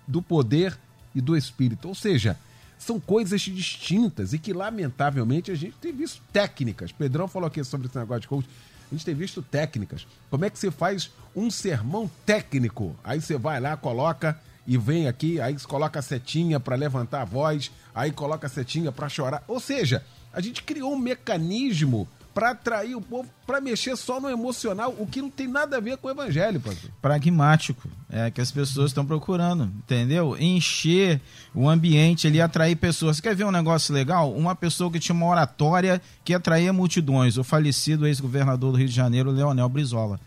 do 0.08 0.22
poder 0.22 0.78
e 1.14 1.22
do 1.22 1.36
espírito. 1.36 1.88
Ou 1.88 1.96
seja, 1.96 2.38
são 2.78 3.00
coisas 3.00 3.42
distintas 3.42 4.34
e 4.34 4.40
que, 4.40 4.54
lamentavelmente, 4.54 5.52
a 5.52 5.56
gente 5.56 5.76
tem 5.78 5.92
visto 5.92 6.22
técnicas. 6.32 6.92
Pedrão 6.92 7.28
falou 7.28 7.48
aqui 7.48 7.64
sobre 7.64 7.88
esse 7.88 7.98
negócio 7.98 8.22
de 8.22 8.28
coach. 8.28 8.48
A 8.90 8.96
gente 8.96 9.06
tem 9.06 9.16
visto 9.16 9.42
técnicas. 9.42 10.08
Como 10.30 10.46
é 10.46 10.50
que 10.50 10.58
você 10.58 10.72
faz 10.72 11.12
um 11.36 11.52
sermão 11.52 12.10
técnico? 12.26 12.96
Aí 13.04 13.22
você 13.22 13.38
vai 13.38 13.60
lá, 13.60 13.76
coloca 13.76 14.40
e 14.66 14.78
vem 14.78 15.08
aqui, 15.08 15.40
aí 15.40 15.56
coloca 15.62 16.00
a 16.00 16.02
setinha 16.02 16.60
para 16.60 16.76
levantar 16.76 17.22
a 17.22 17.26
voz, 17.26 17.72
aí 17.94 18.12
coloca 18.12 18.48
a 18.48 18.50
setinha 18.50 18.92
para 18.92 19.10
chorar. 19.10 19.44
Ou 19.48 19.60
seja, 19.60 20.04
a 20.34 20.42
gente 20.42 20.64
criou 20.64 20.94
um 20.94 21.00
mecanismo 21.00 22.08
para 22.38 22.52
atrair 22.52 22.96
o 22.96 23.02
povo, 23.02 23.28
para 23.48 23.60
mexer 23.60 23.98
só 23.98 24.22
no 24.22 24.30
emocional, 24.30 24.94
o 25.00 25.08
que 25.08 25.24
não 25.24 25.30
tem 25.32 25.48
nada 25.48 25.78
a 25.78 25.80
ver 25.80 25.98
com 25.98 26.08
o 26.08 26.12
evangelho, 26.12 26.60
pastor. 26.60 26.92
Pragmático, 27.02 27.90
é 28.12 28.30
que 28.30 28.40
as 28.40 28.52
pessoas 28.52 28.92
estão 28.92 29.04
procurando, 29.04 29.64
entendeu? 29.64 30.38
Encher 30.40 31.20
o 31.52 31.68
ambiente 31.68 32.28
ali, 32.28 32.40
atrair 32.40 32.76
pessoas. 32.76 33.18
Você 33.18 33.24
quer 33.24 33.36
ver 33.36 33.44
um 33.44 33.52
negócio 33.52 33.92
legal? 33.92 34.32
Uma 34.32 34.56
pessoa 34.56 34.92
que 34.92 35.00
tinha 35.00 35.16
uma 35.16 35.26
oratória 35.26 36.00
que 36.24 36.32
atraía 36.32 36.72
multidões, 36.72 37.38
o 37.38 37.44
falecido 37.44 38.06
ex-governador 38.06 38.72
do 38.72 38.78
Rio 38.78 38.88
de 38.88 38.94
Janeiro, 38.94 39.32
Leonel 39.32 39.68
Brizola. 39.68 40.20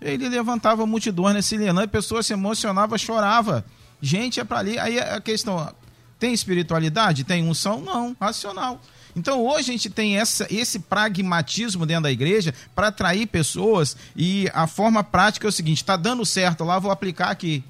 Ele 0.00 0.28
levantava 0.28 0.86
multidões 0.86 1.34
nesse 1.34 1.56
leilão 1.56 1.82
e 1.82 1.88
pessoas 1.88 2.26
se 2.26 2.32
emocionavam, 2.32 2.96
choravam. 2.96 3.64
Gente, 4.00 4.38
é 4.38 4.44
para 4.44 4.60
ali. 4.60 4.78
Aí 4.78 5.00
a 5.00 5.20
questão, 5.20 5.68
tem 6.20 6.34
espiritualidade? 6.34 7.24
Tem 7.24 7.42
unção? 7.42 7.80
Não, 7.80 8.14
racional. 8.20 8.80
Então 9.16 9.44
hoje 9.44 9.70
a 9.70 9.72
gente 9.72 9.90
tem 9.90 10.18
essa, 10.18 10.46
esse 10.50 10.78
pragmatismo 10.78 11.84
dentro 11.84 12.04
da 12.04 12.12
igreja 12.12 12.54
para 12.74 12.88
atrair 12.88 13.26
pessoas 13.26 13.96
e 14.14 14.48
a 14.54 14.66
forma 14.66 15.02
prática 15.02 15.46
é 15.46 15.48
o 15.48 15.52
seguinte: 15.52 15.78
está 15.78 15.96
dando 15.96 16.24
certo 16.24 16.62
lá, 16.62 16.78
vou 16.78 16.92
aplicar 16.92 17.30
aqui. 17.30 17.64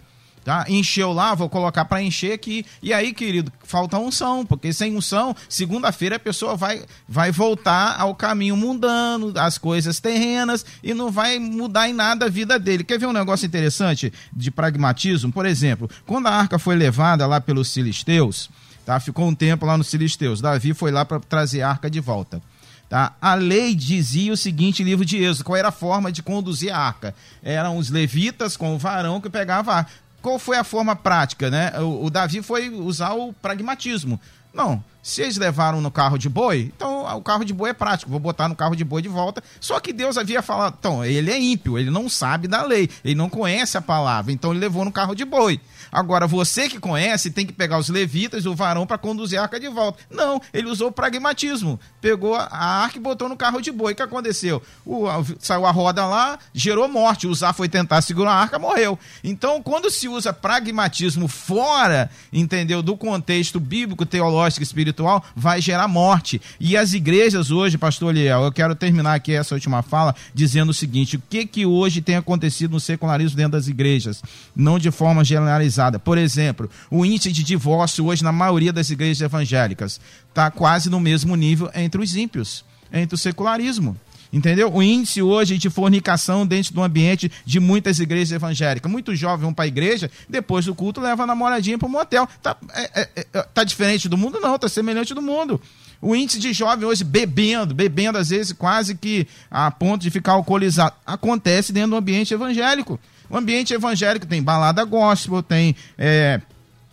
Tá? 0.44 0.64
Encheu 0.68 1.12
lá, 1.12 1.34
vou 1.34 1.48
colocar 1.48 1.84
para 1.84 2.02
encher 2.02 2.32
aqui. 2.32 2.64
E 2.82 2.92
aí, 2.92 3.12
querido, 3.12 3.52
falta 3.62 3.98
unção, 3.98 4.44
porque 4.44 4.72
sem 4.72 4.96
unção, 4.96 5.36
segunda-feira 5.48 6.16
a 6.16 6.18
pessoa 6.18 6.56
vai, 6.56 6.82
vai 7.08 7.30
voltar 7.30 8.00
ao 8.00 8.14
caminho 8.14 8.56
mundano, 8.56 9.32
às 9.36 9.58
coisas 9.58 10.00
terrenas, 10.00 10.64
e 10.82 10.94
não 10.94 11.10
vai 11.10 11.38
mudar 11.38 11.88
em 11.88 11.92
nada 11.92 12.26
a 12.26 12.30
vida 12.30 12.58
dele. 12.58 12.84
Quer 12.84 12.98
ver 12.98 13.06
um 13.06 13.12
negócio 13.12 13.46
interessante 13.46 14.12
de 14.32 14.50
pragmatismo? 14.50 15.30
Por 15.30 15.44
exemplo, 15.44 15.90
quando 16.06 16.26
a 16.26 16.34
arca 16.34 16.58
foi 16.58 16.74
levada 16.74 17.26
lá 17.26 17.40
pelos 17.40 17.72
filisteus, 17.72 18.48
Tá? 18.84 18.98
Ficou 18.98 19.28
um 19.28 19.34
tempo 19.34 19.64
lá 19.66 19.76
nos 19.78 19.88
Filisteus. 19.88 20.40
Davi 20.40 20.74
foi 20.74 20.90
lá 20.90 21.04
para 21.04 21.20
trazer 21.20 21.62
a 21.62 21.68
arca 21.68 21.88
de 21.88 22.00
volta. 22.00 22.42
Tá? 22.88 23.14
A 23.20 23.34
lei 23.36 23.72
dizia 23.72 24.32
o 24.32 24.36
seguinte, 24.36 24.82
livro 24.82 25.04
de 25.04 25.16
Êxodo, 25.16 25.44
qual 25.44 25.56
era 25.56 25.68
a 25.68 25.72
forma 25.72 26.10
de 26.10 26.24
conduzir 26.24 26.74
a 26.74 26.78
arca? 26.78 27.14
Eram 27.40 27.76
os 27.76 27.88
levitas 27.88 28.56
com 28.56 28.74
o 28.74 28.78
varão 28.78 29.20
que 29.20 29.30
pegava 29.30 29.72
a 29.72 29.76
arca. 29.76 29.92
Qual 30.22 30.38
foi 30.38 30.56
a 30.56 30.64
forma 30.64 30.94
prática? 30.94 31.50
Né? 31.50 31.72
O, 31.80 32.06
o 32.06 32.10
Davi 32.10 32.42
foi 32.42 32.68
usar 32.68 33.12
o 33.12 33.32
pragmatismo. 33.32 34.20
Não, 34.52 34.82
se 35.02 35.22
eles 35.22 35.36
levaram 35.36 35.80
no 35.80 35.90
carro 35.90 36.18
de 36.18 36.28
boi, 36.28 36.72
então 36.74 37.04
o 37.16 37.22
carro 37.22 37.44
de 37.44 37.52
boi 37.52 37.70
é 37.70 37.74
prático, 37.74 38.10
vou 38.10 38.20
botar 38.20 38.48
no 38.48 38.56
carro 38.56 38.76
de 38.76 38.84
boi 38.84 39.02
de 39.02 39.08
volta. 39.08 39.42
Só 39.60 39.80
que 39.80 39.92
Deus 39.92 40.16
havia 40.16 40.42
falado, 40.42 40.76
então, 40.78 41.04
ele 41.04 41.30
é 41.30 41.40
ímpio, 41.40 41.78
ele 41.78 41.90
não 41.90 42.08
sabe 42.08 42.48
da 42.48 42.62
lei, 42.62 42.88
ele 43.04 43.14
não 43.14 43.28
conhece 43.28 43.76
a 43.76 43.82
palavra, 43.82 44.32
então 44.32 44.50
ele 44.50 44.60
levou 44.60 44.84
no 44.84 44.92
carro 44.92 45.14
de 45.14 45.24
boi. 45.24 45.60
Agora, 45.92 46.26
você 46.26 46.68
que 46.68 46.78
conhece 46.78 47.30
tem 47.30 47.44
que 47.44 47.52
pegar 47.52 47.78
os 47.78 47.88
levitas, 47.88 48.46
o 48.46 48.54
varão, 48.54 48.86
para 48.86 48.98
conduzir 48.98 49.38
a 49.38 49.42
arca 49.42 49.58
de 49.58 49.68
volta. 49.68 49.98
Não, 50.10 50.40
ele 50.52 50.68
usou 50.68 50.92
pragmatismo. 50.92 51.80
Pegou 52.00 52.34
a 52.34 52.48
arca 52.48 52.96
e 52.96 53.00
botou 53.00 53.28
no 53.28 53.36
carro 53.36 53.60
de 53.60 53.72
boi. 53.72 53.92
O 53.92 53.96
que 53.96 54.02
aconteceu? 54.02 54.62
O, 54.86 55.06
saiu 55.38 55.66
a 55.66 55.70
roda 55.70 56.06
lá, 56.06 56.38
gerou 56.54 56.88
morte. 56.88 57.26
O 57.26 57.34
Zá 57.34 57.52
foi 57.52 57.68
tentar 57.68 58.02
segurar 58.02 58.32
a 58.32 58.40
arca, 58.40 58.58
morreu. 58.58 58.98
Então, 59.24 59.60
quando 59.62 59.90
se 59.90 60.06
usa 60.06 60.32
pragmatismo 60.32 61.26
fora, 61.26 62.10
entendeu, 62.32 62.82
do 62.82 62.96
contexto 62.96 63.58
bíblico, 63.58 64.06
teológico, 64.06 64.62
espiritual, 64.62 64.89
vai 65.34 65.60
gerar 65.60 65.88
morte. 65.88 66.40
E 66.58 66.76
as 66.76 66.92
igrejas 66.92 67.50
hoje, 67.50 67.78
pastor 67.78 68.14
Liel, 68.14 68.42
eu 68.42 68.52
quero 68.52 68.74
terminar 68.74 69.14
aqui 69.14 69.32
essa 69.32 69.54
última 69.54 69.82
fala 69.82 70.14
dizendo 70.34 70.70
o 70.70 70.74
seguinte: 70.74 71.16
o 71.16 71.22
que 71.30 71.46
que 71.46 71.64
hoje 71.64 72.00
tem 72.00 72.16
acontecido 72.16 72.72
no 72.72 72.80
secularismo 72.80 73.36
dentro 73.36 73.52
das 73.52 73.68
igrejas? 73.68 74.22
Não 74.54 74.78
de 74.78 74.90
forma 74.90 75.24
generalizada 75.24 75.98
por 75.98 76.18
exemplo, 76.18 76.68
o 76.90 77.04
índice 77.04 77.30
de 77.30 77.44
divórcio 77.44 78.06
hoje 78.06 78.24
na 78.24 78.32
maioria 78.32 78.72
das 78.72 78.90
igrejas 78.90 79.20
evangélicas 79.20 80.00
está 80.28 80.50
quase 80.50 80.90
no 80.90 80.98
mesmo 80.98 81.36
nível 81.36 81.70
entre 81.74 82.02
os 82.02 82.16
ímpios, 82.16 82.64
entre 82.92 83.14
o 83.14 83.18
secularismo. 83.18 83.96
Entendeu? 84.32 84.72
O 84.72 84.80
índice 84.80 85.20
hoje 85.20 85.58
de 85.58 85.68
fornicação 85.68 86.46
dentro 86.46 86.72
do 86.72 86.82
ambiente 86.82 87.30
de 87.44 87.58
muitas 87.58 87.98
igrejas 87.98 88.30
evangélicas. 88.30 88.90
Muitos 88.90 89.18
jovens 89.18 89.42
vão 89.42 89.52
para 89.52 89.64
a 89.64 89.68
igreja, 89.68 90.10
depois 90.28 90.64
do 90.64 90.74
culto 90.74 91.00
leva 91.00 91.24
a 91.24 91.26
namoradinha 91.26 91.76
para 91.76 91.88
o 91.88 91.90
motel. 91.90 92.28
Tá, 92.40 92.56
é, 92.72 93.00
é, 93.02 93.26
é, 93.34 93.42
tá 93.42 93.64
diferente 93.64 94.08
do 94.08 94.16
mundo? 94.16 94.38
Não, 94.40 94.56
tá 94.56 94.68
semelhante 94.68 95.14
do 95.14 95.22
mundo. 95.22 95.60
O 96.00 96.14
índice 96.14 96.38
de 96.38 96.52
jovem 96.52 96.86
hoje 96.86 97.02
bebendo, 97.02 97.74
bebendo 97.74 98.18
às 98.18 98.30
vezes 98.30 98.52
quase 98.52 98.94
que 98.94 99.26
a 99.50 99.70
ponto 99.70 100.00
de 100.00 100.10
ficar 100.10 100.32
alcoolizado, 100.32 100.94
acontece 101.04 101.72
dentro 101.72 101.90
do 101.90 101.96
ambiente 101.96 102.32
evangélico. 102.32 102.98
O 103.28 103.36
ambiente 103.36 103.74
evangélico 103.74 104.26
tem 104.26 104.42
balada 104.42 104.82
gospel, 104.84 105.42
tem 105.42 105.74
é, 105.98 106.40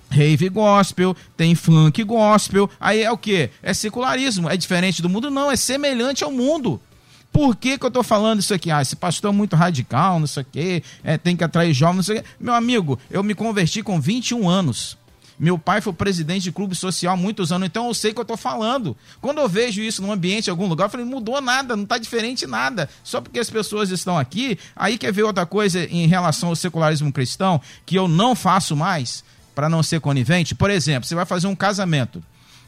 rave 0.09 0.49
gospel, 0.49 1.15
tem 1.38 1.55
funk 1.55 2.03
gospel. 2.03 2.69
Aí 2.79 3.03
é 3.03 3.11
o 3.11 3.17
que? 3.17 3.49
É 3.61 3.73
secularismo. 3.73 4.49
É 4.49 4.57
diferente 4.57 5.01
do 5.01 5.09
mundo? 5.09 5.29
Não, 5.29 5.51
é 5.51 5.55
semelhante 5.55 6.23
ao 6.23 6.31
mundo. 6.31 6.81
Por 7.38 7.55
que, 7.55 7.77
que 7.77 7.85
eu 7.85 7.89
estou 7.89 8.01
falando 8.01 8.39
isso 8.39 8.51
aqui? 8.51 8.71
Ah, 8.71 8.81
esse 8.81 8.95
pastor 8.95 9.31
é 9.31 9.31
muito 9.31 9.55
radical, 9.55 10.19
não 10.19 10.25
sei 10.25 10.41
o 10.41 10.45
quê, 10.51 10.83
é, 11.03 11.19
tem 11.19 11.38
que 11.38 11.43
atrair 11.43 11.71
jovens, 11.71 11.97
não 11.97 12.03
sei 12.03 12.17
o 12.17 12.23
quê. 12.23 12.29
Meu 12.39 12.55
amigo, 12.55 12.97
eu 13.11 13.21
me 13.21 13.35
converti 13.35 13.83
com 13.83 14.01
21 14.01 14.49
anos. 14.49 14.97
Meu 15.38 15.59
pai 15.59 15.79
foi 15.79 15.93
presidente 15.93 16.41
de 16.41 16.51
clube 16.51 16.75
social 16.75 17.13
há 17.13 17.15
muitos 17.15 17.51
anos, 17.51 17.67
então 17.67 17.85
eu 17.85 17.93
sei 17.93 18.09
o 18.09 18.15
que 18.15 18.19
eu 18.21 18.23
estou 18.23 18.38
falando. 18.38 18.97
Quando 19.21 19.38
eu 19.38 19.47
vejo 19.47 19.83
isso 19.83 20.01
num 20.01 20.11
ambiente, 20.11 20.47
em 20.47 20.49
algum 20.49 20.65
lugar, 20.65 20.85
eu 20.85 20.89
falei, 20.89 21.05
mudou 21.05 21.39
nada, 21.39 21.75
não 21.75 21.83
está 21.83 21.99
diferente 21.99 22.47
nada. 22.47 22.89
Só 23.03 23.21
porque 23.21 23.38
as 23.38 23.51
pessoas 23.51 23.91
estão 23.91 24.17
aqui. 24.17 24.57
Aí 24.75 24.97
quer 24.97 25.13
ver 25.13 25.21
outra 25.21 25.45
coisa 25.45 25.83
em 25.83 26.07
relação 26.07 26.49
ao 26.49 26.55
secularismo 26.55 27.13
cristão, 27.13 27.61
que 27.85 27.95
eu 27.95 28.07
não 28.07 28.33
faço 28.33 28.75
mais, 28.75 29.23
para 29.53 29.69
não 29.69 29.83
ser 29.83 30.01
conivente? 30.01 30.55
Por 30.55 30.71
exemplo, 30.71 31.07
você 31.07 31.13
vai 31.13 31.23
fazer 31.23 31.45
um 31.45 31.55
casamento. 31.55 32.23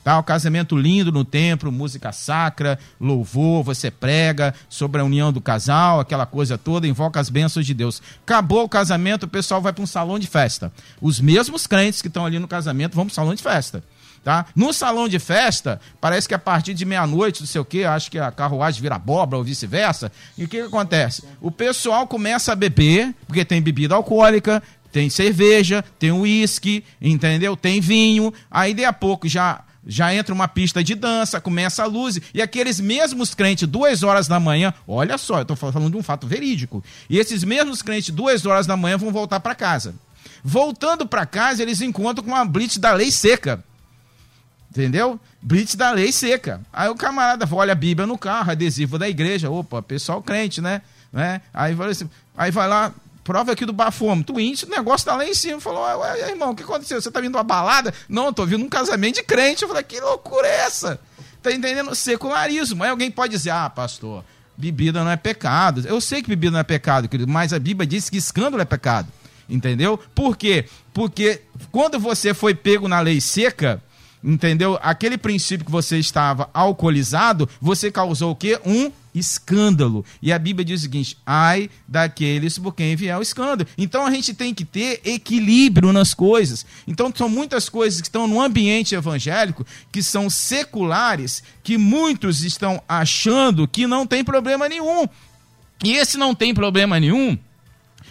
Tá, 0.09 0.17
um 0.17 0.23
casamento 0.23 0.75
lindo 0.75 1.11
no 1.11 1.23
templo, 1.23 1.71
música 1.71 2.11
sacra, 2.11 2.79
louvor, 2.99 3.63
você 3.63 3.91
prega 3.91 4.55
sobre 4.67 4.99
a 4.99 5.03
união 5.03 5.31
do 5.31 5.39
casal, 5.39 5.99
aquela 5.99 6.25
coisa 6.25 6.57
toda, 6.57 6.87
invoca 6.87 7.19
as 7.19 7.29
bênçãos 7.29 7.63
de 7.63 7.75
Deus. 7.75 8.01
Acabou 8.23 8.63
o 8.63 8.67
casamento, 8.67 9.27
o 9.27 9.27
pessoal 9.27 9.61
vai 9.61 9.71
para 9.71 9.83
um 9.83 9.85
salão 9.85 10.17
de 10.17 10.25
festa. 10.25 10.73
Os 10.99 11.19
mesmos 11.19 11.67
crentes 11.67 12.01
que 12.01 12.07
estão 12.07 12.25
ali 12.25 12.39
no 12.39 12.47
casamento 12.47 12.95
vão 12.95 13.05
para 13.05 13.11
o 13.11 13.13
salão 13.13 13.35
de 13.35 13.43
festa. 13.43 13.83
Tá? 14.23 14.47
No 14.55 14.73
salão 14.73 15.07
de 15.07 15.19
festa, 15.19 15.79
parece 16.01 16.27
que 16.27 16.33
a 16.33 16.39
partir 16.39 16.73
de 16.73 16.85
meia-noite, 16.85 17.41
não 17.41 17.47
sei 17.47 17.61
o 17.61 17.65
que, 17.65 17.83
acho 17.83 18.09
que 18.09 18.17
a 18.17 18.31
carruagem 18.31 18.81
vira 18.81 18.95
abóbora 18.95 19.37
ou 19.37 19.43
vice-versa. 19.43 20.11
E 20.35 20.43
o 20.43 20.47
que, 20.47 20.57
que 20.57 20.67
acontece? 20.67 21.23
O 21.39 21.51
pessoal 21.51 22.07
começa 22.07 22.51
a 22.51 22.55
beber, 22.55 23.13
porque 23.27 23.45
tem 23.45 23.61
bebida 23.61 23.93
alcoólica, 23.93 24.63
tem 24.91 25.07
cerveja, 25.07 25.85
tem 25.99 26.11
uísque, 26.11 26.83
entendeu? 26.99 27.55
Tem 27.55 27.79
vinho. 27.79 28.33
Aí, 28.49 28.73
de 28.73 28.83
a 28.83 28.91
pouco, 28.91 29.27
já 29.27 29.63
já 29.85 30.13
entra 30.13 30.33
uma 30.33 30.47
pista 30.47 30.83
de 30.83 30.95
dança, 30.95 31.41
começa 31.41 31.83
a 31.83 31.85
luz, 31.85 32.19
e 32.33 32.41
aqueles 32.41 32.79
mesmos 32.79 33.33
crentes, 33.33 33.67
duas 33.67 34.03
horas 34.03 34.27
da 34.27 34.39
manhã, 34.39 34.73
olha 34.87 35.17
só, 35.17 35.37
eu 35.37 35.41
estou 35.43 35.55
falando 35.55 35.91
de 35.91 35.97
um 35.97 36.03
fato 36.03 36.27
verídico, 36.27 36.83
e 37.09 37.17
esses 37.17 37.43
mesmos 37.43 37.81
crentes, 37.81 38.13
duas 38.13 38.45
horas 38.45 38.67
da 38.67 38.77
manhã, 38.77 38.97
vão 38.97 39.11
voltar 39.11 39.39
para 39.39 39.55
casa. 39.55 39.95
Voltando 40.43 41.07
para 41.07 41.25
casa, 41.25 41.61
eles 41.61 41.81
encontram 41.81 42.23
com 42.23 42.31
uma 42.31 42.45
blitz 42.45 42.77
da 42.77 42.93
lei 42.93 43.11
seca. 43.11 43.63
Entendeu? 44.71 45.19
Blitz 45.41 45.75
da 45.75 45.91
lei 45.91 46.11
seca. 46.11 46.61
Aí 46.71 46.87
o 46.89 46.95
camarada 46.95 47.47
olha 47.51 47.71
a 47.71 47.75
Bíblia 47.75 48.05
no 48.05 48.17
carro, 48.17 48.51
adesivo 48.51 48.99
da 48.99 49.09
igreja. 49.09 49.49
Opa, 49.49 49.81
pessoal 49.81 50.21
crente, 50.21 50.61
né? 50.61 50.81
né? 51.11 51.41
Aí, 51.53 51.75
assim, 51.89 52.09
aí 52.37 52.51
vai 52.51 52.67
lá, 52.67 52.93
prova 53.23 53.51
aqui 53.51 53.65
do 53.65 53.73
bafômetro. 53.73 54.39
índice, 54.39 54.65
o 54.65 54.69
negócio 54.69 55.05
tá 55.05 55.15
lá 55.15 55.25
em 55.25 55.33
cima. 55.33 55.59
Falou, 55.59 55.83
ué, 55.99 56.29
irmão, 56.29 56.51
o 56.51 56.55
que 56.55 56.63
aconteceu? 56.63 57.01
Você 57.01 57.11
tá 57.11 57.21
vindo 57.21 57.35
uma 57.35 57.43
balada? 57.43 57.93
Não, 58.07 58.33
tô 58.33 58.45
vindo 58.45 58.63
um 58.63 58.69
casamento 58.69 59.15
de 59.15 59.23
crente. 59.23 59.63
Eu 59.63 59.67
falei, 59.67 59.83
que 59.83 59.99
loucura 59.99 60.47
é 60.47 60.61
essa? 60.61 60.99
Tá 61.41 61.51
entendendo? 61.51 61.93
Secularismo. 61.95 62.83
Aí 62.83 62.89
alguém 62.89 63.09
pode 63.09 63.31
dizer, 63.31 63.51
ah, 63.51 63.69
pastor, 63.69 64.23
bebida 64.57 65.03
não 65.03 65.11
é 65.11 65.17
pecado. 65.17 65.83
Eu 65.87 66.01
sei 66.01 66.21
que 66.21 66.29
bebida 66.29 66.51
não 66.51 66.59
é 66.59 66.63
pecado, 66.63 67.07
querido, 67.07 67.31
mas 67.31 67.53
a 67.53 67.59
Bíblia 67.59 67.87
diz 67.87 68.09
que 68.09 68.17
escândalo 68.17 68.61
é 68.61 68.65
pecado. 68.65 69.07
Entendeu? 69.47 69.97
Por 70.13 70.37
quê? 70.37 70.65
Porque 70.93 71.41
quando 71.71 71.99
você 71.99 72.33
foi 72.33 72.53
pego 72.53 72.87
na 72.87 72.99
lei 72.99 73.19
seca, 73.19 73.81
entendeu? 74.23 74.77
Aquele 74.81 75.17
princípio 75.17 75.65
que 75.65 75.71
você 75.71 75.97
estava 75.97 76.49
alcoolizado, 76.53 77.49
você 77.61 77.91
causou 77.91 78.31
o 78.31 78.35
quê? 78.35 78.59
Um 78.65 78.91
escândalo. 79.13 80.05
E 80.21 80.31
a 80.31 80.39
Bíblia 80.39 80.65
diz 80.65 80.81
o 80.81 80.83
seguinte: 80.83 81.17
ai 81.25 81.69
daqueles 81.87 82.57
por 82.57 82.73
quem 82.73 82.95
vier 82.95 83.17
o 83.17 83.21
escândalo. 83.21 83.67
Então 83.77 84.05
a 84.05 84.11
gente 84.11 84.33
tem 84.33 84.53
que 84.53 84.65
ter 84.65 85.01
equilíbrio 85.03 85.91
nas 85.91 86.13
coisas. 86.13 86.65
Então 86.87 87.11
são 87.15 87.29
muitas 87.29 87.69
coisas 87.69 88.01
que 88.01 88.07
estão 88.07 88.27
no 88.27 88.41
ambiente 88.41 88.95
evangélico 88.95 89.65
que 89.91 90.03
são 90.03 90.29
seculares, 90.29 91.43
que 91.63 91.77
muitos 91.77 92.43
estão 92.43 92.81
achando 92.87 93.67
que 93.67 93.87
não 93.87 94.05
tem 94.05 94.23
problema 94.23 94.67
nenhum. 94.67 95.07
E 95.83 95.93
esse 95.93 96.17
não 96.17 96.35
tem 96.35 96.53
problema 96.53 96.99
nenhum. 96.99 97.37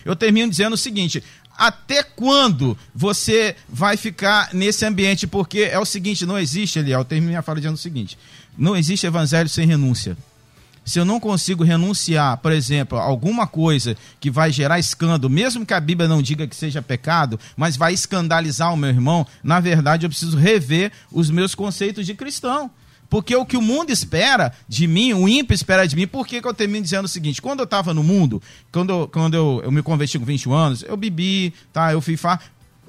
Eu 0.05 0.17
termino 0.17 0.51
dizendo 0.51 0.73
o 0.73 0.79
seguinte: 0.79 1.23
até 1.59 2.05
quando 2.05 2.79
você 2.95 3.57
vai 3.69 3.97
ficar 3.97 4.55
nesse 4.55 4.87
ambiente? 4.87 5.27
Porque 5.27 5.63
é 5.63 5.79
o 5.79 5.85
seguinte, 5.85 6.25
não 6.25 6.39
existe, 6.39 6.79
Eliel, 6.79 7.01
eu 7.01 7.05
termino 7.05 7.31
minha 7.31 7.43
fala 7.43 7.59
dizendo 7.59 7.75
o 7.75 7.79
seguinte, 7.79 8.17
não 8.57 8.77
existe 8.77 9.07
evangelho 9.07 9.49
sem 9.49 9.67
renúncia. 9.67 10.17
Se 10.85 10.99
eu 10.99 11.05
não 11.05 11.21
consigo 11.21 11.65
renunciar, 11.65 12.39
por 12.39 12.51
exemplo, 12.51 12.97
a 12.97 13.03
alguma 13.03 13.47
coisa 13.47 13.95
que 14.19 14.31
vai 14.31 14.51
gerar 14.51 14.79
escândalo, 14.79 15.29
mesmo 15.29 15.67
que 15.67 15.75
a 15.75 15.81
Bíblia 15.81 16.09
não 16.09 16.23
diga 16.23 16.47
que 16.47 16.57
seja 16.57 16.81
pecado, 16.81 17.39
mas 17.55 17.77
vai 17.77 17.93
escandalizar 17.93 18.73
o 18.73 18.77
meu 18.77 18.89
irmão, 18.89 19.27
na 19.43 19.61
verdade 19.61 20.07
eu 20.07 20.11
preciso 20.11 20.39
rever 20.39 20.91
os 21.13 21.29
meus 21.29 21.55
conceitos 21.55 22.07
de 22.07 22.15
cristão. 22.15 22.71
Porque 23.09 23.35
o 23.35 23.47
que 23.47 23.57
o 23.57 23.63
mundo 23.63 23.91
espera 23.91 24.53
de 24.69 24.87
mim, 24.87 25.15
o 25.15 25.29
ímpio 25.29 25.55
espera 25.55 25.87
de 25.87 25.97
mim, 25.97 26.07
por 26.07 26.27
que, 26.27 26.43
que 26.43 26.47
eu 26.47 26.53
termino 26.53 26.83
dizendo 26.83 27.07
o 27.07 27.09
seguinte? 27.09 27.41
Quando 27.41 27.61
eu 27.61 27.65
estava 27.65 27.95
no 27.95 28.03
mundo, 28.03 28.43
quando, 28.71 29.09
quando 29.09 29.35
eu, 29.35 29.61
eu 29.65 29.73
me 29.73 29.83
converti 29.83 30.19
com 30.19 30.25
21 30.25 30.53
anos, 30.53 30.85
eu 30.87 30.97
bebi, 30.97 31.55
tá, 31.73 31.93
eu 31.93 32.03
fui 32.03 32.17
fá, 32.17 32.39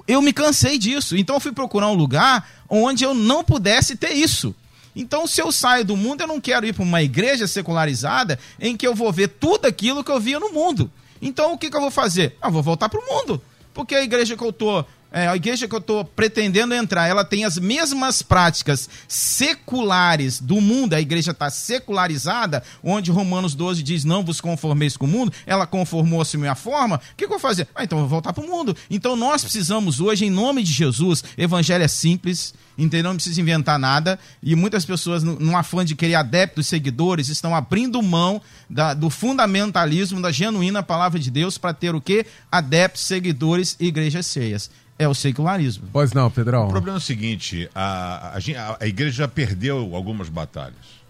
eu 0.06 0.20
me 0.20 0.32
cansei 0.32 0.76
disso. 0.76 1.16
Então 1.16 1.36
eu 1.36 1.40
fui 1.40 1.52
procurar 1.52 1.88
um 1.88 1.94
lugar 1.94 2.48
onde 2.68 3.02
eu 3.04 3.14
não 3.14 3.42
pudesse 3.42 3.96
ter 3.96 4.12
isso. 4.12 4.54
Então, 4.94 5.26
se 5.26 5.40
eu 5.40 5.52
saio 5.52 5.84
do 5.84 5.96
mundo, 5.96 6.22
eu 6.22 6.26
não 6.26 6.40
quero 6.40 6.66
ir 6.66 6.74
para 6.74 6.82
uma 6.82 7.02
igreja 7.02 7.46
secularizada 7.46 8.38
em 8.58 8.76
que 8.76 8.86
eu 8.86 8.94
vou 8.94 9.12
ver 9.12 9.28
tudo 9.28 9.66
aquilo 9.66 10.02
que 10.02 10.10
eu 10.10 10.18
via 10.18 10.40
no 10.40 10.52
mundo. 10.52 10.90
Então, 11.22 11.52
o 11.52 11.58
que, 11.58 11.70
que 11.70 11.76
eu 11.76 11.80
vou 11.80 11.90
fazer? 11.90 12.36
Eu 12.42 12.50
vou 12.50 12.62
voltar 12.62 12.88
para 12.88 13.00
o 13.00 13.06
mundo. 13.06 13.40
Porque 13.72 13.94
a 13.94 14.02
igreja 14.02 14.36
que 14.36 14.42
eu 14.42 14.50
estou 14.50 14.84
é, 15.12 15.26
a 15.26 15.34
igreja 15.34 15.66
que 15.66 15.74
eu 15.74 15.80
estou 15.80 16.04
pretendendo 16.04 16.72
entrar, 16.72 17.08
ela 17.08 17.24
tem 17.24 17.44
as 17.44 17.58
mesmas 17.58 18.22
práticas 18.22 18.88
seculares 19.08 20.40
do 20.40 20.60
mundo, 20.60 20.94
a 20.94 21.00
igreja 21.00 21.32
está 21.32 21.50
secularizada, 21.50 22.62
onde 22.82 23.10
Romanos 23.10 23.54
12 23.54 23.82
diz: 23.82 24.04
Não 24.04 24.24
vos 24.24 24.40
conformeis 24.40 24.96
com 24.96 25.06
o 25.06 25.08
mundo, 25.08 25.32
ela 25.46 25.66
conformou-se 25.66 26.36
minha 26.38 26.54
forma, 26.54 26.96
o 26.96 27.00
que, 27.16 27.16
que, 27.16 27.24
eu 27.24 27.30
vou 27.30 27.38
fazer? 27.38 27.66
Ah, 27.74 27.82
então 27.82 27.98
eu 27.98 28.02
vou 28.02 28.10
voltar 28.10 28.32
para 28.32 28.44
o 28.44 28.48
mundo. 28.48 28.76
Então 28.88 29.16
nós 29.16 29.42
precisamos 29.42 30.00
hoje, 30.00 30.26
em 30.26 30.30
nome 30.30 30.62
de 30.62 30.72
Jesus, 30.72 31.24
evangelho 31.36 31.82
é 31.82 31.88
simples, 31.88 32.54
entendeu? 32.78 33.10
Não 33.10 33.16
precisa 33.16 33.40
inventar 33.40 33.78
nada, 33.80 34.18
e 34.40 34.54
muitas 34.54 34.84
pessoas, 34.84 35.24
num 35.24 35.56
afã 35.56 35.84
de 35.84 35.96
querer 35.96 36.14
adeptos, 36.14 36.68
seguidores, 36.68 37.28
estão 37.28 37.54
abrindo 37.54 38.00
mão 38.00 38.40
da, 38.68 38.94
do 38.94 39.10
fundamentalismo, 39.10 40.22
da 40.22 40.30
genuína 40.30 40.84
palavra 40.84 41.18
de 41.18 41.30
Deus, 41.30 41.58
para 41.58 41.74
ter 41.74 41.94
o 41.96 42.00
que? 42.00 42.24
Adeptos, 42.50 43.02
seguidores 43.02 43.76
e 43.80 43.86
igrejas 43.86 44.26
cheias 44.26 44.70
é 45.00 45.08
o 45.08 45.14
secularismo. 45.14 45.88
Pois 45.90 46.12
não, 46.12 46.30
Pedrão. 46.30 46.66
O 46.66 46.70
problema 46.70 46.98
é 46.98 47.00
o 47.00 47.02
seguinte: 47.02 47.70
a, 47.74 48.36
a, 48.36 48.76
a, 48.80 48.86
igreja 48.86 49.12
já 49.12 49.28
perdeu 49.28 49.96
algumas 49.96 50.28
batalhas. 50.28 51.00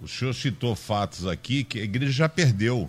O 0.00 0.06
senhor 0.06 0.32
citou 0.32 0.76
fatos 0.76 1.26
aqui 1.26 1.64
que 1.64 1.80
a 1.80 1.82
igreja 1.82 2.12
já 2.12 2.28
perdeu. 2.28 2.88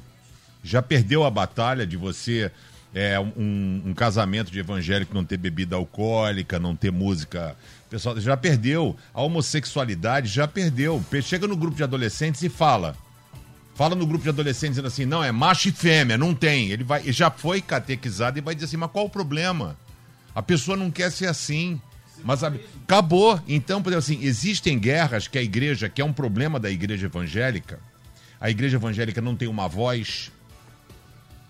Já 0.63 0.83
perdeu 0.83 1.23
a 1.25 1.31
batalha 1.31 1.85
de 1.85 1.97
você. 1.97 2.51
É, 2.93 3.19
um, 3.19 3.81
um 3.87 3.93
casamento 3.93 4.49
de 4.49 4.59
evangélico 4.59 5.13
não 5.13 5.25
ter 5.25 5.35
bebida 5.35 5.75
alcoólica, 5.75 6.59
não 6.59 6.75
ter 6.75 6.91
música. 6.91 7.55
Pessoal, 7.89 8.17
já 8.21 8.37
perdeu. 8.37 8.95
A 9.13 9.21
homossexualidade 9.21 10.29
já 10.29 10.47
perdeu. 10.47 11.03
Chega 11.23 11.47
no 11.47 11.57
grupo 11.57 11.75
de 11.75 11.83
adolescentes 11.83 12.41
e 12.43 12.49
fala. 12.49 12.95
Fala 13.73 13.95
no 13.95 14.05
grupo 14.05 14.23
de 14.23 14.29
adolescentes 14.29 14.75
dizendo 14.75 14.87
assim: 14.87 15.05
não, 15.05 15.23
é 15.23 15.31
macho 15.31 15.69
e 15.69 15.71
fêmea, 15.71 16.19
não 16.19 16.35
tem. 16.35 16.69
Ele 16.69 16.83
vai, 16.83 17.11
já 17.11 17.31
foi 17.31 17.61
catequizado 17.61 18.37
e 18.37 18.41
vai 18.41 18.53
dizer 18.53 18.67
assim: 18.67 18.77
mas 18.77 18.91
qual 18.91 19.05
o 19.05 19.09
problema? 19.09 19.75
A 20.35 20.43
pessoa 20.43 20.75
não 20.75 20.91
quer 20.91 21.09
ser 21.11 21.27
assim. 21.27 21.81
Mas 22.23 22.43
a... 22.43 22.51
acabou. 22.83 23.41
Então, 23.47 23.81
por 23.81 23.93
exemplo, 23.93 24.17
assim, 24.17 24.27
existem 24.27 24.77
guerras 24.77 25.27
que 25.27 25.37
a 25.37 25.41
igreja, 25.41 25.87
que 25.87 26.01
é 26.01 26.05
um 26.05 26.13
problema 26.13 26.59
da 26.59 26.69
igreja 26.69 27.05
evangélica, 27.05 27.79
a 28.39 28.49
igreja 28.49 28.75
evangélica 28.75 29.21
não 29.21 29.35
tem 29.35 29.47
uma 29.47 29.67
voz 29.67 30.31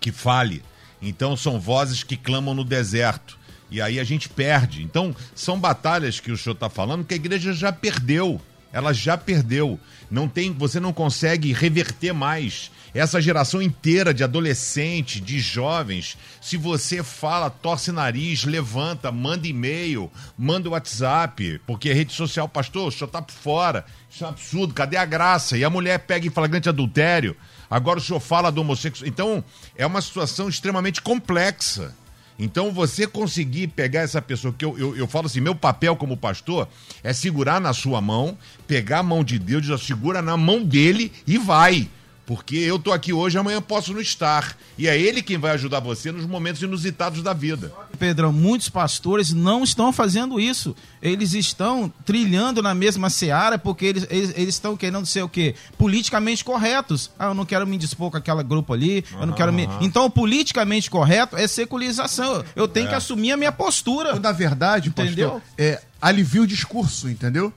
que 0.00 0.12
fale. 0.12 0.62
Então 1.02 1.36
são 1.36 1.58
vozes 1.58 2.02
que 2.02 2.16
clamam 2.16 2.54
no 2.54 2.64
deserto. 2.64 3.36
E 3.70 3.80
aí 3.80 3.98
a 3.98 4.04
gente 4.04 4.28
perde. 4.28 4.82
Então, 4.82 5.14
são 5.34 5.58
batalhas 5.58 6.20
que 6.20 6.30
o 6.30 6.36
senhor 6.36 6.54
está 6.54 6.70
falando 6.70 7.04
que 7.04 7.14
a 7.14 7.16
igreja 7.16 7.52
já 7.52 7.72
perdeu. 7.72 8.40
Ela 8.76 8.92
já 8.92 9.16
perdeu. 9.16 9.80
Não 10.10 10.28
tem, 10.28 10.52
você 10.52 10.78
não 10.78 10.92
consegue 10.92 11.50
reverter 11.50 12.12
mais 12.12 12.70
essa 12.94 13.20
geração 13.20 13.60
inteira 13.60 14.12
de 14.12 14.22
adolescentes, 14.22 15.22
de 15.22 15.38
jovens, 15.38 16.16
se 16.40 16.56
você 16.56 17.02
fala, 17.02 17.50
torce 17.50 17.92
nariz, 17.92 18.44
levanta, 18.44 19.12
manda 19.12 19.46
e-mail, 19.46 20.10
manda 20.36 20.70
WhatsApp, 20.70 21.60
porque 21.66 21.92
rede 21.92 22.12
social, 22.12 22.48
pastor, 22.48 22.92
senhor 22.92 23.08
tá 23.08 23.20
por 23.20 23.32
fora. 23.32 23.84
Isso 24.10 24.24
é 24.24 24.26
um 24.26 24.30
absurdo, 24.30 24.74
cadê 24.74 24.96
a 24.96 25.04
graça? 25.04 25.56
E 25.56 25.64
a 25.64 25.70
mulher 25.70 26.00
pega 26.00 26.26
em 26.26 26.30
flagrante 26.30 26.68
adultério. 26.68 27.36
Agora 27.70 27.98
o 27.98 28.02
senhor 28.02 28.20
fala 28.20 28.50
do 28.50 28.60
homossexual. 28.60 29.08
Então, 29.08 29.44
é 29.74 29.86
uma 29.86 30.00
situação 30.00 30.48
extremamente 30.48 31.02
complexa. 31.02 31.94
Então, 32.38 32.70
você 32.70 33.06
conseguir 33.06 33.68
pegar 33.68 34.00
essa 34.00 34.20
pessoa, 34.20 34.54
que 34.56 34.64
eu, 34.64 34.78
eu, 34.78 34.96
eu, 34.96 35.06
falo 35.06 35.26
assim: 35.26 35.40
meu 35.40 35.54
papel 35.54 35.96
como 35.96 36.16
pastor 36.16 36.68
é 37.02 37.12
segurar 37.12 37.60
na 37.60 37.72
sua 37.72 38.00
mão, 38.00 38.36
pegar 38.66 38.98
a 38.98 39.02
mão 39.02 39.24
de 39.24 39.38
Deus, 39.38 39.64
já 39.64 39.78
segura 39.78 40.20
na 40.20 40.36
mão 40.36 40.62
dele 40.62 41.10
e 41.26 41.38
vai. 41.38 41.88
Porque 42.26 42.56
eu 42.56 42.76
tô 42.76 42.92
aqui 42.92 43.12
hoje, 43.12 43.38
amanhã 43.38 43.62
posso 43.62 43.92
não 43.92 44.00
estar. 44.00 44.56
E 44.76 44.88
é 44.88 45.00
ele 45.00 45.22
quem 45.22 45.38
vai 45.38 45.52
ajudar 45.52 45.78
você 45.78 46.10
nos 46.10 46.26
momentos 46.26 46.60
inusitados 46.60 47.22
da 47.22 47.32
vida. 47.32 47.72
Pedrão, 48.00 48.32
muitos 48.32 48.68
pastores 48.68 49.32
não 49.32 49.62
estão 49.62 49.92
fazendo 49.92 50.40
isso. 50.40 50.74
Eles 51.00 51.34
estão 51.34 51.90
trilhando 52.04 52.60
na 52.60 52.74
mesma 52.74 53.08
seara 53.10 53.56
porque 53.56 53.86
eles, 53.86 54.06
eles, 54.10 54.32
eles 54.36 54.54
estão 54.54 54.76
querendo 54.76 55.06
ser 55.06 55.22
o 55.22 55.28
quê? 55.28 55.54
Politicamente 55.78 56.44
corretos. 56.44 57.12
Ah, 57.16 57.26
eu 57.26 57.34
não 57.34 57.46
quero 57.46 57.64
me 57.64 57.78
dispor 57.78 58.10
com 58.10 58.16
aquele 58.16 58.42
grupo 58.42 58.72
ali, 58.72 59.04
eu 59.12 59.26
não 59.26 59.32
quero 59.34 59.52
me. 59.52 59.68
Então, 59.80 60.04
o 60.04 60.10
politicamente 60.10 60.90
correto 60.90 61.36
é 61.36 61.46
secularização. 61.46 62.44
Eu 62.56 62.66
tenho 62.66 62.88
que 62.88 62.94
assumir 62.94 63.32
a 63.32 63.36
minha 63.36 63.52
postura. 63.52 64.18
Na 64.18 64.32
verdade, 64.32 64.88
Entendeu? 64.88 65.34
pastor, 65.34 65.48
é 65.56 65.80
alivia 66.02 66.42
o 66.42 66.46
discurso, 66.46 67.08
entendeu? 67.08 67.52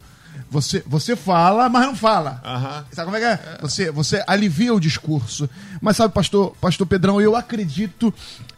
Você, 0.49 0.83
você 0.87 1.15
fala, 1.15 1.69
mas 1.69 1.85
não 1.85 1.95
fala. 1.95 2.41
Aham. 2.43 2.85
Sabe 2.91 3.05
como 3.05 3.17
é 3.17 3.19
que 3.19 3.25
é? 3.25 3.57
Você, 3.61 3.91
você 3.91 4.23
alivia 4.25 4.73
o 4.73 4.79
discurso. 4.79 5.47
Mas 5.79 5.97
sabe, 5.97 6.13
pastor, 6.13 6.55
pastor 6.59 6.87
Pedrão, 6.87 7.21
eu 7.21 7.35
acredito 7.35 8.13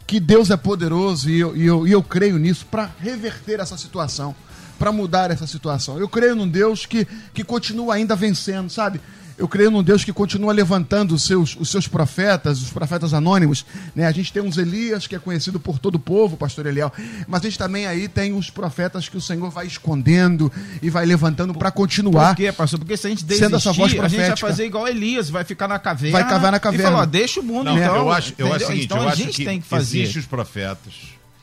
que 0.06 0.18
Deus 0.18 0.50
é 0.50 0.56
poderoso 0.56 1.28
e 1.28 1.40
eu, 1.40 1.56
e 1.56 1.66
eu, 1.66 1.86
e 1.86 1.92
eu 1.92 2.02
creio 2.02 2.38
nisso 2.38 2.66
para 2.70 2.90
reverter 2.98 3.60
essa 3.60 3.76
situação, 3.76 4.34
para 4.78 4.90
mudar 4.90 5.30
essa 5.30 5.46
situação. 5.46 5.98
Eu 5.98 6.08
creio 6.08 6.34
num 6.34 6.48
Deus 6.48 6.86
que, 6.86 7.06
que 7.34 7.44
continua 7.44 7.94
ainda 7.94 8.16
vencendo, 8.16 8.70
sabe? 8.70 9.00
Eu 9.42 9.48
creio 9.48 9.72
num 9.72 9.82
Deus 9.82 10.04
que 10.04 10.12
continua 10.12 10.52
levantando 10.52 11.16
os 11.16 11.24
seus, 11.24 11.56
os 11.56 11.68
seus 11.68 11.88
profetas, 11.88 12.62
os 12.62 12.70
profetas 12.70 13.12
anônimos. 13.12 13.66
Né? 13.92 14.06
A 14.06 14.12
gente 14.12 14.32
tem 14.32 14.40
uns 14.40 14.56
Elias, 14.56 15.08
que 15.08 15.16
é 15.16 15.18
conhecido 15.18 15.58
por 15.58 15.80
todo 15.80 15.96
o 15.96 15.98
povo, 15.98 16.36
pastor 16.36 16.64
Eliel. 16.64 16.92
Mas 17.26 17.40
a 17.40 17.44
gente 17.46 17.58
também 17.58 17.84
aí 17.84 18.06
tem 18.06 18.32
os 18.32 18.50
profetas 18.50 19.08
que 19.08 19.16
o 19.16 19.20
Senhor 19.20 19.50
vai 19.50 19.66
escondendo 19.66 20.50
e 20.80 20.88
vai 20.88 21.04
levantando 21.04 21.52
para 21.52 21.72
continuar. 21.72 22.28
Por 22.28 22.36
quê, 22.36 22.52
pastor? 22.52 22.78
Porque 22.78 22.96
se 22.96 23.08
a 23.08 23.10
gente 23.10 23.24
desistir, 23.24 23.52
essa 23.52 23.72
voz 23.72 23.92
a 23.98 24.06
gente 24.06 24.28
vai 24.28 24.36
fazer 24.36 24.64
igual 24.64 24.86
Elias, 24.86 25.28
vai 25.28 25.42
ficar 25.42 25.66
na 25.66 25.80
caverna. 25.80 26.20
Vai 26.20 26.28
cavar 26.28 26.52
na 26.52 26.60
caverna. 26.60 26.88
E 26.88 26.92
falar, 26.92 27.04
deixa 27.06 27.40
o 27.40 27.42
mundo 27.42 27.64
Não, 27.64 27.76
então. 27.76 27.96
eu 27.96 28.12
acho, 28.12 28.34
eu 28.38 28.52
acho 28.52 28.64
o 28.64 28.68
seguinte, 28.68 28.84
então 28.84 28.98
eu 28.98 29.08
a 29.08 29.10
acho 29.10 29.22
gente 29.24 29.38
que 29.38 29.44
tem 29.44 29.60
que 29.60 29.66
fazer. 29.66 30.02
existem 30.02 30.20
os 30.20 30.26
profetas, 30.28 30.94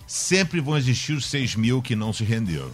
sempre 0.08 0.62
vão 0.62 0.78
existir 0.78 1.12
os 1.12 1.26
seis 1.26 1.54
mil 1.54 1.82
que 1.82 1.97
não 1.97 2.14
se 2.14 2.24
renderam. 2.24 2.72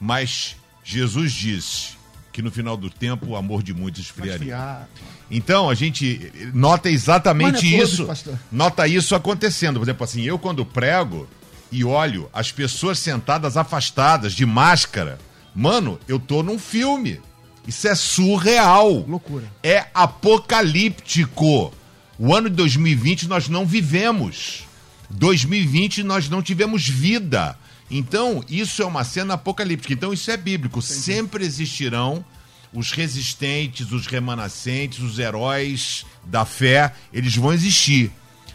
Mas 0.00 0.56
Jesus 0.82 1.32
disse 1.32 1.99
que 2.32 2.42
no 2.42 2.50
final 2.50 2.76
do 2.76 2.88
tempo 2.88 3.30
o 3.30 3.36
amor 3.36 3.62
de 3.62 3.74
muitos 3.74 4.02
esfriaria. 4.02 4.34
esfriar. 4.34 4.88
Então 5.30 5.68
a 5.68 5.74
gente 5.74 6.32
nota 6.54 6.90
exatamente 6.90 7.74
é 7.74 7.82
isso. 7.82 8.08
Nota 8.50 8.86
isso 8.86 9.14
acontecendo. 9.14 9.78
Por 9.78 9.84
exemplo, 9.84 10.04
assim, 10.04 10.22
eu 10.22 10.38
quando 10.38 10.64
prego 10.64 11.28
e 11.70 11.84
olho 11.84 12.28
as 12.32 12.50
pessoas 12.50 12.98
sentadas 12.98 13.56
afastadas 13.56 14.32
de 14.32 14.44
máscara, 14.44 15.18
mano, 15.54 15.98
eu 16.08 16.18
tô 16.18 16.42
num 16.42 16.58
filme. 16.58 17.20
Isso 17.66 17.86
é 17.86 17.94
surreal. 17.94 19.04
Loucura. 19.06 19.44
É 19.62 19.86
apocalíptico. 19.94 21.72
O 22.18 22.34
ano 22.34 22.50
de 22.50 22.56
2020 22.56 23.28
nós 23.28 23.48
não 23.48 23.64
vivemos. 23.64 24.64
2020 25.10 26.02
nós 26.02 26.28
não 26.28 26.42
tivemos 26.42 26.88
vida. 26.88 27.56
Então, 27.90 28.44
isso 28.48 28.82
é 28.82 28.86
uma 28.86 29.02
cena 29.02 29.34
apocalíptica. 29.34 29.92
Então, 29.92 30.12
isso 30.12 30.30
é 30.30 30.36
bíblico. 30.36 30.80
Sempre 30.80 31.44
existirão 31.44 32.24
os 32.72 32.92
resistentes, 32.92 33.90
os 33.90 34.06
remanescentes, 34.06 35.00
os 35.00 35.18
heróis 35.18 36.06
da 36.24 36.44
fé, 36.44 36.92
eles 37.12 37.34
vão 37.34 37.52
existir. 37.52 38.12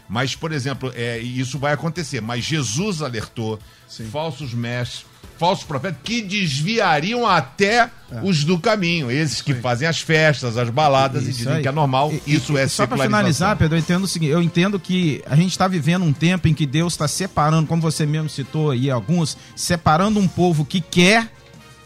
Mas, 0.08 0.34
por 0.34 0.52
exemplo, 0.52 0.92
é, 0.94 1.18
isso 1.18 1.58
vai 1.58 1.72
acontecer. 1.72 2.20
Mas 2.20 2.44
Jesus 2.44 3.02
alertou 3.02 3.58
falsos 4.10 4.54
mestres, 4.54 5.04
falsos 5.38 5.64
profetas, 5.64 5.98
que 6.02 6.22
desviariam 6.22 7.26
até 7.26 7.90
os 8.22 8.44
do 8.44 8.58
caminho. 8.58 9.10
Esses 9.10 9.42
que 9.42 9.54
fazem 9.54 9.86
as 9.88 10.00
festas, 10.00 10.56
as 10.56 10.70
baladas 10.70 11.26
e 11.26 11.30
Isso 11.30 11.38
dizem 11.38 11.54
aí. 11.54 11.62
que 11.62 11.68
é 11.68 11.72
normal. 11.72 12.12
E- 12.26 12.34
isso 12.34 12.56
e- 12.56 12.60
é 12.60 12.68
Só 12.68 12.86
para 12.86 12.98
finalizar, 13.02 13.56
Pedro, 13.56 13.76
eu 13.76 13.80
entendo 13.80 14.04
o 14.04 14.08
seguinte: 14.08 14.30
eu 14.30 14.42
entendo 14.42 14.78
que 14.78 15.22
a 15.26 15.34
gente 15.36 15.50
está 15.50 15.66
vivendo 15.68 16.04
um 16.04 16.12
tempo 16.12 16.48
em 16.48 16.54
que 16.54 16.66
Deus 16.66 16.92
está 16.94 17.08
separando, 17.08 17.66
como 17.66 17.82
você 17.82 18.06
mesmo 18.06 18.28
citou 18.28 18.70
aí, 18.70 18.90
alguns, 18.90 19.36
separando 19.54 20.18
um 20.20 20.28
povo 20.28 20.64
que 20.64 20.80
quer. 20.80 21.30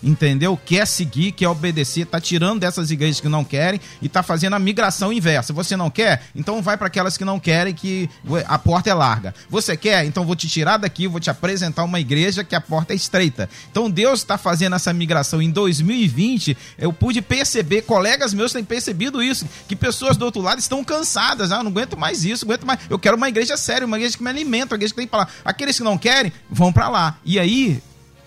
Entendeu? 0.02 0.58
Quer 0.64 0.86
seguir, 0.86 1.32
quer 1.32 1.48
obedecer, 1.48 2.06
tá 2.06 2.20
tirando 2.20 2.60
dessas 2.60 2.90
igrejas 2.90 3.20
que 3.20 3.28
não 3.28 3.44
querem 3.44 3.80
e 4.00 4.08
tá 4.08 4.22
fazendo 4.22 4.54
a 4.54 4.58
migração 4.58 5.12
inversa. 5.12 5.52
Você 5.52 5.76
não 5.76 5.90
quer? 5.90 6.22
Então 6.34 6.62
vai 6.62 6.76
para 6.76 6.86
aquelas 6.86 7.16
que 7.16 7.24
não 7.24 7.38
querem, 7.38 7.74
que 7.74 8.08
a 8.46 8.58
porta 8.58 8.90
é 8.90 8.94
larga. 8.94 9.34
Você 9.48 9.76
quer? 9.76 10.04
Então 10.04 10.24
vou 10.24 10.34
te 10.34 10.48
tirar 10.48 10.78
daqui, 10.78 11.06
vou 11.06 11.20
te 11.20 11.28
apresentar 11.28 11.84
uma 11.84 12.00
igreja 12.00 12.42
que 12.42 12.54
a 12.54 12.60
porta 12.60 12.92
é 12.92 12.96
estreita. 12.96 13.48
Então 13.70 13.90
Deus 13.90 14.20
está 14.20 14.38
fazendo 14.38 14.76
essa 14.76 14.92
migração 14.92 15.42
em 15.42 15.50
2020. 15.50 16.56
Eu 16.78 16.92
pude 16.92 17.20
perceber, 17.20 17.82
colegas 17.82 18.32
meus 18.32 18.52
têm 18.52 18.64
percebido 18.64 19.22
isso, 19.22 19.46
que 19.68 19.76
pessoas 19.76 20.16
do 20.16 20.24
outro 20.24 20.40
lado 20.40 20.58
estão 20.58 20.82
cansadas. 20.82 21.52
Ah, 21.52 21.62
não 21.62 21.70
aguento 21.70 21.96
mais 21.96 22.24
isso, 22.24 22.44
aguento 22.44 22.66
mais. 22.66 22.80
Eu 22.88 22.98
quero 22.98 23.16
uma 23.16 23.28
igreja 23.28 23.56
séria, 23.56 23.86
uma 23.86 23.96
igreja 23.96 24.16
que 24.16 24.22
me 24.22 24.30
alimenta, 24.30 24.74
uma 24.74 24.78
igreja 24.78 24.94
que 24.94 25.00
tem 25.00 25.06
palavra. 25.06 25.32
Aqueles 25.44 25.76
que 25.76 25.84
não 25.84 25.98
querem, 25.98 26.32
vão 26.50 26.72
para 26.72 26.88
lá. 26.88 27.18
E 27.24 27.38
aí, 27.38 27.82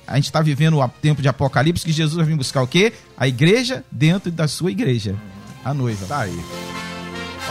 a 0.05 0.15
gente 0.15 0.25
está 0.25 0.41
vivendo 0.41 0.79
o 0.79 0.89
tempo 0.89 1.21
de 1.21 1.27
Apocalipse 1.27 1.85
que 1.85 1.91
Jesus 1.91 2.15
vai 2.15 2.25
vir 2.25 2.35
buscar 2.35 2.61
o 2.61 2.67
quê? 2.67 2.93
A 3.17 3.27
igreja 3.27 3.83
dentro 3.91 4.31
da 4.31 4.47
sua 4.47 4.71
igreja. 4.71 5.15
A 5.63 5.73
noiva. 5.73 6.05
Tá 6.05 6.21
aí. 6.21 6.39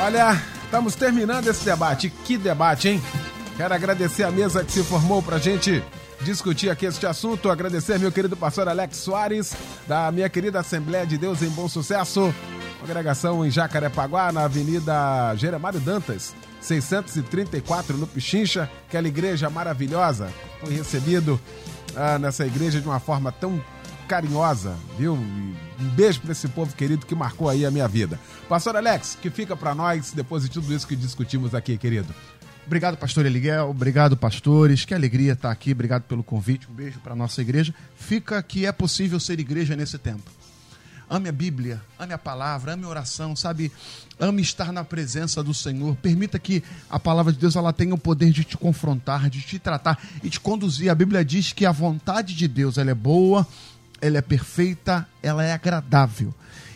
Olha, 0.00 0.40
estamos 0.64 0.94
terminando 0.94 1.46
esse 1.48 1.64
debate. 1.64 2.11
Que 2.24 2.36
debate, 2.36 2.88
hein? 2.88 3.03
Quero 3.57 3.74
agradecer 3.74 4.24
a 4.24 4.30
mesa 4.30 4.64
que 4.64 4.72
se 4.72 4.82
formou 4.82 5.22
pra 5.22 5.38
gente 5.38 5.82
discutir 6.20 6.70
aqui 6.70 6.86
este 6.86 7.07
assunto. 7.07 7.50
Agradecer 7.50 7.98
meu 7.98 8.12
querido 8.12 8.36
pastor 8.36 8.68
Alex 8.68 8.96
Soares, 8.98 9.55
da 9.86 10.11
minha 10.11 10.28
querida 10.28 10.61
Assembleia 10.61 11.07
de 11.07 11.18
Deus 11.18 11.42
em 11.42 11.48
Bom 11.48 11.68
Sucesso. 11.68 12.34
Congregação 12.80 13.46
em 13.46 13.50
Jacarepaguá, 13.50 14.32
na 14.32 14.44
Avenida 14.44 15.34
Jeremário 15.36 15.78
Dantas, 15.78 16.34
634 16.61 17.96
no 17.96 18.07
Pichincha. 18.07 18.68
Aquela 18.88 19.09
igreja 19.09 19.48
maravilhosa. 19.48 20.32
Fui 20.61 20.74
recebido 20.74 21.40
ah, 21.97 22.18
nessa 22.18 22.47
igreja 22.47 22.80
de 22.80 22.86
uma 22.86 23.01
forma 23.01 23.30
tão 23.32 23.62
carinhosa, 24.09 24.76
viu? 24.99 25.14
Um 25.14 25.88
beijo 25.95 26.20
para 26.20 26.32
esse 26.32 26.49
povo 26.49 26.74
querido 26.74 27.07
que 27.07 27.14
marcou 27.14 27.49
aí 27.49 27.64
a 27.64 27.70
minha 27.70 27.88
vida. 27.88 28.18
Pastor 28.49 28.76
Alex, 28.76 29.16
que 29.20 29.30
fica 29.30 29.57
para 29.57 29.74
nós 29.74 30.12
depois 30.12 30.43
de 30.43 30.51
tudo 30.51 30.72
isso 30.74 30.86
que 30.86 30.95
discutimos 30.95 31.55
aqui, 31.55 31.76
querido. 31.78 32.14
Obrigado, 32.66 32.97
pastor 32.97 33.26
Eliguel. 33.26 33.70
Obrigado, 33.70 34.16
pastores. 34.16 34.84
Que 34.84 34.95
alegria 34.95 35.32
estar 35.32 35.51
aqui. 35.51 35.72
Obrigado 35.72 36.03
pelo 36.03 36.22
convite. 36.22 36.68
Um 36.70 36.74
beijo 36.74 37.01
para 37.01 37.14
nossa 37.14 37.40
igreja. 37.40 37.74
Fica 37.97 38.43
que 38.43 38.66
é 38.66 38.72
possível 38.72 39.18
ser 39.18 39.40
igreja 39.40 39.74
nesse 39.74 39.99
tempo. 39.99 40.30
Ame 41.09 41.28
a 41.28 41.32
Bíblia, 41.32 41.82
ame 41.98 42.12
a 42.12 42.18
palavra, 42.18 42.72
ame 42.72 42.84
a 42.84 42.88
oração, 42.88 43.36
sabe? 43.36 43.70
Ame 44.18 44.40
estar 44.40 44.72
na 44.72 44.82
presença 44.82 45.42
do 45.42 45.53
Senhor. 45.53 45.94
Permita 45.96 46.38
que 46.38 46.62
a 46.88 46.98
palavra 46.98 47.32
de 47.32 47.38
Deus 47.38 47.57
ela 47.57 47.72
tenha 47.72 47.94
o 47.94 47.98
poder 47.98 48.30
de 48.30 48.44
te 48.44 48.57
confrontar, 48.57 49.28
de 49.28 49.40
te 49.42 49.59
tratar 49.59 49.98
e 50.22 50.30
te 50.30 50.40
conduzir. 50.40 50.90
A 50.90 50.94
Bíblia 50.94 51.24
diz 51.24 51.53
que 51.53 51.66
a 51.66 51.72
vontade 51.72 52.34
de 52.34 52.48
Deus 52.48 52.78
ela 52.78 52.90
é 52.90 52.94
boa, 52.94 53.46
ela 54.00 54.18
é 54.18 54.22
perfeita, 54.22 55.07
ela 55.22 55.44
é 55.44 55.53
agradável. 55.53 56.34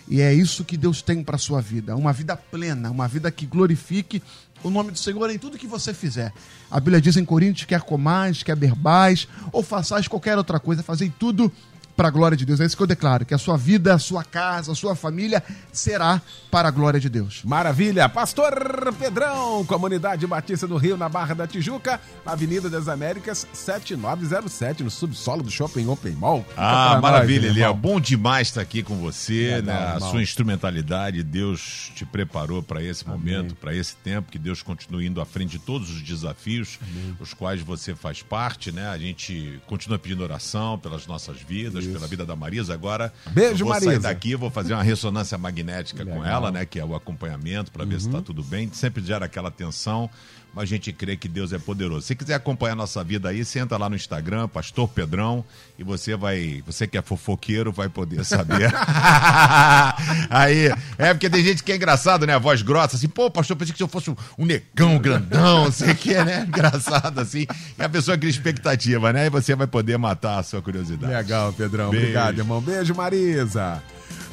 E 0.08 0.20
é 0.20 0.32
isso 0.32 0.64
que 0.64 0.76
Deus 0.76 1.02
tem 1.02 1.22
para 1.24 1.36
sua 1.36 1.60
vida, 1.60 1.96
uma 1.96 2.12
vida 2.12 2.36
plena, 2.36 2.90
uma 2.90 3.08
vida 3.08 3.30
que 3.30 3.44
glorifique 3.44 4.22
o 4.62 4.70
nome 4.70 4.92
do 4.92 4.98
Senhor 4.98 5.28
em 5.30 5.38
tudo 5.38 5.58
que 5.58 5.66
você 5.66 5.92
fizer. 5.92 6.32
A 6.70 6.78
Bíblia 6.78 7.00
diz 7.00 7.16
em 7.16 7.24
Coríntios: 7.24 7.66
quer 7.66 7.80
comais, 7.82 8.42
quer 8.42 8.56
berbais, 8.56 9.26
ou 9.52 9.62
façais 9.62 10.06
qualquer 10.06 10.38
outra 10.38 10.60
coisa, 10.60 10.82
fazei 10.82 11.12
tudo 11.18 11.52
para 11.96 12.08
a 12.08 12.10
glória 12.10 12.36
de 12.36 12.44
Deus. 12.44 12.60
É 12.60 12.66
isso 12.66 12.76
que 12.76 12.82
eu 12.82 12.86
declaro: 12.86 13.24
que 13.24 13.34
a 13.34 13.38
sua 13.38 13.56
vida, 13.56 13.94
a 13.94 13.98
sua 13.98 14.22
casa, 14.22 14.72
a 14.72 14.74
sua 14.74 14.94
família 14.94 15.42
será 15.72 16.20
para 16.50 16.68
a 16.68 16.70
glória 16.70 17.00
de 17.00 17.08
Deus. 17.08 17.40
Maravilha! 17.44 18.08
Pastor 18.08 18.94
Pedrão, 18.98 19.64
Comunidade 19.64 20.26
Batista 20.26 20.66
do 20.66 20.76
Rio, 20.76 20.96
na 20.96 21.08
Barra 21.08 21.34
da 21.34 21.46
Tijuca, 21.46 22.00
na 22.24 22.32
Avenida 22.32 22.68
das 22.68 22.88
Américas, 22.88 23.46
7907, 23.52 24.82
no 24.82 24.90
subsolo 24.90 25.42
do 25.42 25.50
Shopping 25.50 25.86
Open 25.86 26.12
Mall. 26.12 26.44
Fica 26.48 26.54
Ah, 26.60 27.00
maravilha, 27.00 27.46
Eliel. 27.48 27.74
Bom 27.74 27.98
demais 28.00 28.48
estar 28.48 28.60
aqui 28.60 28.82
com 28.82 28.96
você, 28.96 29.56
Legal, 29.56 29.62
né? 29.62 29.72
A 29.72 29.94
irmão. 29.94 30.10
sua 30.10 30.22
instrumentalidade, 30.22 31.22
Deus 31.22 31.90
te 31.94 32.04
preparou 32.04 32.62
para 32.62 32.82
esse 32.82 33.06
momento, 33.06 33.54
para 33.54 33.74
esse 33.74 33.96
tempo, 33.96 34.30
que 34.30 34.38
Deus 34.38 34.62
continue 34.62 35.06
indo 35.06 35.20
à 35.20 35.24
frente 35.24 35.52
de 35.52 35.58
todos 35.58 35.90
os 35.90 36.02
desafios, 36.02 36.78
os 37.20 37.32
quais 37.32 37.60
você 37.62 37.94
faz 37.94 38.22
parte, 38.22 38.70
né? 38.72 38.88
A 38.88 38.98
gente 38.98 39.60
continua 39.66 39.98
pedindo 39.98 40.22
oração 40.22 40.78
pelas 40.78 41.06
nossas 41.06 41.38
vidas, 41.40 41.85
pela 41.88 42.06
vida 42.06 42.24
da 42.24 42.36
Marisa. 42.36 42.74
Agora, 42.74 43.12
Beijo, 43.30 43.62
eu 43.62 43.66
vou 43.66 43.74
sair 43.74 43.86
Marisa. 43.86 44.02
daqui, 44.08 44.32
eu 44.32 44.38
vou 44.38 44.50
fazer 44.50 44.74
uma 44.74 44.82
ressonância 44.82 45.36
magnética 45.36 46.04
com 46.04 46.24
ela, 46.24 46.50
né? 46.50 46.64
Que 46.64 46.78
é 46.78 46.84
o 46.84 46.94
acompanhamento, 46.94 47.70
para 47.70 47.84
ver 47.84 48.00
se 48.00 48.06
está 48.06 48.20
tudo 48.20 48.42
bem. 48.42 48.70
Sempre 48.72 49.04
gera 49.04 49.26
aquela 49.26 49.50
tensão. 49.50 50.10
Mas 50.56 50.62
a 50.62 50.66
gente 50.68 50.90
crê 50.90 51.18
que 51.18 51.28
Deus 51.28 51.52
é 51.52 51.58
poderoso. 51.58 52.06
Se 52.06 52.14
quiser 52.14 52.32
acompanhar 52.32 52.72
a 52.72 52.76
nossa 52.76 53.04
vida 53.04 53.28
aí, 53.28 53.44
você 53.44 53.58
entra 53.58 53.76
lá 53.76 53.90
no 53.90 53.94
Instagram, 53.94 54.48
Pastor 54.48 54.88
Pedrão, 54.88 55.44
e 55.78 55.84
você 55.84 56.16
vai. 56.16 56.62
Você 56.64 56.86
que 56.86 56.96
é 56.96 57.02
fofoqueiro 57.02 57.70
vai 57.70 57.90
poder 57.90 58.24
saber. 58.24 58.72
aí, 60.30 60.72
é 60.96 61.12
porque 61.12 61.28
tem 61.28 61.44
gente 61.44 61.62
que 61.62 61.72
é 61.72 61.76
engraçado, 61.76 62.26
né? 62.26 62.34
A 62.34 62.38
voz 62.38 62.62
grossa, 62.62 62.96
assim, 62.96 63.06
pô, 63.06 63.30
pastor, 63.30 63.54
pensei 63.54 63.74
que 63.74 63.82
eu 63.82 63.86
fosse 63.86 64.08
um, 64.08 64.46
negão 64.46 64.98
grandão, 64.98 65.70
sei 65.70 65.90
o 65.90 65.94
que, 65.94 66.14
né? 66.24 66.44
Engraçado, 66.48 67.20
assim. 67.20 67.46
E 67.78 67.82
a 67.82 67.88
pessoa 67.90 68.16
cria 68.16 68.30
expectativa, 68.30 69.12
né? 69.12 69.26
E 69.26 69.30
você 69.30 69.54
vai 69.54 69.66
poder 69.66 69.98
matar 69.98 70.38
a 70.38 70.42
sua 70.42 70.62
curiosidade. 70.62 71.12
Legal, 71.12 71.52
Pedrão. 71.76 71.90
Beijo. 71.90 72.04
Obrigado, 72.06 72.38
irmão. 72.38 72.60
Beijo, 72.60 72.94
Marisa. 72.94 73.82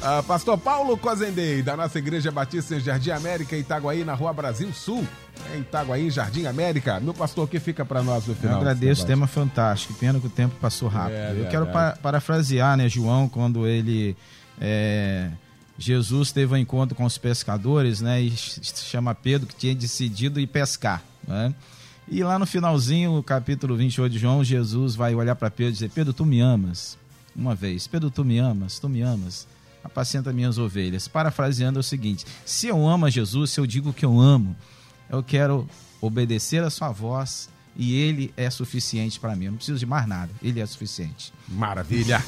Ah, 0.02 0.22
Pastor 0.22 0.58
Paulo 0.58 0.98
Cozendei, 0.98 1.62
da 1.62 1.76
nossa 1.76 1.98
Igreja 1.98 2.30
Batista 2.30 2.76
em 2.76 2.80
Jardim 2.80 3.10
América, 3.10 3.56
Itaguaí, 3.56 4.04
na 4.04 4.12
Rua 4.14 4.32
Brasil 4.34 4.70
Sul. 4.72 5.06
Em 5.54 5.60
Itaguaí, 5.60 6.10
Jardim 6.10 6.44
América. 6.46 7.00
Meu 7.00 7.14
pastor, 7.14 7.44
o 7.44 7.48
que 7.48 7.58
fica 7.58 7.84
para 7.86 8.02
nós 8.02 8.26
no 8.26 8.32
Eu 8.32 8.36
final? 8.36 8.58
agradeço, 8.58 9.02
o 9.04 9.06
tema 9.06 9.26
fantástico. 9.26 9.94
Pena 9.94 10.20
que 10.20 10.26
o 10.26 10.30
tempo 10.30 10.54
passou 10.60 10.88
rápido. 10.88 11.14
É, 11.16 11.30
Eu 11.32 11.46
quero 11.48 11.64
verdade. 11.64 11.94
pa- 11.94 11.98
parafrasear, 12.02 12.76
né, 12.76 12.88
João, 12.88 13.28
quando 13.28 13.66
ele. 13.66 14.14
é, 14.60 15.30
Jesus 15.78 16.30
teve 16.32 16.52
um 16.54 16.56
encontro 16.56 16.94
com 16.94 17.04
os 17.04 17.18
pescadores, 17.18 18.00
né? 18.00 18.20
E 18.20 18.30
ch- 18.30 18.60
chama 18.84 19.14
Pedro 19.14 19.46
que 19.48 19.56
tinha 19.56 19.74
decidido 19.74 20.38
ir 20.38 20.46
pescar, 20.46 21.02
né? 21.26 21.52
E 22.08 22.22
lá 22.22 22.38
no 22.38 22.44
finalzinho, 22.46 23.16
o 23.16 23.22
capítulo 23.22 23.74
28 23.76 24.12
de 24.12 24.18
João, 24.18 24.44
Jesus 24.44 24.94
vai 24.94 25.14
olhar 25.14 25.34
para 25.34 25.50
Pedro 25.50 25.70
e 25.70 25.74
dizer: 25.74 25.90
Pedro, 25.90 26.12
tu 26.12 26.24
me 26.26 26.40
amas? 26.40 26.96
Uma 27.34 27.54
vez. 27.54 27.86
Pedro, 27.86 28.10
tu 28.10 28.24
me 28.24 28.38
amas? 28.38 28.78
Tu 28.78 28.88
me 28.88 29.02
amas? 29.02 29.46
Apacenta 29.82 30.32
minhas 30.32 30.56
ovelhas. 30.58 31.08
Parafraseando 31.08 31.78
é 31.78 31.80
o 31.80 31.82
seguinte: 31.82 32.24
se 32.44 32.68
eu 32.68 32.86
amo 32.88 33.06
a 33.06 33.10
Jesus, 33.10 33.50
se 33.50 33.60
eu 33.60 33.66
digo 33.66 33.92
que 33.92 34.04
eu 34.04 34.20
amo, 34.20 34.56
eu 35.10 35.22
quero 35.22 35.68
obedecer 36.00 36.62
a 36.62 36.70
sua 36.70 36.90
voz 36.90 37.48
e 37.76 37.94
ele 37.94 38.32
é 38.36 38.48
suficiente 38.50 39.18
para 39.18 39.34
mim. 39.34 39.46
Eu 39.46 39.50
não 39.52 39.56
preciso 39.56 39.78
de 39.78 39.86
mais 39.86 40.06
nada. 40.06 40.30
Ele 40.42 40.60
é 40.60 40.66
suficiente. 40.66 41.32
Maravilha. 41.48 42.22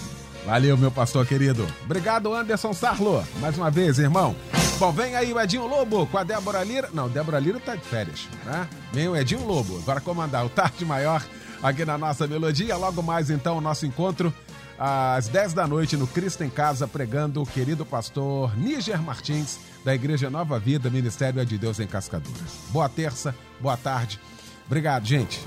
Valeu, 0.45 0.77
meu 0.77 0.93
pastor 0.93 1.27
querido. 1.27 1.67
Obrigado, 1.85 2.33
Anderson 2.33 2.73
Sarlo. 2.73 3.27
Mais 3.41 3.57
uma 3.57 3.71
vez, 3.71 3.99
irmão. 3.99 4.37
Bom, 4.79 4.93
vem 4.93 5.17
aí 5.17 5.33
o 5.33 5.41
Edinho 5.41 5.67
Lobo 5.67 6.07
com 6.07 6.19
a 6.19 6.23
Débora 6.23 6.63
Lira. 6.63 6.89
Não, 6.93 7.09
Débora 7.09 7.41
Lira 7.41 7.59
tá 7.59 7.75
de 7.75 7.83
férias, 7.83 8.29
né? 8.45 8.69
Vem 8.93 9.09
o 9.09 9.17
Edinho 9.17 9.45
Lobo 9.45 9.79
agora 9.79 10.01
comandar 10.01 10.45
o 10.45 10.49
Tarde 10.49 10.85
Maior 10.85 11.25
aqui 11.63 11.85
na 11.85 11.99
nossa 11.99 12.27
melodia. 12.27 12.77
Logo 12.77 13.03
mais, 13.03 13.31
então, 13.31 13.59
o 13.59 13.61
nosso 13.61 13.87
encontro 13.87 14.33
às 14.79 15.29
10 15.29 15.53
da 15.53 15.67
noite 15.67 15.97
no 15.97 16.07
Cristo 16.07 16.45
em 16.45 16.51
Casa, 16.51 16.87
pregando 16.87 17.43
o 17.43 17.47
querido 17.47 17.85
pastor 17.85 18.57
Níger 18.57 19.01
Martins, 19.01 19.59
da 19.85 19.95
Igreja 19.95 20.29
Nova 20.29 20.59
Vida, 20.59 20.91
Ministério 20.91 21.45
de 21.45 21.57
Deus 21.57 21.81
em 21.81 21.87
Cascadura. 21.87 22.45
Boa 22.71 22.89
terça, 22.89 23.35
boa 23.61 23.77
tarde. 23.77 24.21
Obrigado, 24.67 25.07
gente. 25.07 25.41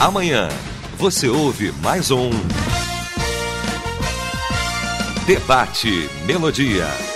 Amanhã 0.00 0.48
você 0.98 1.28
ouve 1.28 1.72
mais 1.82 2.10
um 2.10 2.30
Debate 5.26 6.08
Melodia. 6.26 7.13